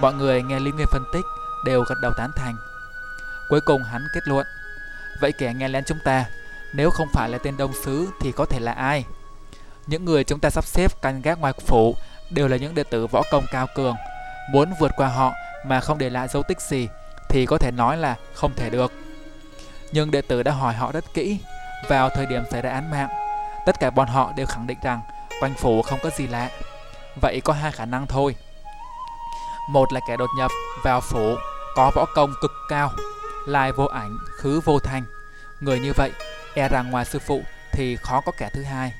mọi 0.00 0.14
người 0.14 0.42
nghe 0.42 0.60
lý 0.60 0.70
nguyên 0.70 0.86
phân 0.92 1.04
tích 1.12 1.24
đều 1.64 1.82
gật 1.82 1.94
đầu 2.02 2.12
tán 2.18 2.30
thành 2.36 2.56
cuối 3.48 3.60
cùng 3.60 3.84
hắn 3.84 4.02
kết 4.14 4.20
luận 4.24 4.46
vậy 5.20 5.32
kẻ 5.38 5.54
nghe 5.56 5.68
lén 5.68 5.84
chúng 5.84 5.98
ta 6.04 6.24
nếu 6.74 6.90
không 6.90 7.08
phải 7.12 7.28
là 7.28 7.38
tên 7.38 7.56
đông 7.56 7.72
sứ 7.84 8.08
thì 8.20 8.32
có 8.32 8.44
thể 8.44 8.60
là 8.60 8.72
ai 8.72 9.04
Những 9.86 10.04
người 10.04 10.24
chúng 10.24 10.40
ta 10.40 10.50
sắp 10.50 10.64
xếp 10.64 11.02
canh 11.02 11.22
gác 11.22 11.40
ngoài 11.40 11.52
phủ 11.66 11.96
đều 12.30 12.48
là 12.48 12.56
những 12.56 12.74
đệ 12.74 12.84
tử 12.84 13.06
võ 13.06 13.22
công 13.30 13.44
cao 13.52 13.66
cường. 13.74 13.96
Muốn 14.52 14.72
vượt 14.80 14.92
qua 14.96 15.08
họ 15.08 15.32
mà 15.66 15.80
không 15.80 15.98
để 15.98 16.10
lại 16.10 16.28
dấu 16.28 16.42
tích 16.42 16.60
gì 16.60 16.88
thì 17.28 17.46
có 17.46 17.58
thể 17.58 17.70
nói 17.70 17.96
là 17.96 18.16
không 18.34 18.52
thể 18.56 18.70
được. 18.70 18.92
Nhưng 19.92 20.10
đệ 20.10 20.22
tử 20.22 20.42
đã 20.42 20.52
hỏi 20.52 20.74
họ 20.74 20.92
rất 20.92 21.04
kỹ. 21.14 21.38
Vào 21.88 22.08
thời 22.08 22.26
điểm 22.26 22.42
xảy 22.50 22.62
ra 22.62 22.70
án 22.70 22.90
mạng, 22.90 23.08
tất 23.66 23.80
cả 23.80 23.90
bọn 23.90 24.08
họ 24.08 24.32
đều 24.36 24.46
khẳng 24.46 24.66
định 24.66 24.78
rằng 24.82 25.00
quanh 25.40 25.54
phủ 25.54 25.82
không 25.82 25.98
có 26.02 26.10
gì 26.10 26.26
lạ. 26.26 26.50
Vậy 27.20 27.40
có 27.44 27.52
hai 27.52 27.72
khả 27.72 27.84
năng 27.84 28.06
thôi. 28.06 28.34
Một 29.68 29.92
là 29.92 30.00
kẻ 30.08 30.16
đột 30.16 30.30
nhập 30.38 30.50
vào 30.84 31.00
phủ 31.00 31.36
có 31.74 31.90
võ 31.94 32.04
công 32.14 32.32
cực 32.40 32.52
cao, 32.68 32.92
lai 33.46 33.72
vô 33.72 33.84
ảnh, 33.84 34.18
khứ 34.36 34.60
vô 34.64 34.78
thanh. 34.78 35.04
Người 35.60 35.80
như 35.80 35.92
vậy, 35.96 36.12
e 36.54 36.68
rằng 36.68 36.90
ngoài 36.90 37.04
sư 37.04 37.18
phụ 37.26 37.42
thì 37.72 37.96
khó 37.96 38.20
có 38.26 38.32
kẻ 38.38 38.50
thứ 38.54 38.62
hai. 38.62 38.92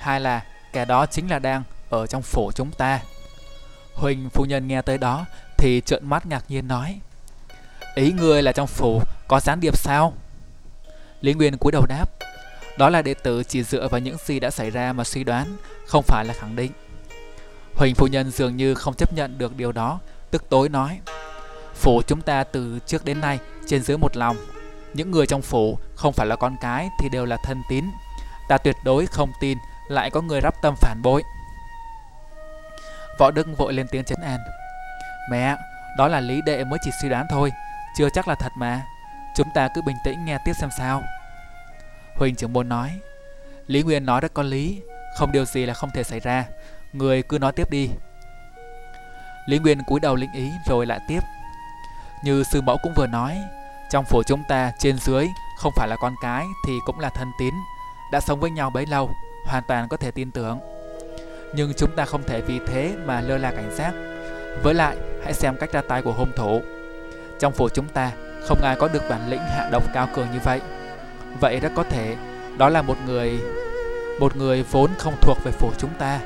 Hai 0.00 0.20
là 0.20 0.42
kẻ 0.72 0.84
đó 0.84 1.06
chính 1.06 1.30
là 1.30 1.38
đang 1.38 1.62
ở 1.90 2.06
trong 2.06 2.22
phủ 2.22 2.50
chúng 2.54 2.70
ta. 2.70 3.00
Huỳnh 3.94 4.30
phu 4.30 4.44
nhân 4.44 4.68
nghe 4.68 4.82
tới 4.82 4.98
đó 4.98 5.26
thì 5.58 5.82
trợn 5.86 6.06
mắt 6.06 6.26
ngạc 6.26 6.44
nhiên 6.48 6.68
nói 6.68 7.00
Ý 7.94 8.12
ngươi 8.12 8.42
là 8.42 8.52
trong 8.52 8.66
phủ 8.66 9.02
có 9.28 9.40
gián 9.40 9.60
điệp 9.60 9.76
sao? 9.76 10.12
Lý 11.20 11.34
Nguyên 11.34 11.56
cúi 11.56 11.72
đầu 11.72 11.86
đáp 11.86 12.06
đó 12.78 12.90
là 12.90 13.02
đệ 13.02 13.14
tử 13.14 13.42
chỉ 13.42 13.62
dựa 13.62 13.88
vào 13.88 14.00
những 14.00 14.16
gì 14.24 14.40
đã 14.40 14.50
xảy 14.50 14.70
ra 14.70 14.92
mà 14.92 15.04
suy 15.04 15.24
đoán 15.24 15.56
Không 15.86 16.04
phải 16.06 16.24
là 16.24 16.34
khẳng 16.34 16.56
định. 16.56 16.72
Huỳnh 17.74 17.94
phu 17.94 18.06
nhân 18.06 18.30
dường 18.30 18.56
như 18.56 18.74
không 18.74 18.94
chấp 18.94 19.12
nhận 19.12 19.38
được 19.38 19.56
điều 19.56 19.72
đó 19.72 20.00
Tức 20.30 20.48
tối 20.48 20.68
nói 20.68 21.00
Phủ 21.74 22.02
chúng 22.06 22.20
ta 22.20 22.44
từ 22.44 22.78
trước 22.86 23.04
đến 23.04 23.20
nay 23.20 23.38
trên 23.66 23.82
dưới 23.82 23.98
một 23.98 24.16
lòng. 24.16 24.36
Những 24.94 25.10
người 25.10 25.26
trong 25.26 25.42
phủ 25.42 25.78
không 25.94 26.12
phải 26.12 26.26
là 26.26 26.36
con 26.36 26.56
cái 26.60 26.88
thì 27.00 27.08
đều 27.08 27.24
là 27.24 27.36
thân 27.44 27.62
tín. 27.68 27.84
Ta 28.48 28.58
tuyệt 28.58 28.76
đối 28.84 29.06
không 29.06 29.32
tin 29.40 29.58
lại 29.88 30.10
có 30.10 30.20
người 30.20 30.40
rắp 30.40 30.54
tâm 30.62 30.74
phản 30.80 31.02
bội. 31.02 31.22
Võ 33.18 33.30
Đức 33.30 33.46
vội 33.58 33.72
lên 33.72 33.86
tiếng 33.90 34.04
chấn 34.04 34.18
an 34.22 34.38
Mẹ, 35.30 35.56
đó 35.98 36.08
là 36.08 36.20
lý 36.20 36.40
đệ 36.46 36.64
mới 36.64 36.78
chỉ 36.84 36.90
suy 37.02 37.08
đoán 37.08 37.26
thôi 37.30 37.52
Chưa 37.98 38.08
chắc 38.14 38.28
là 38.28 38.34
thật 38.34 38.52
mà. 38.56 38.82
Chúng 39.36 39.48
ta 39.54 39.68
cứ 39.74 39.82
bình 39.82 39.96
tĩnh 40.04 40.24
nghe 40.24 40.38
tiếp 40.44 40.52
xem 40.60 40.70
sao. 40.78 41.02
Huỳnh 42.18 42.34
trưởng 42.34 42.52
môn 42.52 42.68
nói. 42.68 43.00
Lý 43.66 43.82
Nguyên 43.82 44.06
nói 44.06 44.20
rất 44.20 44.34
có 44.34 44.42
lý, 44.42 44.82
Không 45.18 45.32
điều 45.32 45.44
gì 45.44 45.66
là 45.66 45.74
không 45.74 45.90
thể 45.94 46.02
xảy 46.02 46.20
ra. 46.20 46.44
Người 46.92 47.22
cứ 47.22 47.38
nói 47.38 47.52
tiếp 47.52 47.70
đi. 47.70 47.88
Lý 49.46 49.58
Nguyên 49.58 49.78
cúi 49.86 50.00
đầu 50.00 50.14
linh 50.14 50.32
ý 50.32 50.50
rồi 50.68 50.86
lại 50.86 51.00
tiếp. 51.08 51.20
Như 52.24 52.42
sư 52.52 52.60
mẫu 52.60 52.78
cũng 52.82 52.92
vừa 52.96 53.06
nói, 53.06 53.38
Trong 53.90 54.04
phủ 54.04 54.22
chúng 54.22 54.42
ta 54.48 54.72
trên 54.78 54.98
dưới 54.98 55.26
Không 55.58 55.72
phải 55.76 55.88
là 55.88 55.96
con 55.96 56.14
cái 56.22 56.46
thì 56.66 56.72
cũng 56.86 56.98
là 56.98 57.10
thân 57.10 57.28
tín, 57.38 57.54
Đã 58.12 58.20
sống 58.20 58.40
với 58.40 58.50
nhau 58.50 58.70
bấy 58.70 58.86
lâu, 58.86 59.10
Hoàn 59.46 59.62
toàn 59.68 59.88
có 59.88 59.96
thể 59.96 60.10
tin 60.10 60.30
tưởng. 60.30 60.58
Nhưng 61.54 61.72
chúng 61.76 61.96
ta 61.96 62.04
không 62.04 62.22
thể 62.22 62.40
vì 62.40 62.60
thế 62.66 62.94
mà 63.04 63.20
lơ 63.20 63.38
là 63.38 63.50
cảnh 63.50 63.74
giác. 63.76 63.92
Với 64.62 64.74
lại, 64.74 64.96
hãy 65.24 65.34
xem 65.34 65.56
cách 65.60 65.72
ra 65.72 65.82
tay 65.88 66.02
của 66.02 66.12
hung 66.12 66.32
thủ. 66.36 66.60
Trong 67.40 67.52
phủ 67.52 67.68
chúng 67.74 67.88
ta, 67.88 68.12
không 68.48 68.62
ai 68.62 68.76
có 68.76 68.88
được 68.88 69.02
bản 69.10 69.28
lĩnh 69.30 69.40
hạ 69.40 69.68
độc 69.72 69.82
cao 69.94 70.08
cường 70.14 70.26
như 70.32 70.38
vậy. 70.44 70.60
Vậy 71.40 71.60
rất 71.60 71.72
có 71.76 71.82
thể. 71.82 72.16
Đó 72.58 72.68
là 72.68 72.82
một 72.82 72.96
người 73.06 73.40
Một 74.20 74.36
người 74.36 74.62
vốn 74.62 74.90
không 74.98 75.14
thuộc 75.20 75.38
về 75.44 75.52
phủ 75.52 75.70
chúng 75.78 75.90
ta. 75.98 76.20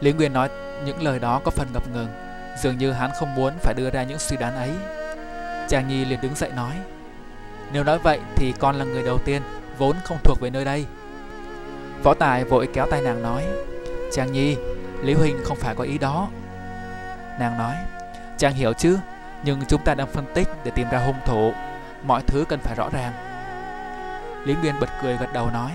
Lý 0.00 0.12
Nguyên 0.12 0.32
nói 0.32 0.48
những 0.84 1.02
lời 1.02 1.18
đó 1.18 1.40
có 1.44 1.50
phần 1.50 1.68
ngập 1.72 1.82
ngừng. 1.92 2.08
Dường 2.62 2.78
như 2.78 2.92
hắn 2.92 3.10
không 3.18 3.34
muốn 3.34 3.52
phải 3.62 3.74
đưa 3.74 3.90
ra 3.90 4.02
những 4.02 4.18
suy 4.18 4.36
đoán 4.36 4.54
ấy. 4.54 4.70
Chàng 5.68 5.88
Nhi 5.88 6.04
liền 6.04 6.20
đứng 6.20 6.34
dậy 6.34 6.50
nói, 6.56 6.72
Nếu 7.72 7.84
nói 7.84 7.98
vậy 7.98 8.20
thì 8.36 8.52
con 8.58 8.76
là 8.76 8.84
người 8.84 9.02
đầu 9.02 9.18
tiên 9.24 9.42
Vốn 9.78 9.96
không 10.04 10.18
thuộc 10.24 10.40
về 10.40 10.50
nơi 10.50 10.64
đây. 10.64 10.86
Võ 12.02 12.14
Tài 12.14 12.44
vội 12.44 12.68
kéo 12.72 12.86
tay 12.90 13.00
nàng 13.00 13.22
nói, 13.22 13.44
Chàng 14.12 14.32
Nhi, 14.32 14.56
Lý 15.02 15.14
Huynh 15.14 15.44
không 15.44 15.56
phải 15.56 15.74
có 15.74 15.84
ý 15.84 15.98
đó. 15.98 16.28
Nàng 17.40 17.58
nói, 17.58 17.74
Chàng 18.38 18.54
hiểu 18.54 18.72
chứ, 18.72 18.98
Nhưng 19.44 19.60
chúng 19.68 19.84
ta 19.84 19.94
đang 19.94 20.06
phân 20.06 20.24
tích 20.34 20.48
để 20.64 20.70
tìm 20.74 20.86
ra 20.90 20.98
hung 20.98 21.16
thủ. 21.26 21.52
Mọi 22.06 22.22
thứ 22.26 22.44
cần 22.48 22.60
phải 22.60 22.74
rõ 22.74 22.88
ràng 22.92 23.12
Lý 24.44 24.54
Nguyên 24.54 24.74
bật 24.80 24.88
cười 25.02 25.16
gật 25.16 25.32
đầu 25.32 25.50
nói 25.50 25.70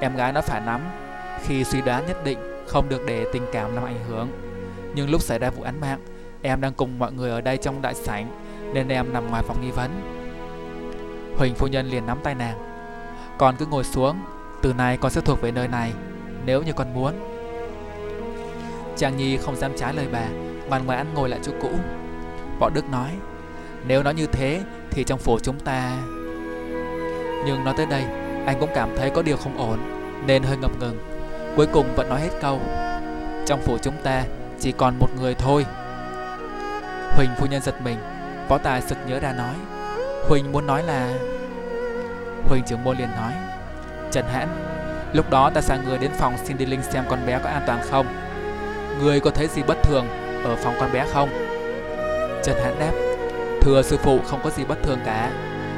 Em 0.00 0.16
gái 0.16 0.32
nó 0.32 0.40
phải 0.40 0.60
nắm 0.60 0.80
Khi 1.42 1.64
suy 1.64 1.80
đoán 1.80 2.06
nhất 2.06 2.24
định 2.24 2.54
không 2.66 2.88
được 2.88 3.02
để 3.06 3.26
tình 3.32 3.46
cảm 3.52 3.74
làm 3.74 3.84
ảnh 3.84 4.04
hưởng. 4.08 4.28
Nhưng 4.94 5.10
lúc 5.10 5.22
xảy 5.22 5.38
ra 5.38 5.50
vụ 5.50 5.62
án 5.62 5.80
mạng, 5.80 6.00
em 6.42 6.60
đang 6.60 6.72
cùng 6.72 6.98
mọi 6.98 7.12
người 7.12 7.30
ở 7.30 7.40
đây 7.40 7.56
trong 7.56 7.82
đại 7.82 7.94
sảnh 7.94 8.28
nên 8.72 8.88
em 8.88 9.12
nằm 9.12 9.30
ngoài 9.30 9.42
phòng 9.46 9.60
nghi 9.62 9.70
vấn. 9.70 9.90
Huỳnh 11.38 11.54
phu 11.54 11.66
nhân 11.66 11.86
liền 11.86 12.06
nắm 12.06 12.18
tay 12.22 12.34
nàng. 12.34 12.58
Con 13.38 13.56
cứ 13.58 13.66
ngồi 13.66 13.84
xuống, 13.84 14.16
từ 14.62 14.72
nay 14.72 14.96
con 14.96 15.10
sẽ 15.10 15.20
thuộc 15.20 15.40
về 15.42 15.50
nơi 15.50 15.68
này, 15.68 15.92
nếu 16.44 16.62
như 16.62 16.72
con 16.72 16.94
muốn. 16.94 17.12
Trang 18.96 19.16
Nhi 19.16 19.36
không 19.36 19.56
dám 19.56 19.72
trái 19.76 19.94
lời 19.94 20.06
bà, 20.12 20.26
ngoan 20.68 20.86
ngoãn 20.86 21.06
ngồi 21.14 21.28
lại 21.28 21.40
chỗ 21.42 21.52
cũ. 21.62 21.70
Võ 22.60 22.70
Đức 22.70 22.90
nói, 22.90 23.10
nếu 23.86 24.02
nó 24.02 24.10
như 24.10 24.26
thế 24.26 24.60
thì 24.90 25.04
trong 25.04 25.18
phủ 25.18 25.38
chúng 25.42 25.60
ta... 25.60 25.96
Nhưng 27.46 27.64
nói 27.64 27.74
tới 27.76 27.86
đây, 27.86 28.04
anh 28.46 28.56
cũng 28.60 28.70
cảm 28.74 28.96
thấy 28.96 29.10
có 29.10 29.22
điều 29.22 29.36
không 29.36 29.58
ổn, 29.58 29.78
nên 30.26 30.42
hơi 30.42 30.56
ngập 30.56 30.70
ngừng. 30.80 30.98
Cuối 31.56 31.66
cùng 31.72 31.94
vẫn 31.96 32.08
nói 32.08 32.20
hết 32.20 32.30
câu 32.40 32.60
Trong 33.46 33.60
phủ 33.62 33.78
chúng 33.82 33.94
ta 34.02 34.24
chỉ 34.60 34.72
còn 34.72 34.98
một 34.98 35.08
người 35.20 35.34
thôi. 35.34 35.66
Huỳnh 37.16 37.30
phu 37.38 37.46
nhân 37.46 37.62
giật 37.62 37.74
mình 37.84 37.96
Võ 38.48 38.58
tài 38.58 38.82
sực 38.82 38.98
nhớ 39.06 39.20
ra 39.20 39.32
nói. 39.32 39.54
Huỳnh 40.28 40.52
muốn 40.52 40.66
nói 40.66 40.82
là 40.82 41.18
Huỳnh 42.48 42.62
trưởng 42.66 42.84
môn 42.84 42.96
liền 42.96 43.08
nói 43.10 43.32
Trần 44.12 44.24
Hãn 44.32 44.48
Lúc 45.12 45.30
đó 45.30 45.50
ta 45.50 45.60
sang 45.60 45.84
người 45.84 45.98
đến 45.98 46.10
phòng 46.18 46.34
xin 46.44 46.56
đi 46.56 46.66
linh 46.66 46.82
xem 46.82 47.04
con 47.08 47.26
bé 47.26 47.40
có 47.44 47.48
an 47.48 47.62
toàn 47.66 47.80
không? 47.90 48.06
Người 49.02 49.20
có 49.20 49.30
thấy 49.30 49.48
gì 49.48 49.62
bất 49.62 49.82
thường 49.82 50.06
Ở 50.44 50.56
phòng 50.56 50.74
con 50.80 50.92
bé 50.92 51.06
không? 51.12 51.28
Trần 52.44 52.56
Hãn 52.64 52.78
đáp 52.78 53.13
Thưa 53.64 53.82
sư 53.82 53.96
phụ, 54.02 54.20
không 54.26 54.40
có 54.44 54.50
gì 54.50 54.64
bất 54.64 54.82
thường 54.82 54.98
cả. 55.04 55.32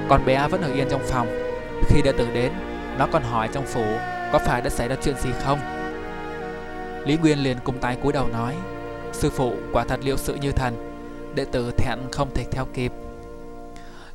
Con 0.08 0.24
bé 0.24 0.48
vẫn 0.48 0.62
ở 0.62 0.72
yên 0.72 0.88
trong 0.90 1.02
phòng. 1.04 1.28
Khi 1.88 2.02
đệ 2.02 2.12
tử 2.12 2.28
đến, 2.34 2.52
Nó 2.98 3.06
còn 3.12 3.22
hỏi 3.22 3.48
trong 3.52 3.66
phủ 3.66 3.84
có 4.32 4.38
phải 4.38 4.60
đã 4.62 4.70
xảy 4.70 4.88
ra 4.88 4.96
chuyện 5.02 5.14
gì 5.18 5.30
không? 5.44 5.58
Lý 7.04 7.16
Nguyên 7.16 7.38
liền 7.38 7.58
cung 7.64 7.78
tay 7.78 7.96
cúi 8.02 8.12
đầu 8.12 8.28
nói, 8.28 8.54
Sư 9.12 9.30
phụ, 9.30 9.54
quả 9.72 9.84
thật 9.84 10.00
liệu 10.02 10.16
sự 10.16 10.34
như 10.34 10.52
thần. 10.52 10.92
Đệ 11.34 11.44
tử 11.44 11.70
thẹn 11.70 11.98
không 12.12 12.30
thể 12.34 12.44
theo 12.50 12.66
kịp. 12.74 12.92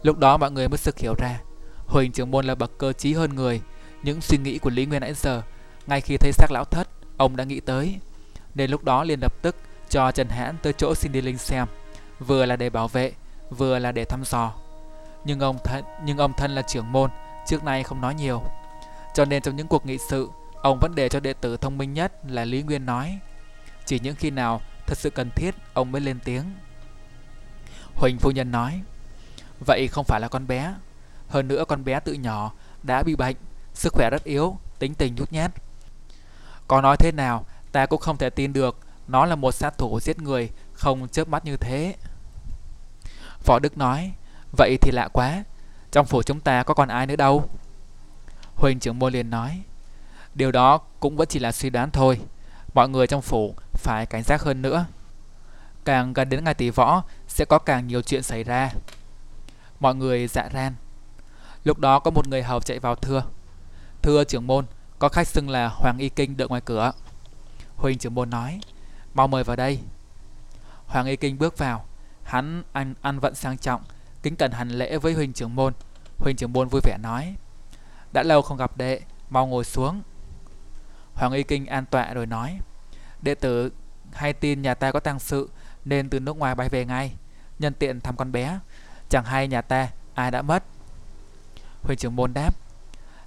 Lúc 0.03 0.17
đó 0.17 0.38
mọi 0.38 0.51
người 0.51 0.67
mới 0.67 0.77
sực 0.77 0.99
hiểu 0.99 1.13
ra, 1.17 1.39
Huỳnh 1.88 2.12
trưởng 2.12 2.31
môn 2.31 2.45
là 2.45 2.55
bậc 2.55 2.77
cơ 2.77 2.93
trí 2.93 3.13
hơn 3.13 3.36
người. 3.36 3.62
Những 4.03 4.21
suy 4.21 4.38
nghĩ 4.38 4.57
của 4.57 4.69
Lý 4.69 4.86
Nguyên 4.86 5.01
nãy 5.01 5.13
giờ, 5.13 5.41
Ngay 5.88 6.01
khi 6.01 6.17
thấy 6.17 6.31
xác 6.31 6.51
lão 6.51 6.65
thất, 6.65 6.88
Ông 7.17 7.36
đã 7.36 7.43
nghĩ 7.43 7.60
tới. 7.60 7.99
Nên 8.55 8.71
lúc 8.71 8.84
đó 8.84 9.03
liền 9.03 9.19
lập 9.19 9.34
tức 9.41 9.55
cho 9.89 10.12
Trần 10.12 10.27
Hãn 10.29 10.55
tới 10.62 10.73
chỗ 10.73 10.95
xin 10.95 11.12
đi 11.12 11.21
Linh 11.21 11.38
xem. 11.38 11.67
Vừa 12.19 12.45
là 12.45 12.55
để 12.55 12.69
bảo 12.69 12.88
vệ 12.88 13.12
Vừa 13.57 13.79
là 13.79 13.91
để 13.91 14.05
thăm 14.05 14.23
dò 14.25 14.53
Nhưng 15.25 15.39
ông 15.39 15.57
thân, 15.63 15.83
nhưng 16.03 16.17
ông 16.17 16.33
thân 16.33 16.51
là 16.55 16.61
trưởng 16.61 16.91
môn 16.91 17.09
Trước 17.47 17.63
nay 17.63 17.83
không 17.83 18.01
nói 18.01 18.15
nhiều 18.15 18.43
cho 19.13 19.25
nên 19.25 19.41
trong 19.41 19.55
những 19.55 19.67
cuộc 19.67 19.85
nghị 19.85 19.97
sự, 19.97 20.29
ông 20.61 20.79
vẫn 20.81 20.95
để 20.95 21.09
cho 21.09 21.19
đệ 21.19 21.34
tử 21.34 21.57
thông 21.57 21.78
minh 21.78 21.93
nhất 21.93 22.13
là 22.28 22.45
Lý 22.45 22.63
Nguyên 22.63 22.86
nói. 22.86 23.19
Chỉ 23.86 23.99
những 23.99 24.15
khi 24.15 24.30
nào 24.30 24.61
thật 24.88 24.97
sự 24.97 25.09
cần 25.09 25.30
thiết, 25.36 25.55
ông 25.73 25.91
mới 25.91 26.01
lên 26.01 26.19
tiếng. 26.23 26.43
Huỳnh 27.95 28.17
phu 28.19 28.32
nhân 28.32 28.51
nói, 28.51 28.82
vậy 29.65 29.88
không 29.88 30.05
phải 30.05 30.19
là 30.19 30.28
con 30.28 30.47
bé. 30.47 30.76
Hơn 31.28 31.47
nữa 31.47 31.65
con 31.67 31.84
bé 31.84 31.99
tự 31.99 32.13
nhỏ 32.13 32.53
đã 32.84 33.03
bị 33.03 33.15
bệnh, 33.15 33.36
sức 33.73 33.93
khỏe 33.93 34.09
rất 34.09 34.23
yếu, 34.23 34.57
tính 34.80 34.93
tình 34.93 35.15
nhút 35.15 35.32
nhát. 35.32 35.51
Có 36.67 36.82
nói 36.82 36.97
thế 36.99 37.11
nào, 37.11 37.45
ta 37.71 37.86
cũng 37.86 37.99
không 37.99 38.17
thể 38.17 38.30
tin 38.30 38.53
được 38.53 38.80
nó 39.07 39.26
là 39.26 39.36
một 39.36 39.51
sát 39.51 39.78
thủ 39.78 39.99
giết 39.99 40.21
người 40.21 40.49
không 40.73 41.07
chớp 41.07 41.28
mắt 41.28 41.45
như 41.45 41.57
thế. 41.57 41.95
Võ 43.45 43.59
Đức 43.59 43.77
nói, 43.77 44.11
vậy 44.57 44.77
thì 44.81 44.91
lạ 44.91 45.07
quá, 45.13 45.43
trong 45.91 46.05
phủ 46.05 46.23
chúng 46.23 46.39
ta 46.39 46.63
có 46.63 46.73
còn 46.73 46.87
ai 46.87 47.07
nữa 47.07 47.15
đâu. 47.15 47.49
Huỳnh 48.55 48.79
trưởng 48.79 48.99
môn 48.99 49.13
liền 49.13 49.29
nói 49.29 49.61
Điều 50.33 50.51
đó 50.51 50.77
cũng 50.99 51.17
vẫn 51.17 51.27
chỉ 51.27 51.39
là 51.39 51.51
suy 51.51 51.69
đoán 51.69 51.91
thôi 51.91 52.19
Mọi 52.73 52.89
người 52.89 53.07
trong 53.07 53.21
phủ 53.21 53.55
phải 53.73 54.05
cảnh 54.05 54.23
giác 54.23 54.41
hơn 54.41 54.61
nữa. 54.61 54.85
Càng 55.85 56.13
gần 56.13 56.29
đến 56.29 56.43
ngày 56.43 56.53
tỷ 56.53 56.69
võ 56.69 57.03
Sẽ 57.27 57.45
có 57.45 57.59
càng 57.59 57.87
nhiều 57.87 58.01
chuyện 58.01 58.23
xảy 58.23 58.43
ra. 58.43 58.71
Mọi 59.79 59.95
người 59.95 60.27
dạ 60.27 60.49
ran. 60.53 60.73
Lúc 61.63 61.79
đó 61.79 61.99
có 61.99 62.11
một 62.11 62.27
người 62.27 62.43
hầu 62.43 62.59
chạy 62.59 62.79
vào 62.79 62.95
thưa. 62.95 63.23
Thưa 64.01 64.23
trưởng 64.23 64.47
môn 64.47 64.65
Có 64.99 65.09
khách 65.09 65.27
xưng 65.27 65.49
là 65.49 65.67
Hoàng 65.67 65.97
Y 65.97 66.09
Kinh 66.09 66.37
đợi 66.37 66.47
ngoài 66.47 66.61
cửa. 66.65 66.91
Huỳnh 67.75 67.97
trưởng 67.97 68.15
môn 68.15 68.29
nói 68.29 68.59
Mau 69.13 69.27
mời 69.27 69.43
vào 69.43 69.55
đây. 69.55 69.79
Hoàng 70.85 71.05
Y 71.05 71.15
Kinh 71.15 71.37
bước 71.37 71.57
vào. 71.57 71.85
Hắn 72.24 72.63
ăn, 72.72 72.93
ăn 73.01 73.19
vận 73.19 73.36
sang 73.36 73.57
trọng 73.57 73.82
Kính 74.24 74.36
cẩn 74.36 74.51
hành 74.51 74.69
lễ 74.69 74.97
với 74.97 75.13
Huỳnh 75.13 75.34
trưởng 75.34 75.55
môn 75.55 75.74
Huỳnh 76.17 76.36
trưởng 76.36 76.53
môn 76.53 76.67
vui 76.67 76.82
vẻ 76.84 76.97
nói 76.97 77.36
đã 78.13 78.24
lâu 78.24 78.41
không 78.41 78.57
gặp 78.57 78.78
đệ, 78.78 79.01
mau 79.30 79.47
ngồi 79.47 79.63
xuống. 79.63 80.01
Hoàng 81.13 81.32
Y 81.32 81.43
Kinh 81.43 81.65
an 81.65 81.86
tọa 81.86 82.13
rồi 82.13 82.26
nói, 82.26 82.59
đệ 83.22 83.36
tử 83.36 83.72
hay 84.13 84.34
tin 84.34 84.61
nhà 84.61 84.74
ta 84.74 84.91
có 84.91 84.99
tăng 84.99 85.19
sự 85.19 85.49
nên 85.86 86.09
từ 86.09 86.19
nước 86.19 86.38
ngoài 86.38 86.55
bay 86.55 86.69
về 86.69 86.86
ngay, 86.86 87.15
nhân 87.59 87.74
tiện 87.74 88.01
thăm 88.01 88.15
con 88.15 88.32
bé, 88.32 88.59
chẳng 89.09 89.26
hay 89.26 89.47
nhà 89.47 89.61
ta 89.61 89.89
ai 90.13 90.32
đã 90.32 90.41
mất. 90.41 90.63
Huỳnh 91.84 91.97
trưởng 91.97 92.15
môn 92.15 92.34
đáp, 92.34 92.55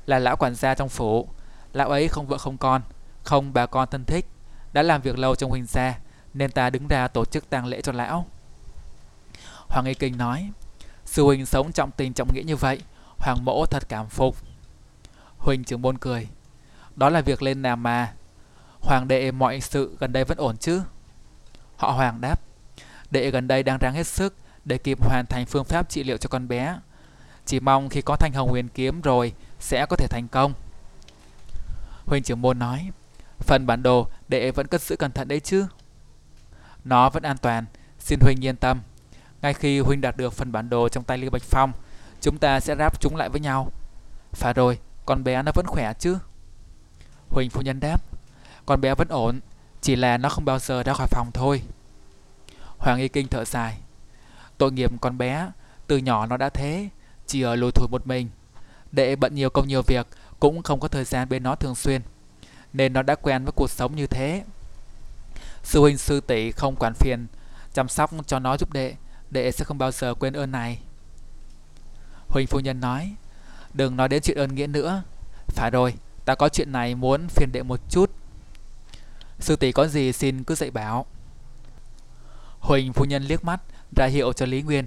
là 0.06 0.18
lão 0.18 0.36
quản 0.36 0.54
gia 0.54 0.74
trong 0.74 0.88
phủ, 0.88 1.28
Lão 1.72 1.88
ấy 1.88 2.08
không 2.08 2.26
vợ 2.26 2.38
không 2.38 2.58
con, 2.58 2.82
không 3.22 3.52
bà 3.52 3.66
con 3.66 3.88
thân 3.90 4.04
thích, 4.04 4.26
đã 4.72 4.82
làm 4.82 5.02
việc 5.02 5.18
lâu 5.18 5.34
trong 5.34 5.50
Huỳnh 5.50 5.66
gia, 5.66 5.98
nên 6.34 6.50
ta 6.50 6.70
đứng 6.70 6.88
ra 6.88 7.08
tổ 7.08 7.24
chức 7.24 7.50
tang 7.50 7.66
lễ 7.66 7.80
cho 7.80 7.92
lão. 7.92 8.26
Hoàng 9.74 9.86
Y 9.86 9.94
Kinh 9.94 10.18
nói, 10.18 10.50
sư 11.04 11.24
huynh 11.24 11.46
sống 11.46 11.72
trọng 11.72 11.90
tình 11.90 12.12
trọng 12.12 12.34
nghĩa 12.34 12.42
như 12.42 12.56
vậy, 12.56 12.80
Hoàng 13.18 13.44
mỗ 13.44 13.66
thật 13.66 13.88
cảm 13.88 14.08
phục. 14.08 14.36
Huỳnh 15.38 15.64
trưởng 15.64 15.82
môn 15.82 15.98
cười, 15.98 16.28
đó 16.96 17.10
là 17.10 17.20
việc 17.20 17.42
lên 17.42 17.62
làm 17.62 17.82
mà. 17.82 18.12
Hoàng 18.80 19.08
đệ 19.08 19.30
mọi 19.30 19.60
sự 19.60 19.96
gần 20.00 20.12
đây 20.12 20.24
vẫn 20.24 20.38
ổn 20.38 20.56
chứ? 20.56 20.82
Họ 21.76 21.90
Hoàng 21.90 22.20
đáp, 22.20 22.40
đệ 23.10 23.30
gần 23.30 23.48
đây 23.48 23.62
đang 23.62 23.78
ráng 23.78 23.94
hết 23.94 24.06
sức 24.06 24.34
để 24.64 24.78
kịp 24.78 25.04
hoàn 25.04 25.26
thành 25.26 25.46
phương 25.46 25.64
pháp 25.64 25.90
trị 25.90 26.04
liệu 26.04 26.16
cho 26.16 26.28
con 26.28 26.48
bé. 26.48 26.78
Chỉ 27.46 27.60
mong 27.60 27.88
khi 27.88 28.02
có 28.02 28.16
thanh 28.16 28.32
hồng 28.32 28.50
huyền 28.50 28.68
kiếm 28.68 29.00
rồi 29.00 29.32
sẽ 29.60 29.86
có 29.90 29.96
thể 29.96 30.06
thành 30.10 30.28
công. 30.28 30.52
Huỳnh 32.06 32.22
trưởng 32.22 32.42
môn 32.42 32.58
nói, 32.58 32.90
phần 33.38 33.66
bản 33.66 33.82
đồ 33.82 34.08
đệ 34.28 34.50
vẫn 34.50 34.66
cất 34.66 34.80
giữ 34.82 34.96
cẩn 34.96 35.12
thận 35.12 35.28
đấy 35.28 35.40
chứ? 35.40 35.66
Nó 36.84 37.10
vẫn 37.10 37.22
an 37.22 37.36
toàn, 37.38 37.64
xin 37.98 38.18
Huỳnh 38.22 38.44
yên 38.44 38.56
tâm. 38.56 38.80
Ngay 39.44 39.54
khi 39.54 39.80
Huynh 39.80 40.00
đạt 40.00 40.16
được 40.16 40.32
phần 40.32 40.52
bản 40.52 40.70
đồ 40.70 40.88
trong 40.88 41.04
tay 41.04 41.18
Lưu 41.18 41.30
Bạch 41.30 41.42
Phong, 41.42 41.72
chúng 42.20 42.38
ta 42.38 42.60
sẽ 42.60 42.76
ráp 42.76 43.00
chúng 43.00 43.16
lại 43.16 43.28
với 43.28 43.40
nhau. 43.40 43.72
Phải 44.32 44.52
rồi, 44.52 44.78
con 45.06 45.24
bé 45.24 45.42
nó 45.42 45.52
vẫn 45.54 45.66
khỏe 45.66 45.92
chứ? 45.98 46.18
Huỳnh 47.28 47.50
phu 47.50 47.60
nhân 47.60 47.80
đáp, 47.80 48.02
con 48.66 48.80
bé 48.80 48.94
vẫn 48.94 49.08
ổn, 49.08 49.40
chỉ 49.80 49.96
là 49.96 50.18
nó 50.18 50.28
không 50.28 50.44
bao 50.44 50.58
giờ 50.58 50.82
ra 50.82 50.92
khỏi 50.92 51.06
phòng 51.10 51.30
thôi. 51.34 51.62
Hoàng 52.78 52.98
Y 52.98 53.08
Kinh 53.08 53.28
thở 53.28 53.44
dài. 53.44 53.78
Tội 54.58 54.72
nghiệp 54.72 54.90
con 55.00 55.18
bé, 55.18 55.50
từ 55.86 55.96
nhỏ 55.96 56.26
nó 56.26 56.36
đã 56.36 56.48
thế, 56.48 56.88
chỉ 57.26 57.42
ở 57.42 57.56
lùi 57.56 57.70
thủi 57.72 57.88
một 57.88 58.06
mình. 58.06 58.28
Đệ 58.92 59.16
bận 59.16 59.34
nhiều 59.34 59.50
công 59.50 59.68
nhiều 59.68 59.82
việc, 59.82 60.06
cũng 60.40 60.62
không 60.62 60.80
có 60.80 60.88
thời 60.88 61.04
gian 61.04 61.28
bên 61.28 61.42
nó 61.42 61.54
thường 61.54 61.74
xuyên. 61.74 62.02
Nên 62.72 62.92
nó 62.92 63.02
đã 63.02 63.14
quen 63.14 63.44
với 63.44 63.52
cuộc 63.52 63.70
sống 63.70 63.96
như 63.96 64.06
thế. 64.06 64.44
Sư 65.62 65.80
huynh 65.80 65.98
sư 65.98 66.20
tỷ 66.20 66.50
không 66.50 66.76
quản 66.76 66.94
phiền, 66.94 67.26
chăm 67.72 67.88
sóc 67.88 68.10
cho 68.26 68.38
nó 68.38 68.56
giúp 68.56 68.72
đệ, 68.72 68.94
đệ 69.30 69.52
sẽ 69.52 69.64
không 69.64 69.78
bao 69.78 69.90
giờ 69.90 70.14
quên 70.14 70.32
ơn 70.32 70.52
này. 70.52 70.78
Huỳnh 72.28 72.46
phu 72.46 72.60
nhân 72.60 72.80
nói, 72.80 73.14
đừng 73.74 73.96
nói 73.96 74.08
đến 74.08 74.22
chuyện 74.22 74.38
ơn 74.38 74.54
nghĩa 74.54 74.66
nữa. 74.66 75.02
Phải 75.46 75.70
rồi, 75.70 75.94
ta 76.24 76.34
có 76.34 76.48
chuyện 76.48 76.72
này 76.72 76.94
muốn 76.94 77.28
phiền 77.28 77.52
đệ 77.52 77.62
một 77.62 77.80
chút. 77.90 78.10
Sư 79.40 79.56
tỷ 79.56 79.72
có 79.72 79.86
gì 79.86 80.12
xin 80.12 80.44
cứ 80.44 80.54
dạy 80.54 80.70
bảo. 80.70 81.06
Huỳnh 82.60 82.92
phu 82.92 83.04
nhân 83.04 83.22
liếc 83.22 83.44
mắt, 83.44 83.60
ra 83.96 84.06
hiệu 84.06 84.32
cho 84.32 84.46
Lý 84.46 84.62
Nguyên. 84.62 84.86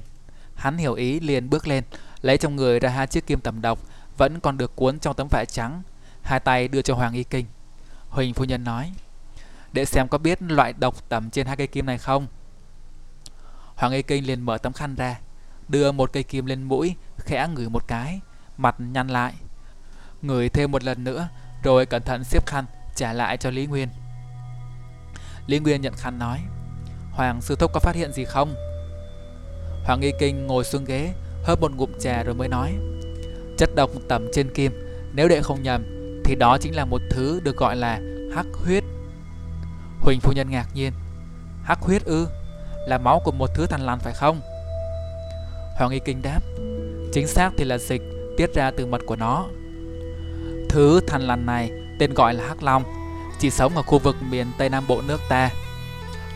Hắn 0.56 0.78
hiểu 0.78 0.94
ý 0.94 1.20
liền 1.20 1.50
bước 1.50 1.68
lên, 1.68 1.84
lấy 2.22 2.38
trong 2.38 2.56
người 2.56 2.80
ra 2.80 2.90
hai 2.90 3.08
chiếc 3.08 3.28
kim 3.28 3.40
tầm 3.40 3.62
độc, 3.62 3.80
vẫn 4.18 4.40
còn 4.40 4.58
được 4.58 4.76
cuốn 4.76 5.00
trong 5.00 5.16
tấm 5.16 5.28
vải 5.28 5.46
trắng, 5.46 5.82
hai 6.22 6.40
tay 6.40 6.68
đưa 6.68 6.82
cho 6.82 6.96
Hoàng 6.96 7.14
Y 7.14 7.24
Kinh. 7.24 7.46
Huỳnh 8.10 8.34
phu 8.34 8.44
nhân 8.44 8.64
nói, 8.64 8.94
để 9.74 9.86
xem 9.86 10.08
có 10.08 10.18
biết 10.18 10.42
loại 10.42 10.74
độc 10.74 11.10
tầm 11.10 11.30
trên 11.30 11.48
hai 11.48 11.56
cây 11.56 11.68
kim 11.68 11.86
này 11.86 11.98
không. 11.98 12.28
Hoàng 13.78 13.94
Y 13.94 14.02
Kinh 14.02 14.28
liền 14.28 14.42
mở 14.42 14.58
tấm 14.58 14.74
khăn 14.74 14.96
ra, 14.96 15.20
đưa 15.68 15.92
một 15.92 16.10
cây 16.14 16.24
kim 16.24 16.46
lên 16.46 16.64
mũi, 16.64 16.96
khẽ 17.18 17.48
ngửi 17.56 17.70
một 17.70 17.88
cái, 17.88 18.22
mặt 18.58 18.76
nhăn 18.80 19.08
lại. 19.08 19.34
Ngửi 20.22 20.50
thêm 20.50 20.72
một 20.72 20.84
lần 20.84 21.04
nữa, 21.04 21.28
rồi 21.64 21.86
cẩn 21.86 22.04
thận 22.04 22.24
xếp 22.24 22.46
khăn, 22.46 22.66
trả 22.96 23.14
lại 23.14 23.38
cho 23.38 23.50
Lý 23.50 23.66
Nguyên. 23.66 23.90
Lý 25.48 25.60
Nguyên 25.60 25.82
nhận 25.82 25.94
khăn 25.94 26.20
nói, 26.20 26.40
Hoàng 27.12 27.42
sư 27.42 27.56
thúc 27.60 27.72
có 27.74 27.80
phát 27.80 27.96
hiện 27.96 28.12
gì 28.12 28.26
không? 28.26 28.56
Hoàng 29.86 30.02
Y 30.02 30.12
Kinh 30.20 30.48
ngồi 30.48 30.64
xuống 30.64 30.86
ghế, 30.86 31.14
hớp 31.44 31.62
một 31.62 31.72
ngụm 31.76 31.90
trà 32.00 32.24
rồi 32.24 32.36
mới 32.36 32.48
nói, 32.48 32.74
chất 33.58 33.70
độc 33.76 33.90
tẩm 34.10 34.28
trên 34.34 34.54
kim, 34.54 34.72
nếu 35.14 35.28
đệ 35.28 35.42
không 35.42 35.64
nhầm, 35.64 35.84
thì 36.26 36.36
đó 36.36 36.58
chính 36.58 36.76
là 36.76 36.86
một 36.86 37.02
thứ 37.10 37.40
được 37.44 37.58
gọi 37.58 37.76
là 37.76 38.00
hắc 38.36 38.46
huyết. 38.54 38.84
Huỳnh 40.00 40.20
phu 40.20 40.32
nhân 40.32 40.50
ngạc 40.50 40.68
nhiên, 40.74 40.94
hắc 41.64 41.80
huyết 41.82 42.04
ư? 42.06 42.28
Là 42.88 42.98
máu 42.98 43.22
của 43.24 43.32
một 43.32 43.50
thứ 43.54 43.66
thằn 43.66 43.82
lằn 43.82 44.00
phải 44.00 44.14
không? 44.14 44.42
Hoàng 45.76 45.92
Y 45.92 46.00
Kinh 46.00 46.22
đáp, 46.22 46.40
chính 47.14 47.28
xác 47.28 47.52
thì 47.58 47.64
là 47.64 47.78
dịch 47.78 48.02
tiết 48.38 48.54
ra 48.54 48.72
từ 48.72 48.86
mật 48.86 49.02
của 49.06 49.16
nó. 49.16 49.46
Thứ 50.70 51.00
thằn 51.08 51.22
lằn 51.22 51.46
này 51.46 51.72
tên 52.00 52.14
gọi 52.14 52.34
là 52.34 52.48
hắc 52.48 52.64
long, 52.64 52.84
chỉ 53.40 53.50
sống 53.50 53.76
ở 53.76 53.82
khu 53.82 54.00
vực 54.00 54.16
miền 54.30 54.48
Tây 54.58 54.70
Nam 54.70 54.84
Bộ 54.88 55.02
nước 55.08 55.22
ta. 55.30 55.50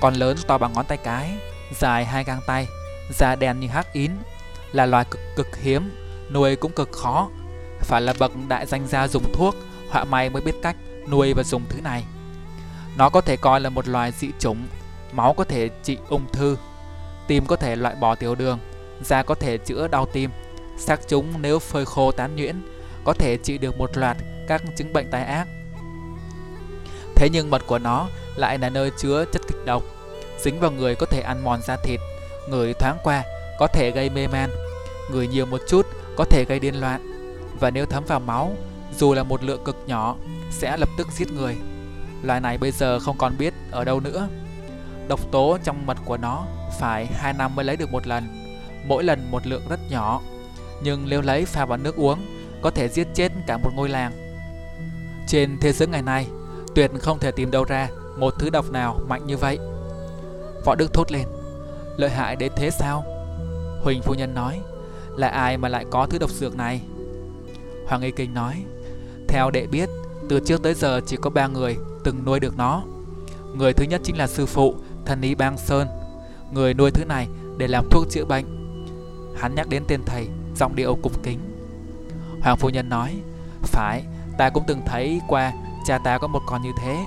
Còn 0.01 0.13
lớn 0.13 0.37
to 0.47 0.57
bằng 0.57 0.73
ngón 0.73 0.85
tay 0.85 0.97
cái, 0.97 1.31
dài 1.79 2.05
hai 2.05 2.23
gang 2.23 2.41
tay, 2.47 2.67
da 3.19 3.35
đen 3.35 3.59
như 3.59 3.67
hắc 3.67 3.93
ín, 3.93 4.11
là 4.71 4.85
loài 4.85 5.05
cực 5.11 5.21
cực 5.35 5.57
hiếm, 5.57 5.91
nuôi 6.31 6.55
cũng 6.55 6.71
cực 6.71 6.91
khó. 6.91 7.29
Phải 7.79 8.01
là 8.01 8.13
bậc 8.19 8.31
đại 8.47 8.65
danh 8.65 8.87
gia 8.87 9.07
dùng 9.07 9.33
thuốc, 9.33 9.55
họa 9.89 10.03
may 10.03 10.29
mới 10.29 10.41
biết 10.41 10.55
cách 10.61 10.75
nuôi 11.09 11.33
và 11.33 11.43
dùng 11.43 11.63
thứ 11.69 11.81
này. 11.81 12.03
Nó 12.97 13.09
có 13.09 13.21
thể 13.21 13.37
coi 13.37 13.61
là 13.61 13.69
một 13.69 13.87
loài 13.87 14.11
dị 14.11 14.27
chủng 14.39 14.67
Máu 15.11 15.33
có 15.33 15.43
thể 15.43 15.69
trị 15.83 15.97
ung 16.09 16.25
thư, 16.33 16.57
tim 17.27 17.45
có 17.45 17.55
thể 17.55 17.75
loại 17.75 17.95
bỏ 17.95 18.15
tiểu 18.15 18.35
đường, 18.35 18.59
da 19.03 19.23
có 19.23 19.35
thể 19.35 19.57
chữa 19.57 19.87
đau 19.87 20.05
tim, 20.05 20.29
xác 20.77 21.07
chúng 21.07 21.41
nếu 21.41 21.59
phơi 21.59 21.85
khô 21.85 22.11
tán 22.11 22.35
nhuyễn 22.35 22.61
có 23.03 23.13
thể 23.13 23.37
trị 23.37 23.57
được 23.57 23.77
một 23.77 23.97
loạt 23.97 24.17
các 24.47 24.61
chứng 24.77 24.93
bệnh 24.93 25.11
tai 25.11 25.23
ác. 25.23 25.47
Thế 27.15 27.29
nhưng 27.31 27.49
mật 27.49 27.61
của 27.67 27.79
nó 27.79 28.07
lại 28.35 28.57
là 28.57 28.69
nơi 28.69 28.91
chứa 28.97 29.25
chất 29.33 29.41
kịch 29.47 29.65
độc, 29.65 29.83
dính 30.39 30.59
vào 30.59 30.71
người 30.71 30.95
có 30.95 31.05
thể 31.05 31.21
ăn 31.21 31.43
mòn 31.43 31.61
da 31.61 31.77
thịt, 31.83 31.99
người 32.49 32.73
thoáng 32.73 32.97
qua 33.03 33.23
có 33.59 33.67
thể 33.67 33.91
gây 33.91 34.09
mê 34.09 34.27
man, 34.27 34.49
người 35.11 35.27
nhiều 35.27 35.45
một 35.45 35.61
chút 35.67 35.85
có 36.17 36.25
thể 36.25 36.45
gây 36.45 36.59
điên 36.59 36.75
loạn, 36.75 37.01
và 37.59 37.71
nếu 37.71 37.85
thấm 37.85 38.03
vào 38.07 38.19
máu, 38.19 38.53
dù 38.97 39.13
là 39.13 39.23
một 39.23 39.43
lượng 39.43 39.63
cực 39.63 39.75
nhỏ, 39.85 40.15
sẽ 40.51 40.77
lập 40.77 40.89
tức 40.97 41.07
giết 41.11 41.31
người. 41.31 41.55
Loài 42.23 42.39
này 42.39 42.57
bây 42.57 42.71
giờ 42.71 42.99
không 42.99 43.17
còn 43.17 43.37
biết 43.37 43.53
ở 43.71 43.83
đâu 43.83 43.99
nữa. 43.99 44.27
Độc 45.11 45.31
tố 45.31 45.57
trong 45.63 45.85
mật 45.85 45.97
của 46.05 46.17
nó 46.17 46.45
phải 46.79 47.05
2 47.05 47.33
năm 47.33 47.55
mới 47.55 47.65
lấy 47.65 47.77
được 47.77 47.91
một 47.91 48.07
lần, 48.07 48.23
mỗi 48.87 49.03
lần 49.03 49.31
một 49.31 49.47
lượng 49.47 49.61
rất 49.69 49.79
nhỏ. 49.89 50.21
Nhưng 50.83 51.09
nếu 51.09 51.21
lấy 51.21 51.45
pha 51.45 51.65
vào 51.65 51.77
nước 51.77 51.95
uống, 51.95 52.19
có 52.61 52.69
thể 52.69 52.89
giết 52.89 53.07
chết 53.13 53.31
cả 53.47 53.57
một 53.57 53.69
ngôi 53.75 53.89
làng. 53.89 54.11
Trên 55.27 55.57
thế 55.61 55.71
giới 55.71 55.87
ngày 55.87 56.01
nay, 56.01 56.27
tuyệt 56.75 56.91
không 56.99 57.19
thể 57.19 57.31
tìm 57.31 57.51
đâu 57.51 57.63
ra 57.63 57.89
một 58.17 58.33
thứ 58.39 58.49
độc 58.49 58.71
nào 58.71 58.99
mạnh 59.07 59.27
như 59.27 59.37
vậy. 59.37 59.59
Võ 60.65 60.75
Đức 60.75 60.93
thốt 60.93 61.11
lên, 61.11 61.27
lợi 61.97 62.09
hại 62.09 62.35
đến 62.35 62.51
thế 62.55 62.69
sao? 62.69 63.03
Huỳnh 63.83 64.01
phu 64.01 64.13
nhân 64.13 64.33
nói, 64.33 64.59
là 65.17 65.27
ai 65.27 65.57
mà 65.57 65.69
lại 65.69 65.85
có 65.91 66.07
thứ 66.09 66.17
độc 66.17 66.29
dược 66.29 66.55
này? 66.55 66.81
Hoàng 67.87 68.01
Y 68.01 68.11
Kinh 68.11 68.33
nói, 68.33 68.63
theo 69.27 69.51
đệ 69.51 69.67
biết, 69.67 69.89
từ 70.29 70.39
trước 70.45 70.63
tới 70.63 70.73
giờ 70.73 71.01
chỉ 71.05 71.17
có 71.21 71.29
ba 71.29 71.47
người 71.47 71.77
từng 72.03 72.25
nuôi 72.25 72.39
được 72.39 72.57
nó. 72.57 72.83
Người 73.55 73.73
thứ 73.73 73.85
nhất 73.85 74.01
chính 74.03 74.17
là 74.17 74.27
sư 74.27 74.45
phụ 74.45 74.75
thân 75.11 75.21
ý 75.21 75.35
bang 75.35 75.57
sơn, 75.57 75.87
người 76.51 76.73
nuôi 76.73 76.91
thứ 76.91 77.05
này 77.05 77.27
để 77.57 77.67
làm 77.67 77.85
thuốc 77.91 78.05
chữa 78.09 78.25
bệnh. 78.25 78.45
Hắn 79.37 79.55
nhắc 79.55 79.69
đến 79.69 79.83
tên 79.87 80.01
thầy, 80.05 80.27
giọng 80.55 80.75
điệu 80.75 80.97
cung 81.03 81.13
kính. 81.23 81.39
Hoàng 82.41 82.57
phu 82.57 82.69
nhân 82.69 82.89
nói, 82.89 83.15
phải, 83.61 84.03
ta 84.37 84.49
cũng 84.49 84.63
từng 84.67 84.81
thấy 84.85 85.21
qua, 85.27 85.51
cha 85.85 85.97
ta 85.97 86.17
có 86.17 86.27
một 86.27 86.41
con 86.47 86.61
như 86.61 86.71
thế. 86.81 86.97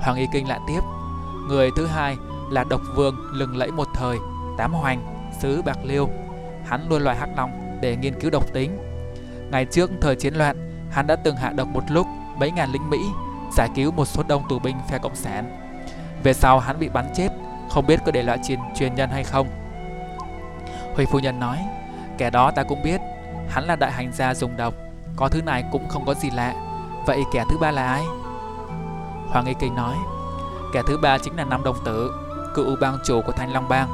Hoàng 0.00 0.16
y 0.16 0.26
kinh 0.32 0.48
lại 0.48 0.60
tiếp, 0.68 0.80
người 1.48 1.70
thứ 1.76 1.86
hai 1.86 2.16
là 2.50 2.64
độc 2.64 2.80
vương 2.96 3.14
lừng 3.32 3.56
lẫy 3.56 3.70
một 3.70 3.88
thời, 3.94 4.16
tám 4.58 4.72
hoành, 4.72 5.30
xứ 5.40 5.62
bạc 5.62 5.78
liêu. 5.84 6.08
Hắn 6.66 6.88
nuôi 6.88 7.00
loài 7.00 7.16
hắc 7.16 7.28
long 7.36 7.78
để 7.82 7.96
nghiên 7.96 8.20
cứu 8.20 8.30
độc 8.30 8.44
tính. 8.52 8.78
Ngày 9.50 9.64
trước 9.64 9.90
thời 10.00 10.16
chiến 10.16 10.34
loạn, 10.34 10.86
hắn 10.90 11.06
đã 11.06 11.16
từng 11.16 11.36
hạ 11.36 11.52
độc 11.52 11.68
một 11.68 11.82
lúc, 11.88 12.06
mấy 12.36 12.50
ngàn 12.50 12.72
lính 12.72 12.90
mỹ 12.90 12.98
giải 13.56 13.68
cứu 13.74 13.90
một 13.90 14.04
số 14.04 14.22
đông 14.28 14.42
tù 14.48 14.58
binh 14.58 14.76
phe 14.90 14.98
cộng 14.98 15.16
sản 15.16 15.67
về 16.22 16.32
sau 16.32 16.58
hắn 16.58 16.78
bị 16.78 16.88
bắn 16.88 17.08
chết 17.14 17.28
Không 17.70 17.86
biết 17.86 18.00
có 18.06 18.12
để 18.12 18.22
lại 18.22 18.38
truyền, 18.44 18.58
truyền 18.74 18.94
nhân 18.94 19.10
hay 19.10 19.24
không. 19.24 19.48
Huy 20.94 21.04
phu 21.04 21.18
nhân 21.18 21.40
nói 21.40 21.58
Kẻ 22.18 22.30
đó 22.30 22.50
ta 22.50 22.62
cũng 22.62 22.82
biết 22.82 23.00
Hắn 23.48 23.64
là 23.64 23.76
đại 23.76 23.92
hành 23.92 24.12
gia 24.12 24.34
dùng 24.34 24.56
độc 24.56 24.74
Có 25.16 25.28
thứ 25.28 25.42
này 25.42 25.64
cũng 25.72 25.88
không 25.88 26.04
có 26.06 26.14
gì 26.14 26.30
lạ. 26.30 26.54
Vậy 27.06 27.22
kẻ 27.32 27.44
thứ 27.50 27.58
ba 27.58 27.70
là 27.70 27.86
ai? 27.86 28.02
Hoàng 29.28 29.46
Y 29.46 29.54
Kinh 29.60 29.74
nói 29.74 29.96
Kẻ 30.74 30.82
thứ 30.86 30.98
ba 31.02 31.18
chính 31.18 31.36
là 31.36 31.44
Nam 31.44 31.64
Đồng 31.64 31.76
Tử 31.84 32.12
Cựu 32.54 32.76
bang 32.80 32.98
chủ 33.04 33.20
của 33.26 33.32
Thanh 33.32 33.52
Long 33.52 33.68
Bang. 33.68 33.88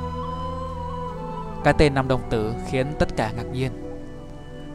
Cái 1.64 1.74
tên 1.78 1.94
Nam 1.94 2.08
Đồng 2.08 2.20
Tử 2.30 2.54
khiến 2.66 2.86
tất 2.98 3.16
cả 3.16 3.30
ngạc 3.36 3.46
nhiên. 3.52 3.72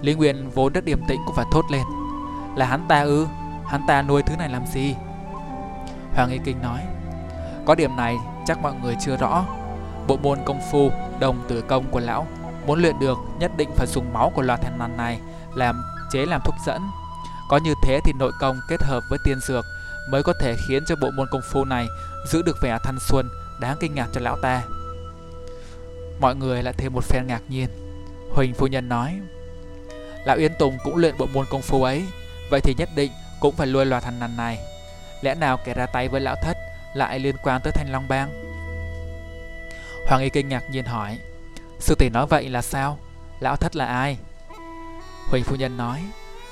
Lý 0.01 0.15
Nguyên 0.15 0.49
vốn 0.49 0.73
rất 0.73 0.85
điềm 0.85 0.99
tĩnh 1.07 1.21
cũng 1.25 1.35
phải 1.35 1.45
thốt 1.51 1.65
lên 1.71 1.83
Là 2.55 2.65
hắn 2.65 2.85
ta 2.87 3.01
ư? 3.01 3.27
Hắn 3.65 3.81
ta 3.87 4.01
nuôi 4.01 4.23
thứ 4.23 4.35
này 4.35 4.49
làm 4.49 4.65
gì? 4.65 4.95
Hoàng 6.15 6.29
Y 6.29 6.39
Kinh 6.45 6.61
nói 6.61 6.79
có 7.69 7.75
điểm 7.75 7.95
này 7.95 8.17
chắc 8.45 8.59
mọi 8.59 8.73
người 8.73 8.95
chưa 9.01 9.17
rõ. 9.17 9.45
Bộ 10.07 10.17
môn 10.17 10.39
công 10.45 10.59
phu 10.71 10.91
đồng 11.19 11.45
tử 11.47 11.61
công 11.61 11.91
của 11.91 11.99
lão 11.99 12.27
muốn 12.65 12.81
luyện 12.81 12.99
được 12.99 13.17
nhất 13.39 13.51
định 13.57 13.69
phải 13.75 13.87
dùng 13.87 14.13
máu 14.13 14.31
của 14.35 14.41
loạt 14.41 14.61
thần 14.61 14.79
nằn 14.79 14.97
này 14.97 15.19
làm 15.55 15.81
chế 16.11 16.25
làm 16.25 16.41
thuốc 16.45 16.55
dẫn. 16.65 16.81
Có 17.49 17.59
như 17.63 17.73
thế 17.83 17.99
thì 18.05 18.13
nội 18.19 18.31
công 18.39 18.59
kết 18.69 18.83
hợp 18.83 19.03
với 19.09 19.19
tiên 19.23 19.39
dược 19.47 19.65
mới 20.11 20.23
có 20.23 20.33
thể 20.41 20.55
khiến 20.67 20.83
cho 20.87 20.95
bộ 21.01 21.11
môn 21.11 21.27
công 21.31 21.41
phu 21.51 21.65
này 21.65 21.87
giữ 22.27 22.41
được 22.41 22.57
vẻ 22.61 22.77
thanh 22.83 22.97
xuân 22.99 23.29
đáng 23.61 23.77
kinh 23.79 23.95
ngạc 23.95 24.07
cho 24.13 24.21
lão 24.21 24.37
ta. 24.41 24.61
Mọi 26.21 26.35
người 26.35 26.63
lại 26.63 26.73
thêm 26.77 26.93
một 26.93 27.03
phen 27.03 27.27
ngạc 27.27 27.41
nhiên. 27.49 27.69
Huỳnh 28.35 28.53
phu 28.53 28.67
nhân 28.67 28.89
nói, 28.89 29.19
Lão 30.25 30.37
Yến 30.37 30.51
Tùng 30.59 30.77
cũng 30.83 30.95
luyện 30.95 31.17
bộ 31.17 31.27
môn 31.33 31.45
công 31.49 31.61
phu 31.61 31.83
ấy, 31.83 32.03
vậy 32.51 32.61
thì 32.63 32.75
nhất 32.77 32.89
định 32.95 33.11
cũng 33.39 33.55
phải 33.55 33.67
lui 33.67 33.85
loạt 33.85 34.03
thằng 34.03 34.19
nằn 34.19 34.37
này. 34.37 34.57
Lẽ 35.21 35.35
nào 35.35 35.59
kẻ 35.65 35.73
ra 35.73 35.85
tay 35.85 36.07
với 36.07 36.21
lão 36.21 36.35
thất 36.43 36.57
lại 36.93 37.19
liên 37.19 37.35
quan 37.43 37.61
tới 37.63 37.73
Thanh 37.73 37.91
Long 37.91 38.07
Bang? 38.07 38.29
Hoàng 40.07 40.21
Y 40.21 40.29
Kinh 40.29 40.49
ngạc 40.49 40.63
nhiên 40.69 40.85
hỏi, 40.85 41.17
sư 41.79 41.95
tỷ 41.95 42.09
nói 42.09 42.27
vậy 42.27 42.49
là 42.49 42.61
sao? 42.61 42.97
Lão 43.39 43.55
thất 43.55 43.75
là 43.75 43.85
ai? 43.85 44.17
Huỳnh 45.29 45.43
phu 45.43 45.55
nhân 45.55 45.77
nói, 45.77 46.03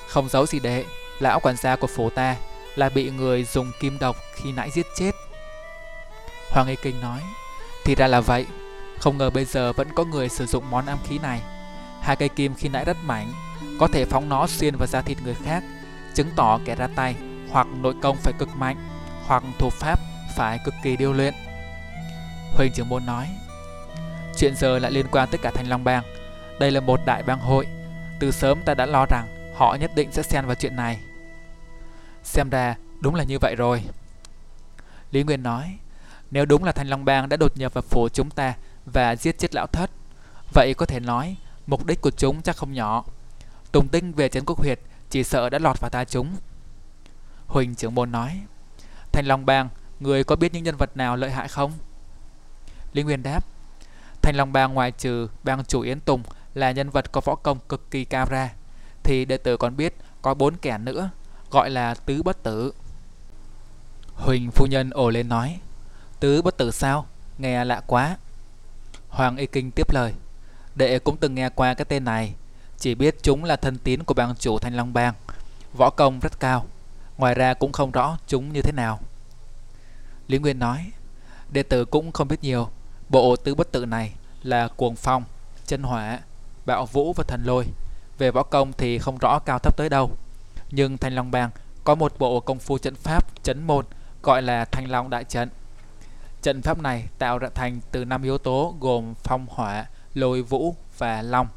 không 0.08 0.30
giấu 0.30 0.46
gì 0.46 0.60
đệ, 0.60 0.86
lão 1.20 1.40
quản 1.40 1.56
gia 1.58 1.76
của 1.76 1.88
phố 1.88 2.10
ta 2.10 2.36
là 2.76 2.90
bị 2.90 3.10
người 3.10 3.44
dùng 3.44 3.72
kim 3.80 3.98
độc 4.00 4.16
khi 4.36 4.52
nãy 4.52 4.70
giết 4.72 4.86
chết. 4.98 5.12
Hoàng 6.52 6.68
Y 6.68 6.76
Kinh 6.76 7.02
nói, 7.02 7.22
thì 7.86 7.96
ra 7.96 8.08
là 8.08 8.22
vậy, 8.22 8.46
không 9.00 9.18
ngờ 9.18 9.30
bây 9.30 9.46
giờ 9.46 9.74
vẫn 9.74 9.88
có 9.96 10.04
người 10.04 10.30
sử 10.30 10.46
dụng 10.46 10.70
món 10.70 10.86
am 10.86 10.98
khí 11.04 11.20
này. 11.20 11.42
Hai 12.02 12.16
cây 12.16 12.30
kim 12.30 12.54
khi 12.56 12.70
nãy 12.70 12.86
rất 12.86 12.98
mảnh, 13.04 13.34
có 13.80 13.88
thể 13.88 14.06
phóng 14.06 14.30
nó 14.30 14.48
xuyên 14.48 14.76
vào 14.76 14.88
da 14.88 15.02
thịt 15.02 15.18
người 15.24 15.36
khác, 15.46 15.64
chứng 16.16 16.30
tỏ 16.36 16.60
kẻ 16.66 16.76
ra 16.76 16.88
tay 16.96 17.16
hoặc 17.52 17.68
nội 17.68 17.94
công 18.02 18.18
phải 18.18 18.34
cực 18.40 18.50
mạnh, 18.56 18.78
hoặc 19.28 19.44
thủ 19.60 19.70
pháp 19.70 20.00
phải 20.38 20.60
cực 20.64 20.74
kỳ 20.84 20.98
điêu 20.98 21.14
luyện. 21.14 21.34
Huỳnh 22.54 22.72
trưởng 22.72 22.90
môn 22.90 23.06
nói, 23.06 23.28
chuyện 24.38 24.56
giờ 24.56 24.80
lại 24.80 24.92
liên 24.92 25.06
quan 25.12 25.30
tới 25.30 25.38
cả 25.38 25.52
Thanh 25.52 25.70
Long 25.70 25.84
Bang. 25.84 26.04
Đây 26.60 26.72
là 26.72 26.80
một 26.80 27.00
đại 27.06 27.24
bang 27.24 27.40
hội. 27.40 27.68
Từ 28.20 28.32
sớm 28.32 28.62
ta 28.66 28.74
đã 28.74 28.86
lo 28.86 29.06
rằng 29.06 29.54
họ 29.56 29.76
nhất 29.80 29.92
định 29.96 30.12
sẽ 30.12 30.24
xen 30.24 30.46
vào 30.46 30.56
chuyện 30.56 30.76
này. 30.76 31.00
Xem 32.24 32.50
ra 32.50 32.76
đúng 33.00 33.16
là 33.16 33.24
như 33.24 33.40
vậy 33.40 33.56
rồi. 33.56 33.84
Lý 35.12 35.24
Nguyên 35.24 35.44
nói, 35.44 35.78
nếu 36.32 36.46
đúng 36.46 36.64
là 36.64 36.72
Thanh 36.72 36.88
Long 36.88 37.06
Bang 37.06 37.30
đã 37.30 37.38
đột 37.38 37.58
nhập 37.58 37.74
vào 37.74 37.82
phủ 37.82 38.10
chúng 38.10 38.30
ta 38.30 38.54
và 38.86 39.16
giết 39.16 39.38
chết 39.38 39.56
lão 39.56 39.68
thất, 39.68 39.92
vậy 40.54 40.74
có 40.78 40.86
thể 40.86 41.00
nói 41.00 41.36
mục 41.68 41.86
đích 41.86 42.02
của 42.02 42.12
chúng 42.12 42.42
chắc 42.42 42.58
không 42.58 42.74
nhỏ. 42.74 43.06
Tùng 43.72 43.88
tinh 43.88 44.12
về 44.12 44.30
Trấn 44.30 44.44
Quốc 44.46 44.60
Huyệt 44.60 44.80
chỉ 45.10 45.24
sợ 45.24 45.50
đã 45.50 45.60
lọt 45.60 45.80
vào 45.80 45.90
ta 45.90 46.06
chúng. 46.06 46.36
Huỳnh 47.48 47.76
trưởng 47.76 47.96
môn 47.96 48.12
nói, 48.12 48.42
Thanh 49.12 49.26
Long 49.26 49.46
Bang, 49.46 49.70
người 50.00 50.24
có 50.24 50.36
biết 50.36 50.54
những 50.54 50.64
nhân 50.64 50.78
vật 50.78 50.98
nào 50.98 51.16
lợi 51.16 51.32
hại 51.32 51.48
không? 51.48 51.72
Lý 52.94 53.04
Nguyên 53.04 53.24
đáp, 53.24 53.46
thành 54.22 54.36
Long 54.36 54.54
Bang 54.54 54.74
ngoài 54.74 54.92
trừ 54.92 55.28
bang 55.44 55.66
chủ 55.66 55.82
Yến 55.82 56.00
Tùng 56.00 56.24
là 56.54 56.72
nhân 56.72 56.90
vật 56.90 57.12
có 57.12 57.22
võ 57.22 57.36
công 57.36 57.60
cực 57.70 57.92
kỳ 57.92 58.06
cao 58.06 58.26
ra, 58.30 58.54
thì 59.04 59.26
đệ 59.26 59.38
tử 59.38 59.58
còn 59.58 59.78
biết 59.78 59.94
có 60.22 60.34
bốn 60.34 60.58
kẻ 60.58 60.78
nữa, 60.78 61.10
gọi 61.52 61.70
là 61.70 61.94
Tứ 61.94 62.24
Bất 62.24 62.44
Tử. 62.44 62.74
Huỳnh 64.14 64.52
phu 64.52 64.66
nhân 64.66 64.90
ồ 64.90 65.10
lên 65.10 65.30
nói, 65.30 65.60
Tứ 66.20 66.42
Bất 66.42 66.58
Tử 66.58 66.72
sao? 66.72 67.06
Nghe 67.38 67.66
lạ 67.66 67.82
quá. 67.88 68.18
Hoàng 69.10 69.38
Y 69.38 69.46
Kinh 69.46 69.72
tiếp 69.72 69.94
lời, 69.94 70.14
đệ 70.76 71.00
cũng 71.00 71.18
từng 71.18 71.36
nghe 71.36 71.50
qua 71.50 71.74
cái 71.74 71.86
tên 71.86 72.04
này, 72.04 72.34
chỉ 72.80 72.96
biết 72.96 73.24
chúng 73.24 73.44
là 73.44 73.56
thân 73.56 73.78
tín 73.78 74.04
của 74.04 74.14
bang 74.14 74.36
chủ 74.36 74.60
Thanh 74.60 74.74
Long 74.74 74.94
Bang, 74.94 75.14
võ 75.74 75.90
công 75.90 76.20
rất 76.20 76.40
cao, 76.40 76.66
ngoài 77.18 77.36
ra 77.36 77.54
cũng 77.54 77.72
không 77.72 77.92
rõ 77.92 78.18
chúng 78.28 78.54
như 78.54 78.62
thế 78.62 78.72
nào. 78.72 79.00
Lý 80.28 80.38
Nguyên 80.38 80.60
nói, 80.60 80.92
đệ 81.50 81.64
tử 81.64 81.86
cũng 81.86 82.12
không 82.12 82.28
biết 82.28 82.44
nhiều, 82.44 82.70
bộ 83.10 83.36
tứ 83.36 83.56
bất 83.56 83.72
tự 83.72 83.86
này 83.86 84.14
là 84.44 84.68
cuồng 84.68 84.96
phong, 84.96 85.24
chân 85.66 85.84
hỏa, 85.84 86.20
bạo 86.66 86.86
vũ 86.86 87.14
và 87.14 87.24
thần 87.28 87.44
lôi. 87.44 87.66
Về 88.18 88.32
võ 88.32 88.44
công 88.44 88.74
thì 88.74 89.00
không 89.00 89.18
rõ 89.18 89.40
cao 89.40 89.60
thấp 89.60 89.78
tới 89.78 89.90
đâu. 89.90 90.12
Nhưng 90.72 90.98
Thanh 90.98 91.16
Long 91.16 91.32
Bang 91.32 91.50
có 91.84 91.96
một 91.96 92.14
bộ 92.20 92.40
công 92.40 92.60
phu 92.60 92.78
trận 92.78 92.96
pháp 92.96 93.44
chấn 93.44 93.68
môn 93.68 93.86
gọi 94.24 94.42
là 94.42 94.66
Thanh 94.66 94.92
Long 94.92 95.10
Đại 95.10 95.24
Trận. 95.24 95.50
Trận 96.42 96.62
pháp 96.62 96.80
này 96.80 97.08
tạo 97.18 97.38
ra 97.38 97.50
thành 97.56 97.80
từ 97.92 98.06
năm 98.06 98.24
yếu 98.24 98.38
tố 98.38 98.76
gồm 98.80 99.14
phong 99.24 99.46
hỏa, 99.50 99.86
lôi 100.14 100.42
vũ 100.42 100.76
và 100.98 101.22
long. 101.22 101.48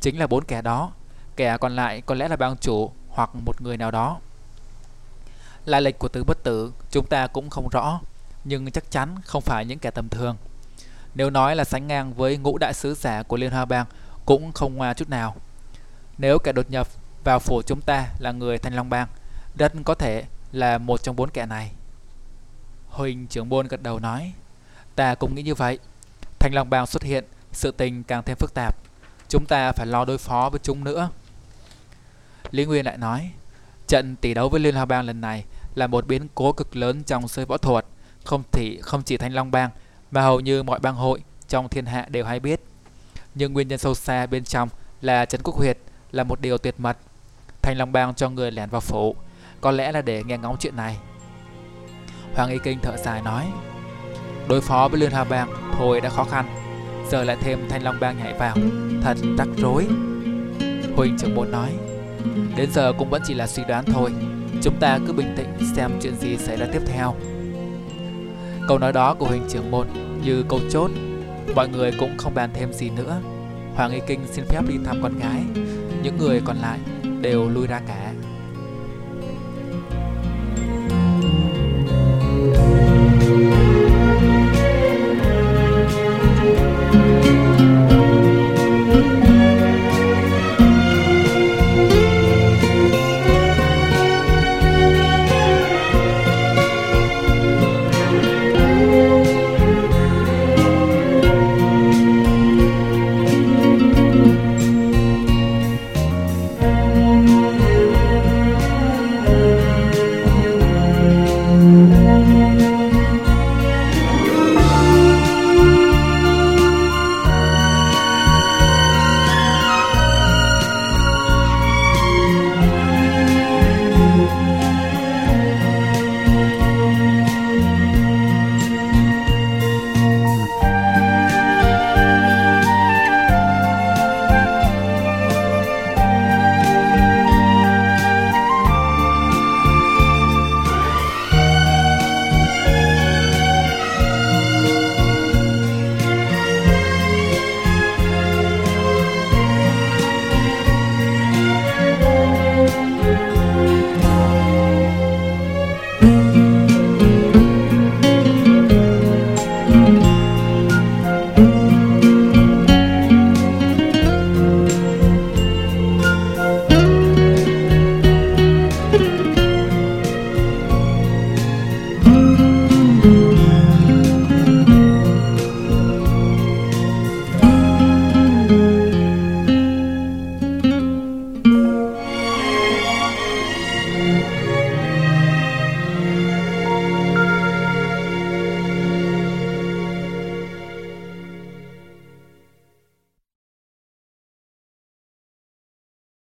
Chính 0.00 0.18
là 0.18 0.26
bốn 0.26 0.44
kẻ 0.44 0.62
đó. 0.62 0.92
Kẻ 1.36 1.58
còn 1.58 1.76
lại 1.76 2.00
có 2.00 2.14
lẽ 2.14 2.28
là 2.28 2.36
bang 2.36 2.56
chủ 2.56 2.92
hoặc 3.08 3.30
một 3.34 3.62
người 3.62 3.76
nào 3.76 3.90
đó. 3.90 4.20
Lai 5.64 5.82
lịch 5.82 5.98
của 5.98 6.08
tứ 6.08 6.24
bất 6.24 6.42
tử 6.42 6.72
chúng 6.90 7.06
ta 7.06 7.26
cũng 7.26 7.50
không 7.50 7.68
rõ, 7.68 8.00
nhưng 8.44 8.70
chắc 8.70 8.90
chắn 8.90 9.16
không 9.24 9.42
phải 9.42 9.64
những 9.64 9.78
kẻ 9.78 9.90
tầm 9.90 10.08
thường. 10.08 10.36
Nếu 11.14 11.30
nói 11.30 11.56
là 11.56 11.64
sánh 11.64 11.86
ngang 11.86 12.14
với 12.14 12.36
ngũ 12.36 12.58
đại 12.58 12.74
sứ 12.74 12.94
giả 12.94 13.22
của 13.22 13.36
Liên 13.36 13.50
Hoa 13.50 13.64
Bang 13.64 13.86
cũng 14.26 14.52
không 14.52 14.74
ngoa 14.74 14.94
chút 14.94 15.08
nào. 15.08 15.36
Nếu 16.18 16.38
kẻ 16.38 16.52
đột 16.52 16.70
nhập 16.70 16.88
vào 17.24 17.38
phủ 17.38 17.62
chúng 17.66 17.80
ta 17.80 18.06
là 18.18 18.32
người 18.32 18.58
Thanh 18.58 18.74
Long 18.74 18.90
Bang, 18.90 19.08
rất 19.58 19.72
có 19.84 19.94
thể 19.94 20.24
là 20.52 20.78
một 20.78 21.02
trong 21.02 21.16
bốn 21.16 21.30
kẻ 21.30 21.46
này. 21.46 21.70
Huỳnh 22.88 23.26
trưởng 23.26 23.48
môn 23.48 23.68
gật 23.68 23.82
đầu 23.82 23.98
nói, 23.98 24.32
ta 24.94 25.14
cũng 25.14 25.34
nghĩ 25.34 25.42
như 25.42 25.54
vậy. 25.54 25.78
Thanh 26.38 26.54
Long 26.54 26.70
Bang 26.70 26.86
xuất 26.86 27.02
hiện, 27.02 27.24
sự 27.52 27.70
tình 27.70 28.02
càng 28.04 28.22
thêm 28.22 28.36
phức 28.36 28.54
tạp. 28.54 28.76
Chúng 29.28 29.46
ta 29.46 29.72
phải 29.72 29.86
lo 29.86 30.04
đối 30.04 30.18
phó 30.18 30.50
với 30.50 30.60
chúng 30.62 30.84
nữa. 30.84 31.10
Lý 32.50 32.64
Nguyên 32.64 32.84
lại 32.86 32.98
nói, 32.98 33.30
trận 33.90 34.16
tỷ 34.16 34.34
đấu 34.34 34.48
với 34.48 34.60
Liên 34.60 34.74
Hoa 34.74 34.84
Bang 34.84 35.04
lần 35.04 35.20
này 35.20 35.44
là 35.74 35.86
một 35.86 36.06
biến 36.06 36.26
cố 36.34 36.52
cực 36.52 36.76
lớn 36.76 37.02
trong 37.02 37.28
giới 37.28 37.44
võ 37.46 37.56
thuật, 37.56 37.86
không 38.24 38.42
chỉ 38.52 38.80
không 38.80 39.02
chỉ 39.02 39.16
Thanh 39.16 39.34
Long 39.34 39.50
Bang 39.50 39.70
mà 40.10 40.22
hầu 40.22 40.40
như 40.40 40.62
mọi 40.62 40.78
bang 40.78 40.94
hội 40.94 41.22
trong 41.48 41.68
thiên 41.68 41.86
hạ 41.86 42.06
đều 42.08 42.24
hay 42.24 42.40
biết. 42.40 42.60
Nhưng 43.34 43.52
nguyên 43.52 43.68
nhân 43.68 43.78
sâu 43.78 43.94
xa 43.94 44.26
bên 44.26 44.44
trong 44.44 44.68
là 45.00 45.24
Trấn 45.24 45.42
Quốc 45.42 45.54
Huyệt 45.56 45.78
là 46.12 46.24
một 46.24 46.40
điều 46.40 46.58
tuyệt 46.58 46.74
mật. 46.78 46.96
Thanh 47.62 47.78
Long 47.78 47.92
Bang 47.92 48.14
cho 48.14 48.28
người 48.28 48.50
lẻn 48.50 48.70
vào 48.70 48.80
phủ, 48.80 49.16
có 49.60 49.70
lẽ 49.70 49.92
là 49.92 50.02
để 50.02 50.24
nghe 50.24 50.38
ngóng 50.38 50.56
chuyện 50.60 50.76
này. 50.76 50.96
Hoàng 52.34 52.50
Y 52.50 52.58
Kinh 52.64 52.78
thở 52.82 52.96
dài 52.96 53.22
nói, 53.22 53.46
đối 54.48 54.60
phó 54.60 54.88
với 54.88 55.00
Liên 55.00 55.10
Hoa 55.10 55.24
Bang 55.24 55.50
thôi 55.78 56.00
đã 56.00 56.08
khó 56.08 56.24
khăn, 56.24 56.46
giờ 57.10 57.24
lại 57.24 57.36
thêm 57.40 57.68
Thanh 57.68 57.82
Long 57.82 58.00
Bang 58.00 58.18
nhảy 58.18 58.34
vào, 58.38 58.56
thật 59.02 59.16
rắc 59.38 59.48
rối. 59.56 59.86
Huỳnh 60.96 61.16
trưởng 61.18 61.34
môn 61.34 61.50
nói, 61.50 61.70
đến 62.56 62.70
giờ 62.72 62.92
cũng 62.98 63.10
vẫn 63.10 63.22
chỉ 63.24 63.34
là 63.34 63.46
suy 63.46 63.62
đoán 63.68 63.84
thôi, 63.84 64.10
chúng 64.62 64.74
ta 64.80 64.98
cứ 65.06 65.12
bình 65.12 65.34
tĩnh 65.36 65.48
xem 65.76 65.90
chuyện 66.02 66.14
gì 66.16 66.36
xảy 66.36 66.56
ra 66.56 66.66
tiếp 66.72 66.82
theo. 66.86 67.14
Câu 68.68 68.78
nói 68.78 68.92
đó 68.92 69.14
của 69.14 69.26
Huỳnh 69.26 69.48
trưởng 69.48 69.70
môn 69.70 69.86
như 70.24 70.44
câu 70.48 70.60
chốt, 70.70 70.90
mọi 71.54 71.68
người 71.68 71.92
cũng 71.98 72.18
không 72.18 72.34
bàn 72.34 72.50
thêm 72.54 72.72
gì 72.72 72.90
nữa. 72.90 73.20
Hoàng 73.74 73.92
Y 73.92 74.00
Kinh 74.06 74.20
xin 74.32 74.44
phép 74.48 74.62
đi 74.68 74.74
thăm 74.84 75.02
con 75.02 75.18
gái, 75.18 75.42
những 76.02 76.18
người 76.18 76.40
còn 76.44 76.56
lại 76.56 76.78
đều 77.20 77.48
lui 77.48 77.66
ra 77.66 77.80
cả. 77.88 78.12